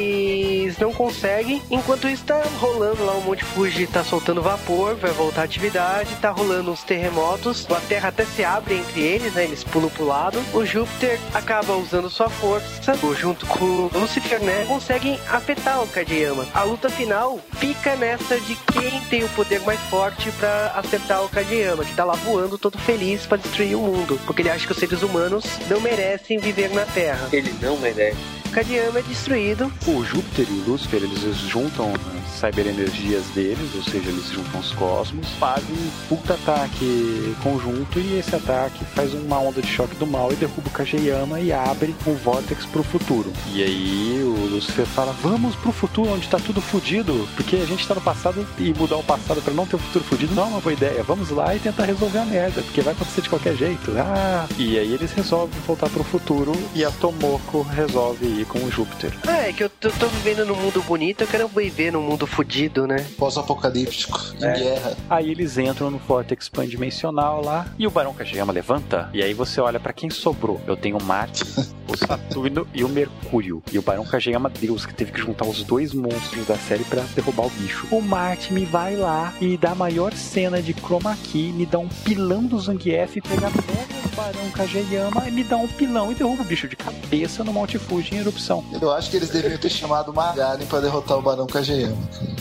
eles 0.00 0.78
não 0.78 0.92
conseguem. 0.92 1.62
Enquanto 1.70 2.08
isso, 2.08 2.24
tá 2.24 2.42
rolando 2.58 3.04
lá 3.04 3.12
o 3.12 3.22
Monte 3.22 3.44
Fuji, 3.44 3.86
tá 3.86 4.02
soltando 4.04 4.42
vapor, 4.42 4.94
vai 4.96 5.10
voltar 5.12 5.42
atividade, 5.42 6.14
tá 6.16 6.30
rolando 6.30 6.70
uns 6.70 6.82
terremotos, 6.82 7.66
a 7.70 7.80
Terra 7.80 8.08
até 8.08 8.24
se 8.24 8.44
abre 8.44 8.76
entre 8.76 9.00
eles, 9.00 9.34
né? 9.34 9.44
Eles 9.44 9.64
pulam 9.64 9.90
pro 9.90 10.06
lado. 10.06 10.38
O 10.52 10.64
Júpiter 10.64 11.18
acaba 11.34 11.76
usando 11.76 12.10
sua 12.10 12.28
força, 12.28 12.94
junto 13.18 13.46
com 13.46 13.64
o 13.64 13.90
Lucifer, 13.92 14.40
né? 14.40 14.64
Conseguem 14.66 15.18
afetar 15.28 15.82
o 15.82 15.86
Kageyama. 15.86 16.46
A 16.54 16.62
luta 16.62 16.88
final 16.88 17.38
fica 17.58 17.96
nessa 17.96 18.38
de 18.40 18.54
quem 18.72 19.00
tem 19.02 19.24
o 19.24 19.28
poder 19.30 19.60
mais 19.60 19.80
forte 19.82 20.30
pra 20.32 20.72
acertar 20.76 21.24
o 21.24 21.28
Kageyama, 21.28 21.84
que 21.84 21.94
tá 21.94 22.04
lá 22.04 22.14
voando 22.14 22.58
todo 22.58 22.78
feliz 22.78 23.26
pra 23.26 23.36
destruir 23.36 23.76
o 23.76 23.80
mundo, 23.80 24.20
porque 24.26 24.42
ele 24.42 24.50
acha 24.50 24.66
que 24.66 24.72
os 24.72 24.78
seres 24.78 25.02
humanos 25.02 25.44
não 25.68 25.80
merecem 25.80 26.38
viver 26.38 26.70
na 26.70 26.84
Terra. 26.86 27.28
Ele 27.32 27.52
não 27.60 27.76
merece. 27.78 28.39
O 28.50 28.52
Kageyama 28.52 28.98
é 28.98 29.02
destruído. 29.02 29.72
O 29.86 30.04
Júpiter 30.04 30.44
e 30.50 30.52
o 30.52 30.64
Lúcifer, 30.72 31.00
eles 31.00 31.20
juntam 31.38 31.94
as 31.94 32.19
cyberenergias 32.30 33.24
deles, 33.34 33.74
ou 33.74 33.82
seja, 33.82 34.08
eles 34.08 34.28
juntam 34.30 34.60
os 34.60 34.72
cosmos, 34.72 35.28
fazem 35.38 35.74
um 35.74 35.90
puta 36.08 36.34
ataque 36.34 37.34
conjunto 37.42 37.98
e 37.98 38.18
esse 38.18 38.34
ataque 38.34 38.84
faz 38.84 39.12
uma 39.14 39.38
onda 39.38 39.60
de 39.60 39.68
choque 39.68 39.94
do 39.96 40.06
mal 40.06 40.32
e 40.32 40.36
derruba 40.36 40.68
o 40.68 40.70
Kageyama 40.70 41.40
e 41.40 41.52
abre 41.52 41.94
um 42.06 42.14
vórtex 42.14 42.64
pro 42.66 42.82
futuro. 42.82 43.32
E 43.52 43.62
aí 43.62 44.22
o 44.22 44.48
Lúcifer 44.50 44.86
fala, 44.86 45.12
vamos 45.22 45.54
pro 45.56 45.72
futuro 45.72 46.12
onde 46.12 46.28
tá 46.28 46.38
tudo 46.38 46.60
fudido, 46.60 47.28
porque 47.36 47.56
a 47.56 47.66
gente 47.66 47.86
tá 47.86 47.94
no 47.94 48.00
passado 48.00 48.46
e 48.58 48.72
mudar 48.74 48.96
o 48.96 49.02
passado 49.02 49.42
pra 49.42 49.52
não 49.52 49.66
ter 49.66 49.76
um 49.76 49.80
futuro 49.80 50.04
fudido 50.04 50.34
não 50.34 50.44
é 50.44 50.46
uma 50.46 50.60
boa 50.60 50.72
ideia. 50.72 51.02
Vamos 51.02 51.30
lá 51.30 51.54
e 51.54 51.58
tentar 51.58 51.84
resolver 51.84 52.18
a 52.18 52.24
merda, 52.24 52.62
porque 52.62 52.80
vai 52.80 52.94
acontecer 52.94 53.22
de 53.22 53.28
qualquer 53.28 53.56
jeito. 53.56 53.92
Ah! 53.98 54.46
E 54.58 54.78
aí 54.78 54.92
eles 54.92 55.12
resolvem 55.12 55.58
voltar 55.66 55.88
pro 55.88 56.04
futuro 56.04 56.52
e 56.74 56.84
a 56.84 56.90
Tomoko 56.90 57.62
resolve 57.62 58.26
ir 58.26 58.46
com 58.46 58.58
o 58.58 58.70
Júpiter. 58.70 59.12
É, 59.28 59.52
que 59.52 59.64
eu 59.64 59.68
tô, 59.68 59.90
tô 59.90 60.06
vivendo 60.08 60.44
num 60.46 60.56
mundo 60.56 60.82
bonito, 60.82 61.22
eu 61.22 61.26
quero 61.26 61.48
viver 61.48 61.92
num 61.92 62.02
mundo 62.02 62.19
fudido, 62.26 62.86
né? 62.86 63.04
Pós-apocalíptico, 63.18 64.18
em 64.36 64.40
guerra. 64.40 64.96
Aí 65.08 65.30
eles 65.30 65.58
entram 65.58 65.90
no 65.90 65.98
vórtex 65.98 66.48
pandimensional 66.48 67.42
lá 67.44 67.66
e 67.78 67.86
o 67.86 67.90
Barão 67.90 68.14
Kageyama 68.14 68.52
levanta. 68.52 69.08
E 69.12 69.22
aí 69.22 69.34
você 69.34 69.60
olha 69.60 69.80
pra 69.80 69.92
quem 69.92 70.10
sobrou. 70.10 70.60
Eu 70.66 70.76
tenho 70.76 70.98
o 70.98 71.02
Marte, 71.02 71.44
o 71.90 71.96
Saturno 71.96 72.66
e 72.74 72.84
o 72.84 72.88
Mercúrio. 72.88 73.62
E 73.72 73.78
o 73.78 73.82
Barão 73.82 74.04
Kageyama, 74.04 74.50
Deus, 74.50 74.86
que 74.86 74.94
teve 74.94 75.12
que 75.12 75.20
juntar 75.20 75.46
os 75.46 75.62
dois 75.62 75.92
monstros 75.92 76.46
da 76.46 76.56
série 76.56 76.84
pra 76.84 77.02
derrubar 77.14 77.46
o 77.46 77.50
bicho. 77.50 77.86
O 77.90 78.00
Marte 78.00 78.52
me 78.52 78.64
vai 78.64 78.96
lá 78.96 79.32
e 79.40 79.56
dá 79.56 79.72
a 79.72 79.74
maior 79.74 80.12
cena 80.14 80.60
de 80.62 80.72
chroma 80.74 81.16
key, 81.24 81.52
me 81.52 81.66
dá 81.66 81.78
um 81.78 81.88
pilão 81.88 82.44
do 82.44 82.58
Zangief 82.58 83.16
e 83.16 83.20
pega 83.20 83.48
mega 83.50 84.00
Barão 84.16 84.50
Kageyama 84.50 85.22
me 85.30 85.44
dá 85.44 85.56
um 85.56 85.68
pilão 85.68 86.10
e 86.10 86.14
derruba 86.14 86.42
o 86.42 86.44
bicho 86.44 86.68
de 86.68 86.74
cabeça 86.76 87.44
no 87.44 87.52
Monte 87.52 87.78
Fuji 87.78 88.14
em 88.14 88.18
erupção. 88.18 88.64
Eu 88.80 88.92
acho 88.92 89.08
que 89.10 89.16
eles 89.16 89.30
deveriam 89.30 89.58
ter 89.58 89.70
chamado 89.70 90.10
o 90.10 90.14
Magaren 90.14 90.66
pra 90.66 90.80
derrotar 90.80 91.18
o 91.18 91.22
Barão 91.22 91.46
Kageyama. 91.46 91.96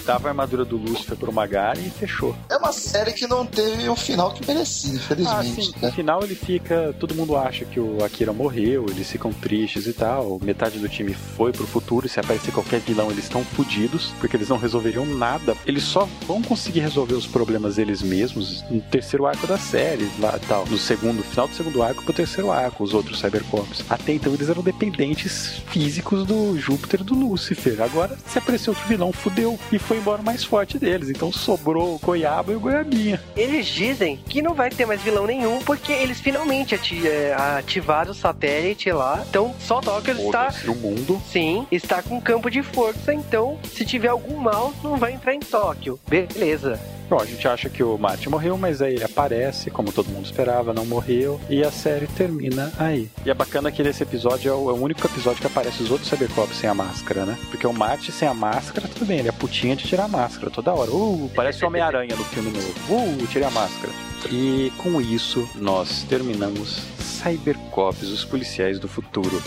Dava 0.05 0.27
a 0.27 0.31
armadura 0.31 0.65
do 0.65 0.75
Lúcifer 0.77 1.15
pro 1.15 1.31
Magari 1.31 1.85
e 1.85 1.89
fechou. 1.89 2.35
É 2.49 2.57
uma 2.57 2.71
série 2.73 3.13
que 3.13 3.27
não 3.27 3.45
teve 3.45 3.87
o 3.87 3.95
final 3.95 4.31
que 4.31 4.45
merecia, 4.47 4.91
Ah, 4.93 4.95
infelizmente. 4.95 5.65
sim. 5.67 5.71
né? 5.79 5.87
No 5.89 5.91
final 5.93 6.23
ele 6.23 6.35
fica. 6.35 6.93
Todo 6.99 7.13
mundo 7.13 7.37
acha 7.37 7.63
que 7.65 7.79
o 7.79 8.03
Akira 8.03 8.33
morreu, 8.33 8.85
eles 8.89 9.09
ficam 9.09 9.31
tristes 9.39 9.87
e 9.87 9.93
tal. 9.93 10.39
Metade 10.41 10.79
do 10.79 10.89
time 10.89 11.13
foi 11.13 11.51
pro 11.51 11.65
futuro. 11.65 12.05
E 12.05 12.09
se 12.09 12.19
aparecer 12.19 12.51
qualquer 12.51 12.79
vilão, 12.79 13.09
eles 13.11 13.25
estão 13.25 13.43
fodidos, 13.43 14.13
porque 14.19 14.35
eles 14.35 14.49
não 14.49 14.57
resolveriam 14.57 15.05
nada. 15.05 15.55
Eles 15.65 15.83
só 15.83 16.07
vão 16.25 16.41
conseguir 16.41 16.81
resolver 16.81 17.15
os 17.15 17.27
problemas 17.27 17.77
eles 17.77 18.01
mesmos 18.01 18.63
no 18.69 18.81
terceiro 18.81 19.25
arco 19.25 19.47
da 19.47 19.57
série, 19.57 20.09
lá 20.19 20.39
tal. 20.47 20.65
No 20.65 20.77
segundo, 20.77 21.23
final 21.23 21.47
do 21.47 21.55
segundo 21.55 21.81
arco 21.81 22.03
pro 22.03 22.13
terceiro 22.13 22.51
arco, 22.51 22.83
os 22.83 22.93
outros 22.93 23.19
Cybercops. 23.19 23.83
Até 23.89 24.13
então 24.13 24.33
eles 24.33 24.49
eram 24.49 24.61
dependentes 24.61 25.61
físicos 25.67 26.25
do 26.25 26.57
Júpiter 26.57 27.01
e 27.01 27.03
do 27.03 27.15
Lúcifer. 27.15 27.81
Agora, 27.81 28.17
se 28.27 28.37
aparecer 28.37 28.69
outro 28.69 28.87
vilão, 28.87 29.11
fudeu. 29.11 29.59
E 29.71 29.79
foi 29.79 29.97
embora 29.97 30.21
o 30.21 30.25
mais 30.25 30.43
forte 30.43 30.77
deles. 30.77 31.09
Então 31.09 31.31
sobrou 31.31 31.95
o 31.95 31.99
Goiaba 31.99 32.51
e 32.51 32.55
o 32.55 32.59
Goiabinha. 32.59 33.21
Eles 33.35 33.67
dizem 33.67 34.17
que 34.17 34.41
não 34.41 34.53
vai 34.53 34.69
ter 34.69 34.85
mais 34.85 35.01
vilão 35.01 35.25
nenhum, 35.25 35.59
porque 35.59 35.91
eles 35.91 36.19
finalmente 36.19 36.75
é, 37.07 37.33
ativaram 37.57 38.11
o 38.11 38.15
satélite 38.15 38.91
lá. 38.91 39.25
Então, 39.29 39.53
só 39.59 39.79
Tóquio 39.79 40.19
está. 40.19 40.51
O 40.67 40.75
mundo. 40.75 41.21
Sim, 41.31 41.67
está 41.71 42.01
com 42.01 42.19
campo 42.19 42.49
de 42.49 42.63
força, 42.63 43.13
então 43.13 43.59
se 43.63 43.85
tiver 43.85 44.07
algum 44.07 44.37
mal, 44.37 44.73
não 44.83 44.97
vai 44.97 45.13
entrar 45.13 45.35
em 45.35 45.39
Tóquio. 45.39 45.99
Beleza. 46.07 46.79
Bom, 47.07 47.19
a 47.19 47.25
gente 47.25 47.47
acha 47.47 47.69
que 47.69 47.83
o 47.83 47.97
Marty 47.97 48.29
morreu, 48.29 48.57
mas 48.57 48.81
aí 48.81 48.93
ele 48.93 49.03
aparece, 49.03 49.71
como 49.71 49.91
todo 49.91 50.09
mundo 50.09 50.25
esperava, 50.25 50.73
não 50.73 50.85
morreu, 50.85 51.39
e 51.49 51.63
a 51.63 51.71
série 51.71 52.05
termina 52.05 52.71
aí. 52.77 53.09
E 53.25 53.29
é 53.29 53.33
bacana 53.33 53.71
que 53.71 53.81
esse 53.81 54.03
episódio 54.03 54.49
é 54.49 54.53
o, 54.53 54.69
é 54.69 54.73
o 54.73 54.81
único 54.81 55.05
episódio 55.05 55.41
que 55.41 55.47
aparece 55.47 55.81
os 55.81 55.89
outros 55.89 56.09
Cybercops 56.09 56.57
sem 56.57 56.69
a 56.69 56.73
máscara, 56.73 57.25
né? 57.25 57.37
Porque 57.49 57.65
o 57.65 57.73
Marty 57.73 58.11
sem 58.11 58.27
a 58.27 58.33
máscara, 58.33 58.87
tudo 58.87 59.05
bem, 59.05 59.19
ele 59.19 59.29
é 59.29 59.31
putinha 59.31 59.75
de 59.75 59.87
tirar 59.87 60.05
a 60.05 60.07
máscara 60.07 60.51
toda 60.51 60.73
hora. 60.73 60.91
Uh, 60.91 61.31
parece 61.35 61.63
o 61.63 61.67
Homem-Aranha 61.67 62.15
no 62.15 62.23
filme 62.25 62.51
novo. 62.51 62.73
Uh, 62.89 63.27
tirei 63.27 63.47
a 63.47 63.51
máscara. 63.51 63.91
E 64.31 64.71
com 64.77 64.99
isso, 65.01 65.47
nós 65.55 66.03
terminamos 66.03 66.83
Cybercops, 67.19 68.03
os 68.03 68.23
policiais 68.23 68.79
do 68.79 68.87
futuro. 68.87 69.41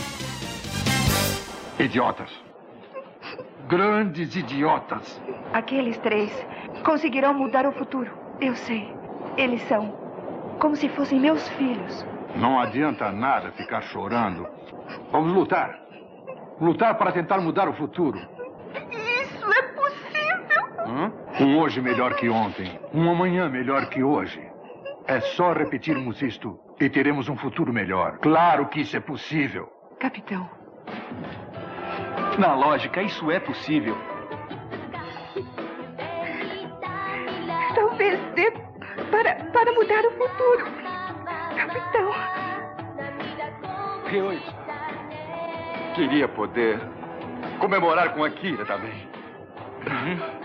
Idiotas. 1.78 2.28
Grandes 3.66 4.36
idiotas. 4.36 5.18
Aqueles 5.54 5.96
três 5.96 6.30
conseguirão 6.84 7.32
mudar 7.32 7.66
o 7.66 7.72
futuro. 7.72 8.12
Eu 8.42 8.54
sei. 8.54 8.94
Eles 9.38 9.62
são 9.68 9.90
como 10.60 10.76
se 10.76 10.86
fossem 10.90 11.18
meus 11.18 11.48
filhos. 11.48 12.04
Não 12.36 12.60
adianta 12.60 13.10
nada 13.10 13.52
ficar 13.52 13.80
chorando. 13.80 14.46
Vamos 15.10 15.32
lutar. 15.32 15.80
Lutar 16.60 16.98
para 16.98 17.10
tentar 17.10 17.40
mudar 17.40 17.70
o 17.70 17.72
futuro. 17.72 18.18
Isso 18.90 19.50
é 19.50 19.62
possível! 19.62 20.84
Hã? 20.86 21.12
Um 21.40 21.58
hoje 21.58 21.80
melhor 21.80 22.16
que 22.16 22.28
ontem. 22.28 22.78
Um 22.92 23.10
amanhã 23.10 23.48
melhor 23.48 23.86
que 23.86 24.02
hoje. 24.02 24.46
É 25.06 25.20
só 25.20 25.54
repetirmos 25.54 26.20
isto 26.20 26.60
e 26.80 26.88
teremos 26.90 27.28
um 27.28 27.36
futuro 27.36 27.72
melhor. 27.72 28.18
Claro 28.18 28.66
que 28.68 28.80
isso 28.80 28.96
é 28.96 29.00
possível. 29.00 29.68
Capitão, 29.98 30.48
Na 32.38 32.54
lógica, 32.54 33.02
isso 33.02 33.30
é 33.30 33.38
possível. 33.38 33.96
talvez 37.74 38.18
dê 38.34 38.50
para, 39.10 39.34
para 39.52 39.72
mudar 39.72 40.04
o 40.04 40.10
futuro. 40.12 40.64
Capitão, 41.56 42.12
Ryuichi, 44.06 44.54
Queria 45.94 46.28
poder 46.28 46.80
comemorar 47.58 48.14
com 48.14 48.24
a 48.24 48.30
Kira 48.30 48.64
também. 48.64 49.08
Gente! 50.04 50.41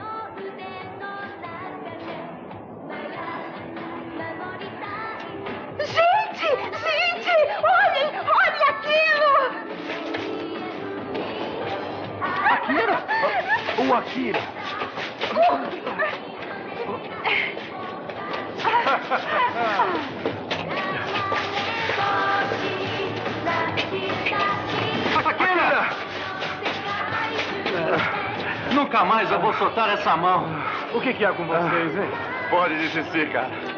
Akira! 12.49 13.03
O 13.77 13.93
Akira! 13.93 14.39
Akira! 25.25 25.89
Nunca 28.73 29.03
mais 29.05 29.31
eu 29.31 29.39
vou 29.39 29.53
soltar 29.53 29.89
essa 29.89 30.15
mão. 30.15 30.45
O 30.93 31.01
que, 31.01 31.13
que 31.13 31.25
é 31.25 31.31
com 31.31 31.45
vocês, 31.45 31.97
hein? 31.97 32.09
Pode 32.49 32.75
desistir, 32.77 33.29
cara. 33.31 33.76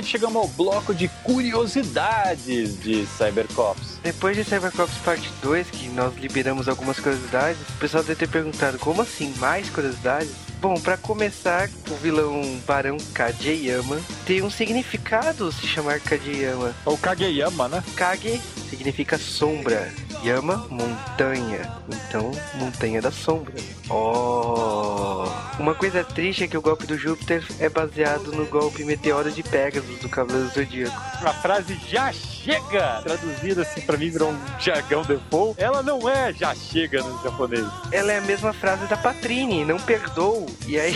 Finalmente 0.00 0.06
chegamos 0.06 0.36
ao 0.36 0.48
bloco 0.48 0.94
de 0.94 1.08
curiosidades 1.22 2.80
de 2.80 3.06
Cybercops. 3.06 3.98
Depois 4.02 4.36
de 4.36 4.44
Cybercops 4.44 4.94
Parte 5.04 5.30
2, 5.42 5.70
que 5.70 5.88
nós 5.88 6.14
liberamos 6.16 6.68
algumas 6.68 6.98
curiosidades, 6.98 7.60
o 7.68 7.78
pessoal 7.78 8.02
deve 8.02 8.18
ter 8.18 8.28
perguntado 8.28 8.78
como 8.78 9.02
assim, 9.02 9.32
mais 9.38 9.68
curiosidades? 9.68 10.30
Bom, 10.60 10.78
pra 10.80 10.96
começar, 10.96 11.68
o 11.90 11.94
vilão 11.96 12.42
Barão 12.66 12.96
Kageyama 13.14 14.00
tem 14.26 14.42
um 14.42 14.50
significado 14.50 15.50
se 15.52 15.66
chamar 15.66 16.00
Kageyama. 16.00 16.74
É 16.84 16.90
o 16.90 16.96
Kageyama, 16.96 17.68
né? 17.68 17.82
Kage 17.96 18.40
significa 18.68 19.18
sombra, 19.18 19.92
Yama, 20.24 20.66
montanha. 20.70 21.72
Então, 21.88 22.30
montanha 22.56 23.00
da 23.00 23.10
sombra. 23.10 23.54
Oh! 23.88 25.24
Uma 25.58 25.74
coisa 25.74 26.04
triste 26.04 26.44
é 26.44 26.48
que 26.48 26.56
o 26.56 26.62
golpe 26.62 26.86
do 26.86 26.96
Júpiter 26.96 27.42
é 27.58 27.68
baseado 27.68 28.32
no 28.32 28.46
golpe 28.46 28.84
meteoro 28.84 29.30
de 29.30 29.42
Pegasus 29.42 29.98
do 29.98 30.08
Cavaleiro 30.08 30.48
do 30.48 30.54
Zodíaco. 30.54 30.96
A 31.22 31.32
frase 31.34 31.78
já 31.88 32.12
chega, 32.12 33.00
traduzida 33.02 33.62
assim 33.62 33.80
pra 33.82 33.96
mim 33.96 34.10
virou 34.10 34.30
um 34.30 34.38
jargão 34.58 35.02
default. 35.02 35.62
Ela 35.62 35.82
não 35.82 36.08
é 36.08 36.32
já 36.32 36.54
chega 36.54 37.02
no 37.02 37.22
japonês. 37.22 37.66
Ela 37.92 38.12
é 38.12 38.18
a 38.18 38.22
mesma 38.22 38.52
frase 38.52 38.86
da 38.86 38.96
Patrine, 38.96 39.64
não 39.64 39.78
perdoo. 39.78 40.46
E 40.66 40.78
aí, 40.78 40.94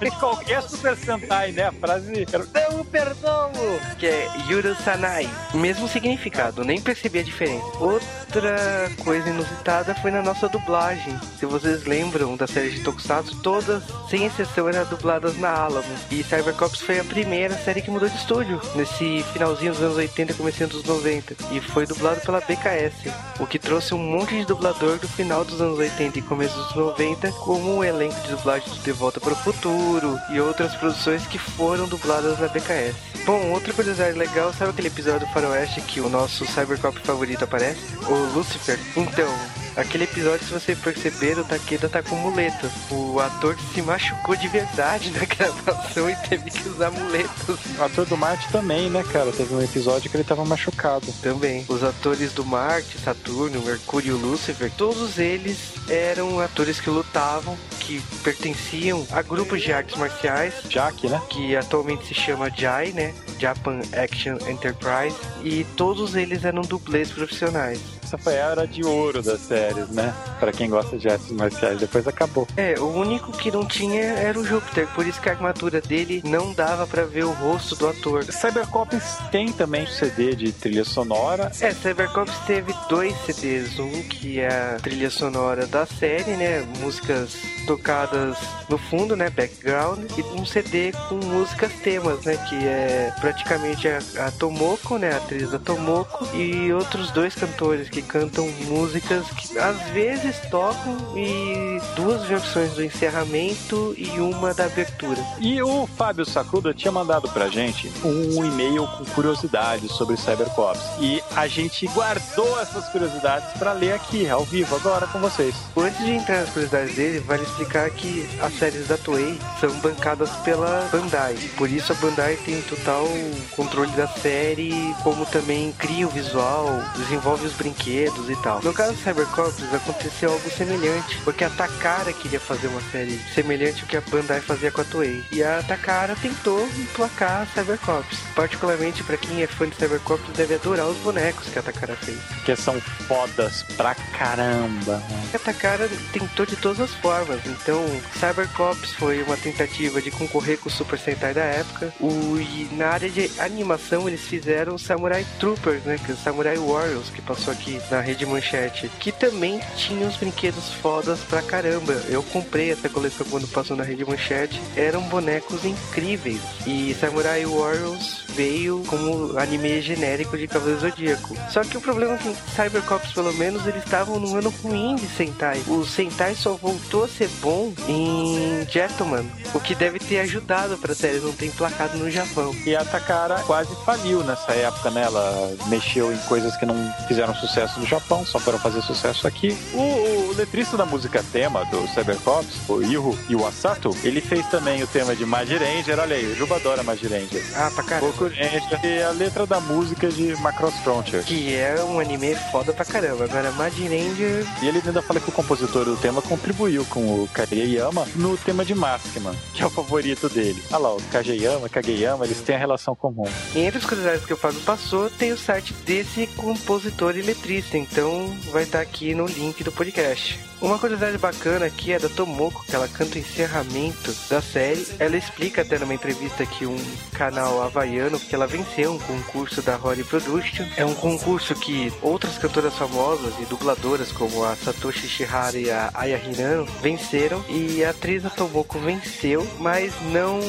De 0.00 0.10
qualquer 0.18 0.62
Super 0.62 0.96
Sentai, 0.96 1.52
né? 1.52 1.64
A 1.68 1.72
frase 1.72 2.26
não 2.72 2.84
perdoo. 2.84 3.52
que 3.98 4.06
é 4.06 4.28
Yuru 4.48 4.74
Sanai. 4.82 5.28
Mesmo 5.54 5.88
significado, 5.88 6.64
nem 6.64 6.80
percebi 6.80 7.20
a 7.20 7.22
diferença. 7.22 7.71
Outra 7.80 8.90
coisa 9.02 9.28
inusitada 9.28 9.94
foi 9.96 10.10
na 10.10 10.22
nossa 10.22 10.48
dublagem. 10.48 11.18
Se 11.38 11.46
vocês 11.46 11.84
lembram 11.84 12.36
da 12.36 12.46
série 12.46 12.70
de 12.70 12.80
Tokusatsu, 12.80 13.40
todas, 13.42 13.82
sem 14.08 14.24
exceção, 14.24 14.68
eram 14.68 14.84
dubladas 14.86 15.36
na 15.38 15.50
Alamo. 15.50 15.88
E 16.10 16.22
Cybercops 16.22 16.80
foi 16.80 17.00
a 17.00 17.04
primeira 17.04 17.54
série 17.54 17.82
que 17.82 17.90
mudou 17.90 18.08
de 18.08 18.16
estúdio, 18.16 18.60
nesse 18.74 19.24
finalzinho 19.32 19.72
dos 19.72 19.82
anos 19.82 19.96
80 19.96 20.32
e 20.32 20.66
dos 20.66 20.84
90. 20.84 21.36
E 21.50 21.60
foi 21.60 21.86
dublado 21.86 22.20
pela 22.20 22.40
BKS, 22.40 23.12
o 23.40 23.46
que 23.46 23.58
trouxe 23.58 23.94
um 23.94 23.98
monte 23.98 24.36
de 24.36 24.44
dublador 24.44 24.98
do 24.98 25.08
final 25.08 25.44
dos 25.44 25.60
anos 25.60 25.78
80 25.78 26.18
e 26.18 26.22
começo 26.22 26.56
dos 26.56 26.74
90, 26.74 27.32
como 27.32 27.78
o 27.78 27.84
elenco 27.84 28.20
de 28.20 28.28
dublagem 28.28 28.68
do 28.68 28.80
De 28.80 28.92
Volta 28.92 29.20
para 29.20 29.32
o 29.32 29.36
Futuro 29.36 30.18
e 30.30 30.40
outras 30.40 30.74
produções 30.74 31.26
que 31.26 31.38
foram 31.38 31.88
dubladas 31.88 32.38
na 32.38 32.48
BKS. 32.48 33.12
Bom, 33.24 33.52
outra 33.52 33.72
curiosidade 33.72 34.18
legal, 34.18 34.52
sabe 34.52 34.72
aquele 34.72 34.88
episódio 34.88 35.26
do 35.26 35.32
Faroeste 35.32 35.80
que 35.80 36.00
o 36.00 36.08
nosso 36.08 36.44
Cybercop 36.44 36.98
favorito 37.00 37.44
aparece? 37.44 37.61
O 38.08 38.14
Lucifer? 38.34 38.78
Então, 38.96 39.28
aquele 39.76 40.04
episódio, 40.04 40.44
se 40.44 40.52
você 40.52 40.74
perceber, 40.74 41.38
o 41.38 41.44
Takeda 41.44 41.88
tá 41.88 42.02
com 42.02 42.16
muletas. 42.16 42.72
O 42.90 43.20
ator 43.20 43.56
se 43.72 43.80
machucou 43.80 44.34
de 44.34 44.48
verdade 44.48 45.10
na 45.16 45.24
gravação 45.24 46.10
e 46.10 46.16
teve 46.28 46.50
que 46.50 46.68
usar 46.68 46.90
muletas. 46.90 47.58
O 47.78 47.82
ator 47.82 48.06
do 48.06 48.16
Marte 48.16 48.50
também, 48.50 48.90
né, 48.90 49.04
cara? 49.12 49.30
Teve 49.32 49.54
um 49.54 49.62
episódio 49.62 50.10
que 50.10 50.16
ele 50.16 50.24
tava 50.24 50.44
machucado. 50.44 51.06
Também. 51.22 51.64
Os 51.68 51.84
atores 51.84 52.32
do 52.32 52.44
Marte, 52.44 52.98
Saturno, 52.98 53.62
Mercúrio 53.62 54.16
e 54.16 54.20
Lúcifer, 54.20 54.70
todos 54.76 55.18
eles 55.18 55.72
eram 55.88 56.40
atores 56.40 56.80
que 56.80 56.90
lutavam, 56.90 57.56
que 57.80 58.00
pertenciam 58.22 59.06
a 59.10 59.22
grupos 59.22 59.62
de 59.62 59.72
artes 59.72 59.96
marciais, 59.96 60.54
Jack, 60.68 61.08
né? 61.08 61.20
que 61.28 61.56
atualmente 61.56 62.06
se 62.06 62.14
chama 62.14 62.50
JAI, 62.50 62.92
né? 62.92 63.14
Japan 63.42 63.80
Action 63.92 64.38
Enterprise, 64.48 65.16
e 65.42 65.64
todos 65.76 66.14
eles 66.14 66.44
eram 66.44 66.62
dublês 66.62 67.10
profissionais. 67.10 67.80
Essa 68.12 68.18
foi 68.18 68.38
a 68.38 68.50
era 68.52 68.66
de 68.66 68.84
ouro 68.84 69.22
das 69.22 69.40
séries, 69.40 69.88
né? 69.88 70.12
Pra 70.38 70.52
quem 70.52 70.68
gosta 70.68 70.98
de 70.98 71.08
artes 71.08 71.30
marciais. 71.30 71.78
Depois 71.78 72.06
acabou. 72.06 72.46
É, 72.56 72.78
o 72.78 72.88
único 72.88 73.32
que 73.32 73.50
não 73.50 73.64
tinha 73.64 74.02
era 74.02 74.38
o 74.38 74.44
Júpiter, 74.44 74.86
por 74.88 75.06
isso 75.06 75.20
que 75.20 75.28
a 75.28 75.32
armadura 75.32 75.80
dele 75.80 76.22
não 76.24 76.52
dava 76.52 76.86
pra 76.86 77.04
ver 77.04 77.24
o 77.24 77.32
rosto 77.32 77.74
do 77.74 77.88
ator. 77.88 78.24
Cybercops 78.24 79.18
tem 79.30 79.50
também 79.52 79.86
CD 79.86 80.34
de 80.34 80.52
trilha 80.52 80.84
sonora. 80.84 81.50
É, 81.60 81.72
Cybercops 81.72 82.34
teve 82.46 82.74
dois 82.88 83.16
CDs, 83.24 83.78
um 83.78 84.02
que 84.02 84.40
é 84.40 84.74
a 84.74 84.78
trilha 84.80 85.10
sonora 85.10 85.66
da 85.66 85.86
série, 85.86 86.32
né? 86.36 86.66
Músicas 86.80 87.34
tocadas 87.66 88.36
no 88.68 88.76
fundo, 88.76 89.16
né? 89.16 89.30
Background, 89.30 90.10
e 90.18 90.22
um 90.38 90.44
CD 90.44 90.92
com 91.08 91.14
músicas 91.14 91.72
temas, 91.82 92.24
né? 92.24 92.36
Que 92.48 92.56
é 92.56 93.12
praticamente 93.20 93.88
a, 93.88 93.98
a 94.26 94.30
Tomoko, 94.32 94.98
né? 94.98 95.12
A 95.12 95.16
atriz 95.16 95.50
da 95.50 95.58
Tomoko, 95.58 96.28
e 96.36 96.72
outros 96.72 97.10
dois 97.10 97.34
cantores 97.34 97.88
que 97.88 98.01
cantam 98.02 98.48
músicas 98.66 99.26
que 99.30 99.58
às 99.58 99.80
vezes 99.90 100.36
tocam 100.50 100.96
e 101.16 101.80
duas 101.94 102.24
versões 102.24 102.72
do 102.72 102.84
encerramento 102.84 103.94
e 103.96 104.08
uma 104.20 104.54
da 104.54 104.64
abertura. 104.64 105.20
E 105.38 105.62
o 105.62 105.86
Fábio 105.86 106.24
Sacuda 106.24 106.72
tinha 106.72 106.90
mandado 106.90 107.28
pra 107.28 107.48
gente 107.48 107.90
um 108.04 108.44
e-mail 108.44 108.86
com 108.86 109.04
curiosidades 109.06 109.90
sobre 109.92 110.16
Cybercops. 110.16 110.82
E 111.00 111.22
a 111.36 111.46
gente 111.46 111.86
guardou 111.88 112.60
essas 112.60 112.88
curiosidades 112.88 113.52
para 113.58 113.72
ler 113.72 113.92
aqui, 113.92 114.28
ao 114.28 114.44
vivo, 114.44 114.74
agora 114.76 115.06
com 115.06 115.18
vocês. 115.18 115.54
Antes 115.76 116.04
de 116.04 116.12
entrar 116.12 116.40
nas 116.40 116.50
curiosidades 116.50 116.94
dele, 116.94 117.20
vale 117.20 117.42
explicar 117.42 117.90
que 117.90 118.28
as 118.40 118.52
séries 118.58 118.88
da 118.88 118.96
Toei 118.96 119.38
são 119.60 119.70
bancadas 119.80 120.30
pela 120.44 120.88
Bandai. 120.90 121.36
Por 121.56 121.70
isso 121.70 121.92
a 121.92 121.96
Bandai 121.96 122.36
tem 122.44 122.60
total 122.62 123.06
controle 123.54 123.90
da 123.92 124.06
série, 124.06 124.94
como 125.02 125.26
também 125.26 125.72
cria 125.78 126.06
o 126.06 126.10
visual, 126.10 126.66
desenvolve 126.96 127.46
os 127.46 127.52
brinquedos 127.52 127.91
e 127.92 128.36
tal. 128.42 128.60
No 128.62 128.72
caso 128.72 128.92
do 128.92 128.98
Cybercops 129.02 129.74
aconteceu 129.74 130.32
algo 130.32 130.50
semelhante, 130.50 131.18
porque 131.24 131.44
a 131.44 131.50
Takara 131.50 132.12
queria 132.12 132.40
fazer 132.40 132.68
uma 132.68 132.80
série 132.90 133.18
semelhante 133.34 133.82
ao 133.82 133.88
que 133.88 133.96
a 133.96 134.00
Bandai 134.00 134.40
fazia 134.40 134.70
com 134.70 134.80
a 134.80 134.84
Toei. 134.84 135.24
E 135.30 135.42
a 135.42 135.62
Takara 135.62 136.16
tentou 136.16 136.66
emplacar 136.78 137.46
Cybercops. 137.54 138.18
Particularmente 138.34 139.02
para 139.04 139.16
quem 139.16 139.42
é 139.42 139.46
fã 139.46 139.68
de 139.68 139.76
Cybercops 139.76 140.32
deve 140.36 140.54
adorar 140.54 140.86
os 140.86 140.96
bonecos 140.98 141.48
que 141.48 141.58
a 141.58 141.62
Takara 141.62 141.94
fez. 141.96 142.18
Que 142.44 142.56
são 142.56 142.80
fodas 142.80 143.62
pra 143.76 143.94
caramba. 143.94 144.96
né? 144.96 145.30
A 145.34 145.38
Takara 145.38 145.88
tentou 146.12 146.46
de 146.46 146.56
todas 146.56 146.80
as 146.80 146.90
formas. 146.94 147.40
Então, 147.46 147.84
Cybercops 148.18 148.92
foi 148.92 149.22
uma 149.22 149.36
tentativa 149.36 150.00
de 150.00 150.10
concorrer 150.10 150.58
com 150.58 150.68
o 150.68 150.72
Super 150.72 150.98
Sentai 150.98 151.34
da 151.34 151.42
época. 151.42 151.92
O, 152.00 152.38
e 152.38 152.68
na 152.72 152.88
área 152.88 153.10
de 153.10 153.30
animação 153.40 154.08
eles 154.08 154.22
fizeram 154.22 154.78
Samurai 154.78 155.26
Troopers, 155.38 155.82
né? 155.84 155.98
Que 156.04 156.12
é 156.12 156.14
o 156.14 156.18
Samurai 156.18 156.56
Warriors, 156.56 157.10
que 157.10 157.20
passou 157.22 157.52
aqui 157.52 157.80
na 157.90 158.00
rede 158.00 158.26
manchete. 158.26 158.90
Que 159.00 159.12
também 159.12 159.60
tinha 159.76 160.06
os 160.06 160.16
brinquedos 160.16 160.72
fodas 160.74 161.20
pra 161.20 161.42
caramba. 161.42 161.92
Eu 162.08 162.22
comprei 162.22 162.70
essa 162.70 162.88
coleção 162.88 163.26
quando 163.30 163.48
passou 163.48 163.76
na 163.76 163.84
rede 163.84 164.04
manchete. 164.04 164.60
Eram 164.76 165.02
bonecos 165.02 165.64
incríveis. 165.64 166.40
E 166.66 166.94
Samurai 166.94 167.44
Warriors 167.44 168.22
veio 168.34 168.82
como 168.86 169.38
anime 169.38 169.80
genérico 169.80 170.36
de 170.36 170.46
Cavaleiro 170.46 170.80
Zodíaco. 170.80 171.36
Só 171.50 171.62
que 171.62 171.76
o 171.76 171.80
problema 171.80 172.14
é 172.14 172.18
que 172.18 172.34
Cybercops, 172.54 173.12
pelo 173.12 173.32
menos, 173.34 173.66
eles 173.66 173.84
estavam 173.84 174.18
num 174.18 174.36
ano 174.36 174.50
ruim 174.62 174.96
de 174.96 175.06
Sentai. 175.06 175.62
O 175.66 175.84
Sentai 175.84 176.34
só 176.34 176.54
voltou 176.54 177.04
a 177.04 177.08
ser 177.08 177.28
bom 177.40 177.72
em 177.88 178.66
Gentleman, 178.70 179.24
o 179.54 179.60
que 179.60 179.74
deve 179.74 179.98
ter 179.98 180.20
ajudado 180.20 180.78
pra 180.78 180.94
série 180.94 181.18
não 181.18 181.32
ter 181.32 181.46
emplacado 181.46 181.98
no 181.98 182.10
Japão. 182.10 182.54
E 182.66 182.74
a 182.74 182.84
Takara 182.84 183.36
quase 183.46 183.74
faliu 183.84 184.22
nessa 184.24 184.52
época, 184.52 184.90
né? 184.90 185.02
Ela 185.02 185.54
mexeu 185.68 186.12
em 186.12 186.18
coisas 186.28 186.56
que 186.56 186.66
não 186.66 186.74
fizeram 187.06 187.34
sucesso 187.34 187.71
no 187.76 187.86
Japão, 187.86 188.24
só 188.24 188.38
foram 188.38 188.58
fazer 188.58 188.82
sucesso 188.82 189.26
aqui. 189.26 189.56
O, 189.74 190.30
o 190.30 190.34
letrista 190.36 190.76
da 190.76 190.84
música 190.86 191.24
tema 191.32 191.64
do 191.66 191.86
Cybercops, 191.88 192.68
o 192.68 192.82
Iho 192.82 193.18
Iwasato, 193.28 193.96
ele 194.02 194.20
fez 194.20 194.46
também 194.48 194.82
o 194.82 194.86
tema 194.86 195.14
de 195.14 195.24
Magi 195.24 195.56
Ranger. 195.56 195.98
Olha 195.98 196.16
aí, 196.16 196.26
o 196.26 196.34
Juba 196.34 196.56
adora 196.56 196.82
Magi 196.82 197.06
Ranger. 197.06 197.42
Ah, 197.54 197.70
pra 197.74 197.84
caramba. 197.84 198.12
Ranger 198.28 198.80
e 198.84 199.02
a 199.02 199.10
letra 199.10 199.46
da 199.46 199.60
música 199.60 200.08
de 200.08 200.34
Macross 200.36 200.74
Frontier. 200.82 201.24
Que 201.24 201.54
é 201.54 201.82
um 201.84 201.98
anime 201.98 202.34
foda 202.50 202.72
pra 202.72 202.84
caramba. 202.84 203.24
Agora, 203.24 203.50
Mad 203.52 203.72
Ranger. 203.72 204.46
E 204.62 204.68
ele 204.68 204.82
ainda 204.84 205.02
fala 205.02 205.20
que 205.20 205.28
o 205.28 205.32
compositor 205.32 205.84
do 205.84 205.96
tema 205.96 206.20
contribuiu 206.22 206.84
com 206.86 207.00
o 207.00 207.28
Kageyama 207.32 208.06
no 208.16 208.36
tema 208.36 208.64
de 208.64 208.74
Maskman, 208.74 209.34
que 209.54 209.62
é 209.62 209.66
o 209.66 209.70
favorito 209.70 210.28
dele. 210.28 210.62
Olha 210.70 210.78
lá, 210.78 210.94
o 210.94 211.02
Kageyama, 211.10 211.68
Kageyama, 211.68 212.24
eles 212.24 212.40
têm 212.40 212.56
a 212.56 212.58
relação 212.58 212.94
comum. 212.94 213.24
Entre 213.54 213.78
as 213.78 213.84
curiosidades 213.84 214.24
que 214.26 214.32
o 214.32 214.36
Fábio 214.36 214.60
passou, 214.60 215.10
tem 215.10 215.32
o 215.32 215.38
site 215.38 215.72
desse 215.84 216.26
compositor 216.36 217.16
e 217.16 217.22
letrista. 217.22 217.51
Então, 217.52 218.34
vai 218.50 218.62
estar 218.62 218.80
aqui 218.80 219.14
no 219.14 219.26
link 219.26 219.62
do 219.62 219.70
podcast. 219.70 220.40
Uma 220.62 220.78
curiosidade 220.78 221.18
bacana 221.18 221.66
aqui 221.66 221.92
é 221.92 221.98
da 221.98 222.08
Tomoko, 222.08 222.64
que 222.64 222.74
ela 222.74 222.88
canta 222.88 223.16
o 223.16 223.18
encerramento 223.18 224.14
da 224.30 224.40
série. 224.40 224.86
Ela 224.98 225.16
explica 225.16 225.60
até 225.60 225.78
numa 225.78 225.92
entrevista 225.92 226.46
que 226.46 226.64
um 226.64 226.78
canal 227.12 227.60
havaiano 227.62 228.18
que 228.18 228.34
ela 228.34 228.46
venceu 228.46 228.92
um 228.92 228.98
concurso 228.98 229.60
da 229.60 229.76
Rory 229.76 230.04
Production. 230.04 230.64
É 230.76 230.86
um 230.86 230.94
concurso 230.94 231.54
que 231.56 231.92
outras 232.00 232.38
cantoras 232.38 232.74
famosas 232.74 233.34
e 233.40 233.44
dubladoras 233.44 234.12
como 234.12 234.44
a 234.44 234.56
Satoshi 234.56 235.08
Shihara 235.08 235.58
e 235.58 235.70
a 235.70 235.90
Aya 235.92 236.16
Hirano 236.16 236.64
venceram 236.80 237.44
e 237.48 237.84
a 237.84 237.90
atriz 237.90 238.22
da 238.22 238.30
Tomoko 238.30 238.78
venceu, 238.78 239.46
mas 239.58 239.92
não 240.12 240.40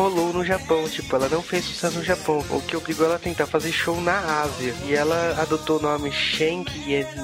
rolou 0.00 0.32
no 0.32 0.44
Japão, 0.44 0.88
tipo, 0.88 1.14
ela 1.14 1.28
não 1.28 1.42
fez 1.42 1.64
sucesso 1.64 1.98
no 1.98 2.04
Japão, 2.04 2.42
o 2.50 2.60
que 2.62 2.76
obrigou 2.76 3.04
ela 3.04 3.16
a 3.16 3.18
tentar 3.18 3.46
fazer 3.46 3.70
show 3.70 4.00
na 4.00 4.42
Ásia. 4.42 4.74
E 4.86 4.94
ela 4.94 5.36
adotou 5.38 5.78
o 5.78 5.82
nome 5.82 6.10
Shenk 6.10 6.70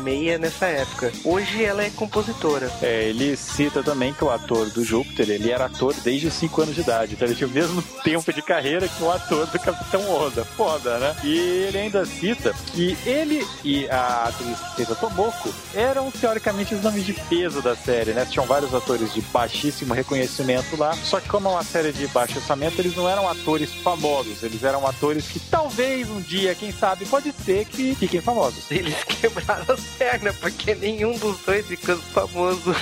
Meia 0.03 0.39
nessa 0.39 0.66
época. 0.66 1.12
Hoje 1.24 1.64
ela 1.64 1.83
é 1.83 1.91
compositora. 1.91 2.70
É, 2.83 3.09
ele 3.09 3.37
cita 3.37 3.83
também 3.83 4.12
que 4.12 4.24
o 4.24 4.31
ator 4.31 4.68
do 4.70 4.85
Júpiter, 4.85 5.31
ele 5.31 5.51
era 5.51 5.66
ator 5.66 5.95
desde 6.03 6.31
5 6.31 6.62
anos 6.62 6.74
de 6.74 6.83
idade, 6.83 7.14
então 7.14 7.27
ele 7.27 7.35
tinha 7.35 7.49
o 7.49 7.51
mesmo 7.51 7.83
tempo 8.05 8.33
de 8.33 8.43
carreira 8.43 8.89
que 8.89 9.03
o 9.03 9.11
ator 9.11 9.47
do 9.47 9.59
Capitão 9.59 10.09
Oda. 10.11 10.45
Foda, 10.45 10.99
né? 10.99 11.16
E 11.24 11.39
ele 11.39 11.79
ainda 11.79 12.05
cita 12.05 12.55
que 12.72 12.97
ele 13.07 13.47
e 13.64 13.89
a 13.89 14.24
atriz 14.24 14.59
que 14.59 14.77
fez 14.77 14.91
a 14.91 14.95
Tomoko 14.95 15.53
eram 15.74 16.11
teoricamente 16.11 16.74
os 16.74 16.83
nomes 16.83 17.05
de 17.05 17.12
peso 17.12 17.62
da 17.62 17.74
série, 17.74 18.12
né? 18.12 18.27
Tinham 18.31 18.47
vários 18.47 18.74
atores 18.74 19.12
de 19.14 19.20
baixíssimo 19.20 19.95
reconhecimento 19.95 20.77
lá, 20.77 20.95
só 20.95 21.20
que 21.20 21.29
como 21.29 21.49
é 21.49 21.53
uma 21.53 21.64
série 21.64 21.93
de 21.93 22.07
baixo 22.09 22.39
orçamento, 22.39 22.65
eles 22.78 22.96
não 22.96 23.08
eram 23.08 23.28
atores 23.28 23.72
famosos, 23.74 24.42
eles 24.42 24.62
eram 24.62 24.86
atores 24.86 25.26
que 25.28 25.40
talvez 25.40 26.08
um 26.10 26.20
dia, 26.20 26.54
quem 26.54 26.72
sabe, 26.72 27.04
pode 27.06 27.32
ser 27.32 27.64
que 27.66 27.94
fiquem 27.94 28.20
famosos. 28.20 28.70
Eles 28.70 28.94
quebraram 29.04 29.64
as 29.68 29.80
pernas, 29.98 30.36
porque 30.36 30.74
nenhum 30.74 31.16
dos 31.18 31.38
dois 31.40 31.66
ficou 31.66 31.96
famoso. 31.96 32.74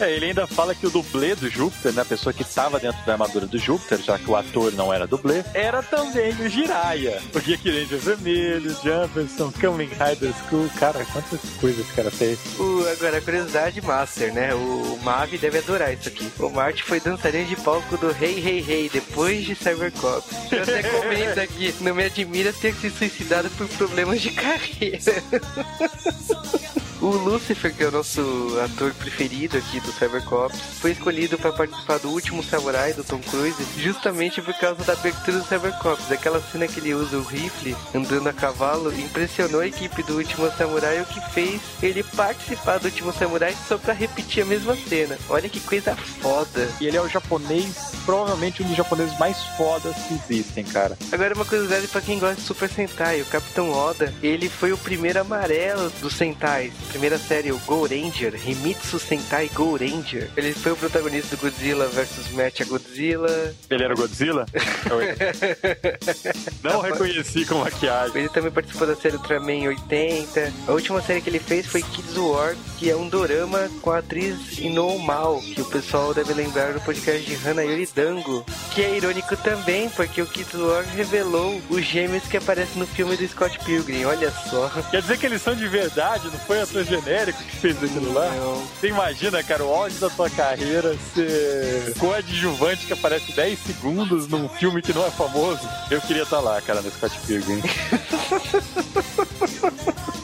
É, 0.00 0.10
ele 0.10 0.26
ainda 0.26 0.48
fala 0.48 0.74
que 0.74 0.84
o 0.84 0.90
dublê 0.90 1.34
do 1.36 1.48
Júpiter, 1.48 1.92
né, 1.92 2.02
a 2.02 2.04
pessoa 2.04 2.32
que 2.32 2.42
estava 2.42 2.80
dentro 2.80 3.04
da 3.06 3.12
armadura 3.12 3.46
do 3.46 3.56
Júpiter, 3.56 4.00
já 4.02 4.18
que 4.18 4.28
o 4.28 4.34
ator 4.34 4.72
não 4.72 4.92
era 4.92 5.06
dublê, 5.06 5.44
era 5.54 5.80
também 5.80 6.32
o 6.32 6.48
Jiraiya. 6.48 7.22
Porque 7.32 7.54
aqui 7.54 7.70
Ranger 7.70 7.98
Vermelho, 7.98 8.76
Jumperson, 8.82 9.52
Kamen 9.52 9.88
Rider 9.88 10.32
School, 10.48 10.68
cara, 10.78 11.04
quantas 11.12 11.40
coisas 11.60 11.86
esse 11.86 11.92
cara 11.92 12.10
fez. 12.10 12.38
O, 12.58 12.84
agora, 12.88 13.18
a 13.18 13.20
curiosidade 13.20 13.80
master, 13.80 14.32
né? 14.34 14.52
O 14.54 14.98
Mavi 15.02 15.38
deve 15.38 15.58
adorar 15.58 15.92
isso 15.92 16.08
aqui. 16.08 16.32
O 16.40 16.50
Marte 16.50 16.82
foi 16.82 16.98
dançarino 16.98 17.46
de 17.46 17.56
palco 17.56 17.96
do 17.96 18.10
Rei 18.10 18.40
Rei 18.42 18.60
Rei 18.60 18.90
depois 18.92 19.44
de 19.44 19.54
Cybercop. 19.54 20.26
Eu 20.50 20.62
até 20.62 20.82
comento 20.82 21.40
aqui, 21.40 21.72
não 21.80 21.94
me 21.94 22.04
admira 22.04 22.52
ter 22.52 22.74
se 22.74 22.90
suicidado 22.90 23.48
por 23.50 23.68
problemas 23.68 24.20
de 24.20 24.32
carreira. 24.32 24.98
O 27.02 27.10
Lucifer, 27.16 27.74
que 27.74 27.82
é 27.82 27.88
o 27.88 27.90
nosso 27.90 28.22
ator 28.64 28.94
preferido 28.94 29.58
aqui 29.58 29.80
do 29.80 29.90
Cybercops, 29.90 30.56
foi 30.80 30.92
escolhido 30.92 31.36
para 31.36 31.52
participar 31.52 31.98
do 31.98 32.08
último 32.08 32.44
Samurai 32.44 32.92
do 32.92 33.02
Tom 33.02 33.18
Cruise, 33.18 33.60
justamente 33.76 34.40
por 34.40 34.54
causa 34.54 34.84
da 34.84 34.92
abertura 34.92 35.38
do 35.38 35.44
Cybercops. 35.44 36.12
Aquela 36.12 36.40
cena 36.40 36.68
que 36.68 36.78
ele 36.78 36.94
usa 36.94 37.16
o 37.16 37.24
rifle 37.24 37.76
andando 37.92 38.28
a 38.28 38.32
cavalo 38.32 38.94
impressionou 38.96 39.62
a 39.62 39.66
equipe 39.66 40.00
do 40.04 40.16
último 40.16 40.48
Samurai, 40.56 41.00
o 41.00 41.06
que 41.06 41.20
fez 41.32 41.60
ele 41.82 42.04
participar 42.04 42.78
do 42.78 42.84
último 42.84 43.12
Samurai 43.12 43.56
só 43.66 43.76
para 43.76 43.94
repetir 43.94 44.44
a 44.44 44.46
mesma 44.46 44.76
cena. 44.76 45.18
Olha 45.28 45.48
que 45.48 45.58
coisa 45.58 45.96
foda. 45.96 46.70
E 46.80 46.86
ele 46.86 46.96
é 46.96 47.02
o 47.02 47.08
japonês, 47.08 47.96
provavelmente 48.04 48.62
um 48.62 48.66
dos 48.68 48.76
japoneses 48.76 49.18
mais 49.18 49.38
fodas 49.56 49.96
que 50.06 50.14
existem, 50.14 50.62
cara. 50.62 50.96
Agora 51.10 51.34
uma 51.34 51.44
curiosidade 51.44 51.88
para 51.88 52.00
quem 52.00 52.20
gosta 52.20 52.36
de 52.36 52.42
Super 52.42 52.68
Sentai, 52.70 53.22
o 53.22 53.26
Capitão 53.26 53.72
Oda, 53.72 54.14
ele 54.22 54.48
foi 54.48 54.72
o 54.72 54.78
primeiro 54.78 55.20
amarelo 55.20 55.90
dos 56.00 56.14
Sentais. 56.14 56.72
Primeira 56.92 57.18
série, 57.18 57.50
o 57.50 57.58
Go 57.60 57.86
Ranger, 57.86 58.34
Himitsu 58.46 58.98
Sentai 58.98 59.50
Go 59.54 59.76
Ranger. 59.76 60.28
Ele 60.36 60.52
foi 60.52 60.72
o 60.72 60.76
protagonista 60.76 61.34
do 61.34 61.40
Godzilla 61.40 61.88
vs 61.88 62.30
Mecha 62.32 62.64
Godzilla. 62.66 63.54
Ele 63.70 63.82
era 63.82 63.94
o 63.94 63.96
Godzilla? 63.96 64.44
Não 66.62 66.80
reconheci 66.82 67.46
com 67.46 67.54
maquiagem. 67.56 68.18
Ele 68.18 68.28
também 68.28 68.52
participou 68.52 68.86
da 68.86 68.94
série 68.94 69.16
Ultraman 69.16 69.68
80. 69.68 70.52
A 70.68 70.72
última 70.72 71.00
série 71.00 71.22
que 71.22 71.30
ele 71.30 71.38
fez 71.38 71.66
foi 71.66 71.82
Kids 71.82 72.16
War, 72.16 72.54
que 72.78 72.90
é 72.90 72.96
um 72.96 73.08
dorama 73.08 73.70
com 73.80 73.90
a 73.90 73.98
atriz 73.98 74.58
Ino 74.58 74.98
Mal, 74.98 75.40
que 75.40 75.62
o 75.62 75.64
pessoal 75.64 76.12
deve 76.12 76.34
lembrar 76.34 76.74
do 76.74 76.80
podcast 76.82 77.24
de 77.24 77.48
Hana 77.48 77.64
Yoridango, 77.64 78.44
que 78.74 78.82
é 78.82 78.96
irônico 78.96 79.36
também, 79.38 79.88
porque 79.90 80.20
o 80.20 80.26
Kids 80.26 80.60
War 80.60 80.84
revelou 80.94 81.60
os 81.70 81.84
gêmeos 81.84 82.24
que 82.24 82.36
aparecem 82.36 82.78
no 82.78 82.86
filme 82.86 83.16
do 83.16 83.26
Scott 83.26 83.58
Pilgrim, 83.60 84.04
olha 84.04 84.30
só. 84.30 84.70
Quer 84.90 85.00
dizer 85.00 85.18
que 85.18 85.26
eles 85.26 85.40
são 85.40 85.54
de 85.54 85.66
verdade, 85.68 86.26
não 86.26 86.38
foi 86.40 86.60
genérico 86.84 87.42
que 87.42 87.56
fez 87.56 87.76
aquilo 87.82 88.12
lá? 88.12 88.28
Não. 88.30 88.62
Você 88.66 88.88
imagina, 88.88 89.42
cara, 89.42 89.64
o 89.64 89.72
auge 89.72 89.98
da 89.98 90.10
sua 90.10 90.28
carreira 90.30 90.96
ser 91.14 91.94
coadjuvante 91.98 92.86
que 92.86 92.92
aparece 92.92 93.32
10 93.32 93.58
segundos 93.58 94.28
num 94.28 94.48
filme 94.48 94.82
que 94.82 94.92
não 94.92 95.06
é 95.06 95.10
famoso? 95.10 95.68
Eu 95.90 96.00
queria 96.00 96.22
estar 96.22 96.40
lá, 96.40 96.60
cara, 96.60 96.80
no 96.82 96.90
Scott 96.90 97.18
Pilgrim. 97.26 97.62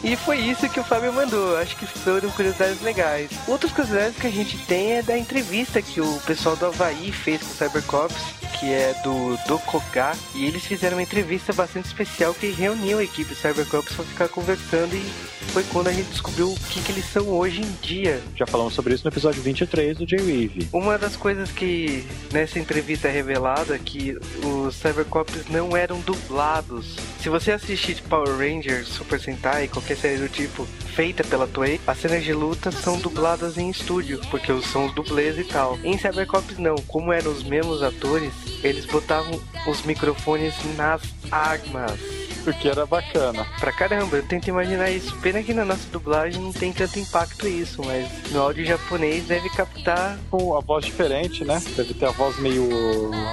E 0.02 0.16
foi 0.16 0.38
isso 0.38 0.68
que 0.68 0.78
o 0.78 0.84
Fábio 0.84 1.12
mandou. 1.12 1.56
Acho 1.56 1.76
que 1.76 1.86
foram 1.86 2.30
curiosidades 2.30 2.80
legais. 2.82 3.30
Outras 3.46 3.72
curiosidades 3.72 4.16
que 4.16 4.26
a 4.26 4.30
gente 4.30 4.56
tem 4.66 4.92
é 4.92 5.02
da 5.02 5.18
entrevista 5.18 5.82
que 5.82 6.00
o 6.00 6.20
pessoal 6.20 6.56
do 6.56 6.66
Havaí 6.66 7.10
fez 7.10 7.42
com 7.42 7.48
o 7.48 7.56
Cybercops, 7.56 8.22
que 8.58 8.72
é 8.72 8.94
do 9.02 9.36
Dokogá. 9.46 10.14
E 10.34 10.46
eles 10.46 10.64
fizeram 10.64 10.96
uma 10.96 11.02
entrevista 11.02 11.52
bastante 11.52 11.86
especial 11.86 12.32
que 12.32 12.50
reuniu 12.50 12.98
a 12.98 13.04
equipe 13.04 13.34
Cybercops 13.34 13.94
para 13.94 14.04
ficar 14.04 14.28
conversando 14.28 14.94
e 14.94 15.38
foi 15.48 15.64
quando 15.64 15.88
a 15.88 15.92
gente 15.92 16.08
descobriu 16.10 16.52
o 16.52 16.56
que, 16.68 16.80
que 16.80 16.92
eles 16.92 17.04
são 17.06 17.28
hoje 17.28 17.62
em 17.62 17.72
dia. 17.82 18.22
Já 18.36 18.46
falamos 18.46 18.74
sobre 18.74 18.94
isso 18.94 19.04
no 19.04 19.10
episódio 19.10 19.42
23 19.42 19.98
do 19.98 20.06
J-Wave. 20.06 20.68
Uma 20.72 20.98
das 20.98 21.16
coisas 21.16 21.50
que 21.50 22.04
nessa 22.32 22.58
entrevista 22.58 23.08
é 23.08 23.10
revelada 23.10 23.74
é 23.74 23.78
que 23.78 24.16
os 24.44 24.74
Cybercops 24.76 25.46
não 25.48 25.76
eram 25.76 26.00
dublados. 26.00 26.96
Se 27.28 27.30
você 27.30 27.52
assistir 27.52 28.00
Power 28.04 28.38
Rangers, 28.38 28.88
Super 28.88 29.20
Sentai, 29.20 29.68
qualquer 29.68 29.98
série 29.98 30.16
do 30.16 30.30
tipo 30.30 30.64
feita 30.64 31.22
pela 31.22 31.46
Toei, 31.46 31.78
as 31.86 31.98
cenas 31.98 32.24
de 32.24 32.32
luta 32.32 32.70
são 32.72 32.98
dubladas 32.98 33.58
em 33.58 33.68
estúdio, 33.68 34.18
porque 34.30 34.50
são 34.62 34.86
os 34.86 34.94
dublês 34.94 35.38
e 35.38 35.44
tal. 35.44 35.78
Em 35.84 35.98
Cybercops 35.98 36.56
não, 36.56 36.76
como 36.76 37.12
eram 37.12 37.30
os 37.30 37.42
mesmos 37.42 37.82
atores, 37.82 38.32
eles 38.64 38.86
botavam 38.86 39.38
os 39.66 39.82
microfones 39.82 40.54
nas 40.74 41.02
armas. 41.30 42.17
O 42.48 42.52
que 42.54 42.66
era 42.66 42.86
bacana. 42.86 43.46
Pra 43.60 43.70
caramba, 43.70 44.16
eu 44.16 44.22
tento 44.22 44.48
imaginar 44.48 44.90
isso. 44.90 45.14
Pena 45.18 45.42
que 45.42 45.52
na 45.52 45.66
nossa 45.66 45.86
dublagem 45.92 46.40
não 46.40 46.50
tem 46.50 46.72
tanto 46.72 46.98
impacto 46.98 47.46
isso, 47.46 47.82
mas 47.84 48.08
no 48.30 48.40
áudio 48.40 48.64
japonês 48.64 49.24
deve 49.26 49.50
captar. 49.50 50.18
Com 50.30 50.56
a 50.56 50.60
voz 50.60 50.86
diferente, 50.86 51.44
né? 51.44 51.62
Deve 51.76 51.92
ter 51.92 52.06
a 52.06 52.10
voz 52.10 52.38
meio 52.38 52.66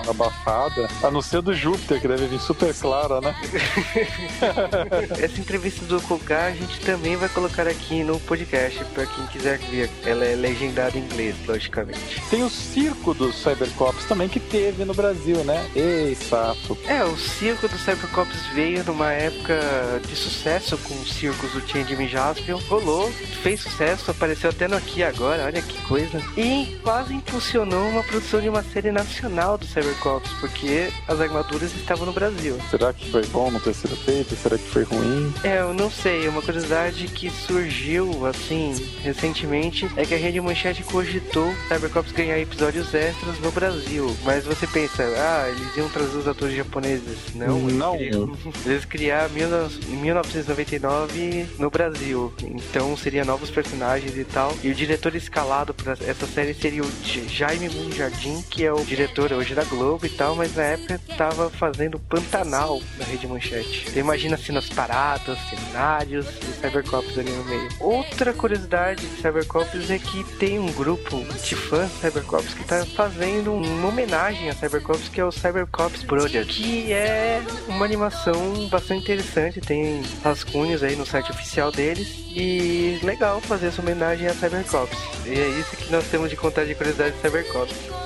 abafada. 0.09 0.89
A 1.01 1.09
não 1.09 1.22
ser 1.22 1.41
do 1.41 1.53
Júpiter, 1.53 2.01
que 2.01 2.09
deve 2.09 2.28
vir 2.28 2.41
super 2.41 2.74
clara, 2.74 3.22
né? 3.22 3.34
Essa 5.22 5.39
entrevista 5.39 5.86
do 5.86 6.01
Koga 6.01 6.47
a 6.47 6.51
gente 6.51 6.82
também 6.82 7.16
vai 7.16 7.30
colocar 7.30 7.68
aqui 7.68 8.03
no 8.03 8.20
podcast 8.20 8.84
pra 8.93 9.05
quem 9.05 9.26
quiser 9.28 9.59
ver. 9.59 9.89
Ela 10.05 10.26
é 10.26 10.36
legendada 10.36 10.97
em 10.97 11.01
inglês, 11.01 11.36
logicamente. 11.47 12.22
Tem 12.30 12.43
o 12.43 12.49
circo 12.49 13.13
dos 13.13 13.36
Cybercops 13.36 14.03
também 14.05 14.28
que 14.28 14.41
teve 14.41 14.84
no 14.84 14.93
Brasil, 14.93 15.43
né? 15.45 15.66
Ei, 15.74 16.16
sapo. 16.16 16.78
É, 16.86 17.03
o 17.05 17.18
circo 17.18 17.70
do 17.70 17.78
Cybercops 17.78 18.45
veio 18.53 18.84
numa 18.84 19.04
época 19.11 19.59
de 20.07 20.15
sucesso 20.15 20.77
com 20.77 20.93
os 20.95 21.13
circos 21.13 21.51
do 21.51 21.61
Jimmy 21.67 22.07
Jaspion. 22.07 22.59
Rolou, 22.67 23.11
fez 23.43 23.61
sucesso, 23.61 24.11
apareceu 24.11 24.49
até 24.49 24.67
no 24.67 24.75
Aqui 24.75 25.03
Agora, 25.03 25.45
olha 25.45 25.61
que 25.61 25.81
coisa. 25.83 26.21
E 26.37 26.77
quase 26.83 27.13
impulsionou 27.13 27.89
uma 27.89 28.03
produção 28.03 28.41
de 28.41 28.49
uma 28.49 28.63
série 28.63 28.91
nacional 28.91 29.57
do 29.57 29.65
Cybercops, 29.65 30.31
porque 30.39 30.89
as 31.07 31.19
armaduras 31.19 31.73
estavam 31.75 32.05
no 32.05 32.13
Brasil. 32.13 32.57
Será 32.69 32.93
que 32.93 33.11
foi 33.11 33.25
bom 33.27 33.51
não 33.51 33.59
ter 33.59 33.73
sido 33.73 33.95
feito? 33.95 34.35
Será 34.35 34.57
que 34.57 34.67
foi 34.69 34.83
ruim? 34.83 35.33
É, 35.43 35.59
eu 35.59 35.73
não 35.73 35.89
sei. 35.89 36.27
Uma 36.27 36.41
curiosidade 36.41 37.07
que 37.07 37.29
surgiu, 37.29 38.25
assim, 38.25 38.73
recentemente, 39.03 39.89
é 39.95 40.05
que 40.05 40.13
a 40.13 40.17
Rede 40.17 40.39
Manchete 40.41 40.83
cogitou 40.83 41.53
Cybercops 41.67 42.11
ganhar 42.11 42.39
episódios 42.39 42.93
extras 42.93 43.39
no 43.39 43.51
Brasil. 43.51 44.15
Mas 44.23 44.45
você 44.45 44.67
pensa, 44.67 45.03
ah, 45.03 45.49
eles 45.49 45.77
iam 45.77 45.89
trazer 45.89 46.17
os 46.17 46.27
atores 46.27 46.55
japoneses. 46.55 47.17
Não, 47.33 47.59
Não. 47.59 47.95
Eles 48.65 48.84
queriam, 48.84 48.84
criar 48.86 49.29
em 49.29 49.97
1999 49.97 51.47
no 51.59 51.69
Brasil. 51.69 52.33
Então 52.43 52.95
seria 52.95 53.25
novos 53.25 53.49
personagens 53.49 54.17
e 54.17 54.23
tal. 54.23 54.53
E 54.63 54.69
o 54.69 54.75
diretor 54.75 55.15
escalado 55.15 55.73
para 55.73 55.93
essa 55.93 56.25
série 56.27 56.53
seria 56.53 56.83
o 56.83 56.91
Jaime 57.27 57.69
Munjardim, 57.69 58.41
que 58.49 58.65
é 58.65 58.71
o 58.71 58.83
diretor 58.83 59.33
hoje 59.33 59.53
da 59.55 59.63
Globo 59.63 60.05
e 60.05 60.09
tal, 60.09 60.36
mas 60.36 60.55
na 60.55 60.63
época 60.63 60.99
tava 61.17 61.49
fazendo 61.49 61.99
Pantanal 61.99 62.81
na 62.97 63.05
Rede 63.05 63.27
Manchete. 63.27 63.86
Então 63.89 64.01
imagina 64.01 64.36
assim 64.36 64.51
nas 64.51 64.69
paradas, 64.69 65.38
cenários 65.49 66.27
e 66.27 66.61
Cybercops 66.61 67.17
ali 67.17 67.31
no 67.31 67.43
meio. 67.45 67.69
Outra 67.79 68.33
curiosidade 68.33 69.05
de 69.05 69.21
Cybercops 69.21 69.89
é 69.89 69.99
que 69.99 70.23
tem 70.38 70.59
um 70.59 70.71
grupo 70.71 71.23
de 71.43 71.55
fãs 71.55 71.91
de 71.91 71.99
Cybercops 71.99 72.53
que 72.53 72.63
tá 72.63 72.86
fazendo 72.86 73.53
uma 73.53 73.88
homenagem 73.88 74.49
a 74.49 74.53
Cybercops 74.53 75.09
que 75.09 75.19
é 75.19 75.25
o 75.25 75.31
Cybercops 75.31 76.03
Project, 76.03 76.53
que 76.53 76.91
é 76.91 77.41
uma 77.67 77.86
animação 77.86 78.67
bastante 78.76 79.03
interessante, 79.03 79.61
tem 79.61 80.01
rascunhos 80.21 80.84
aí 80.84 80.97
no 80.97 81.05
site 81.05 81.32
oficial 81.32 81.71
deles 81.71 82.26
e 82.30 82.99
legal 83.03 83.39
fazer 83.39 83.67
essa 83.67 83.82
homenagem 83.82 84.28
a 84.28 84.34
Cybercops. 84.34 84.97
E 85.26 85.30
é 85.30 85.47
isso 85.47 85.78
que 85.78 85.89
nós 85.89 86.05
temos 86.09 86.30
de 86.30 86.36
contar 86.36 86.65
de 86.65 86.76
curiosidade 86.76 87.15
de 87.15 87.21
Cybercops. 87.21 88.04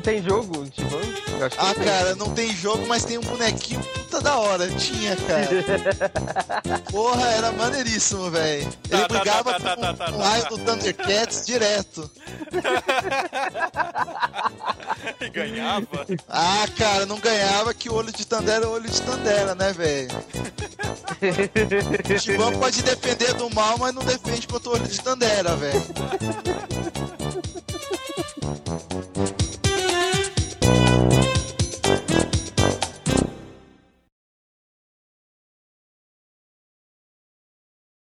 Tem 0.00 0.22
jogo 0.22 0.64
de 0.64 0.82
Ah, 1.58 1.74
tem. 1.74 1.84
cara, 1.84 2.14
não 2.14 2.30
tem 2.34 2.54
jogo, 2.54 2.86
mas 2.86 3.04
tem 3.04 3.18
um 3.18 3.22
bonequinho 3.22 3.80
puta 3.82 4.20
da 4.20 4.36
hora. 4.36 4.68
Tinha, 4.68 5.16
cara. 5.16 6.10
Porra, 6.90 7.26
era 7.28 7.52
maneiríssimo, 7.52 8.30
velho. 8.30 8.62
Ele 8.62 8.72
Tá, 8.88 8.98
tá, 8.98 9.08
brigava 9.08 9.52
tá, 9.54 9.60
tá, 9.60 9.76
com, 9.76 9.80
tá, 9.82 9.94
tá, 9.94 10.06
com 10.06 10.12
tá, 10.12 10.18
o 10.18 10.20
raio 10.20 10.42
tá. 10.42 10.48
do 10.50 10.58
Thundercats 10.58 11.46
direto. 11.46 12.10
E 15.20 15.28
ganhava. 15.30 16.06
Ah, 16.28 16.66
cara, 16.76 17.06
não 17.06 17.18
ganhava 17.18 17.72
que 17.72 17.88
o 17.88 17.94
olho 17.94 18.12
de 18.12 18.26
Tandera 18.26 18.64
é 18.64 18.68
o 18.68 18.72
olho 18.72 18.88
de 18.88 19.00
Tandera, 19.00 19.54
né, 19.54 19.72
velho? 19.72 20.08
O 22.14 22.18
Giban 22.18 22.52
pode 22.58 22.82
defender 22.82 23.34
do 23.34 23.48
mal, 23.54 23.78
mas 23.78 23.94
não 23.94 24.02
defende 24.02 24.46
contra 24.46 24.70
o 24.70 24.72
olho 24.74 24.86
de 24.88 25.00
Tandera, 25.00 25.56
velho. 25.56 25.82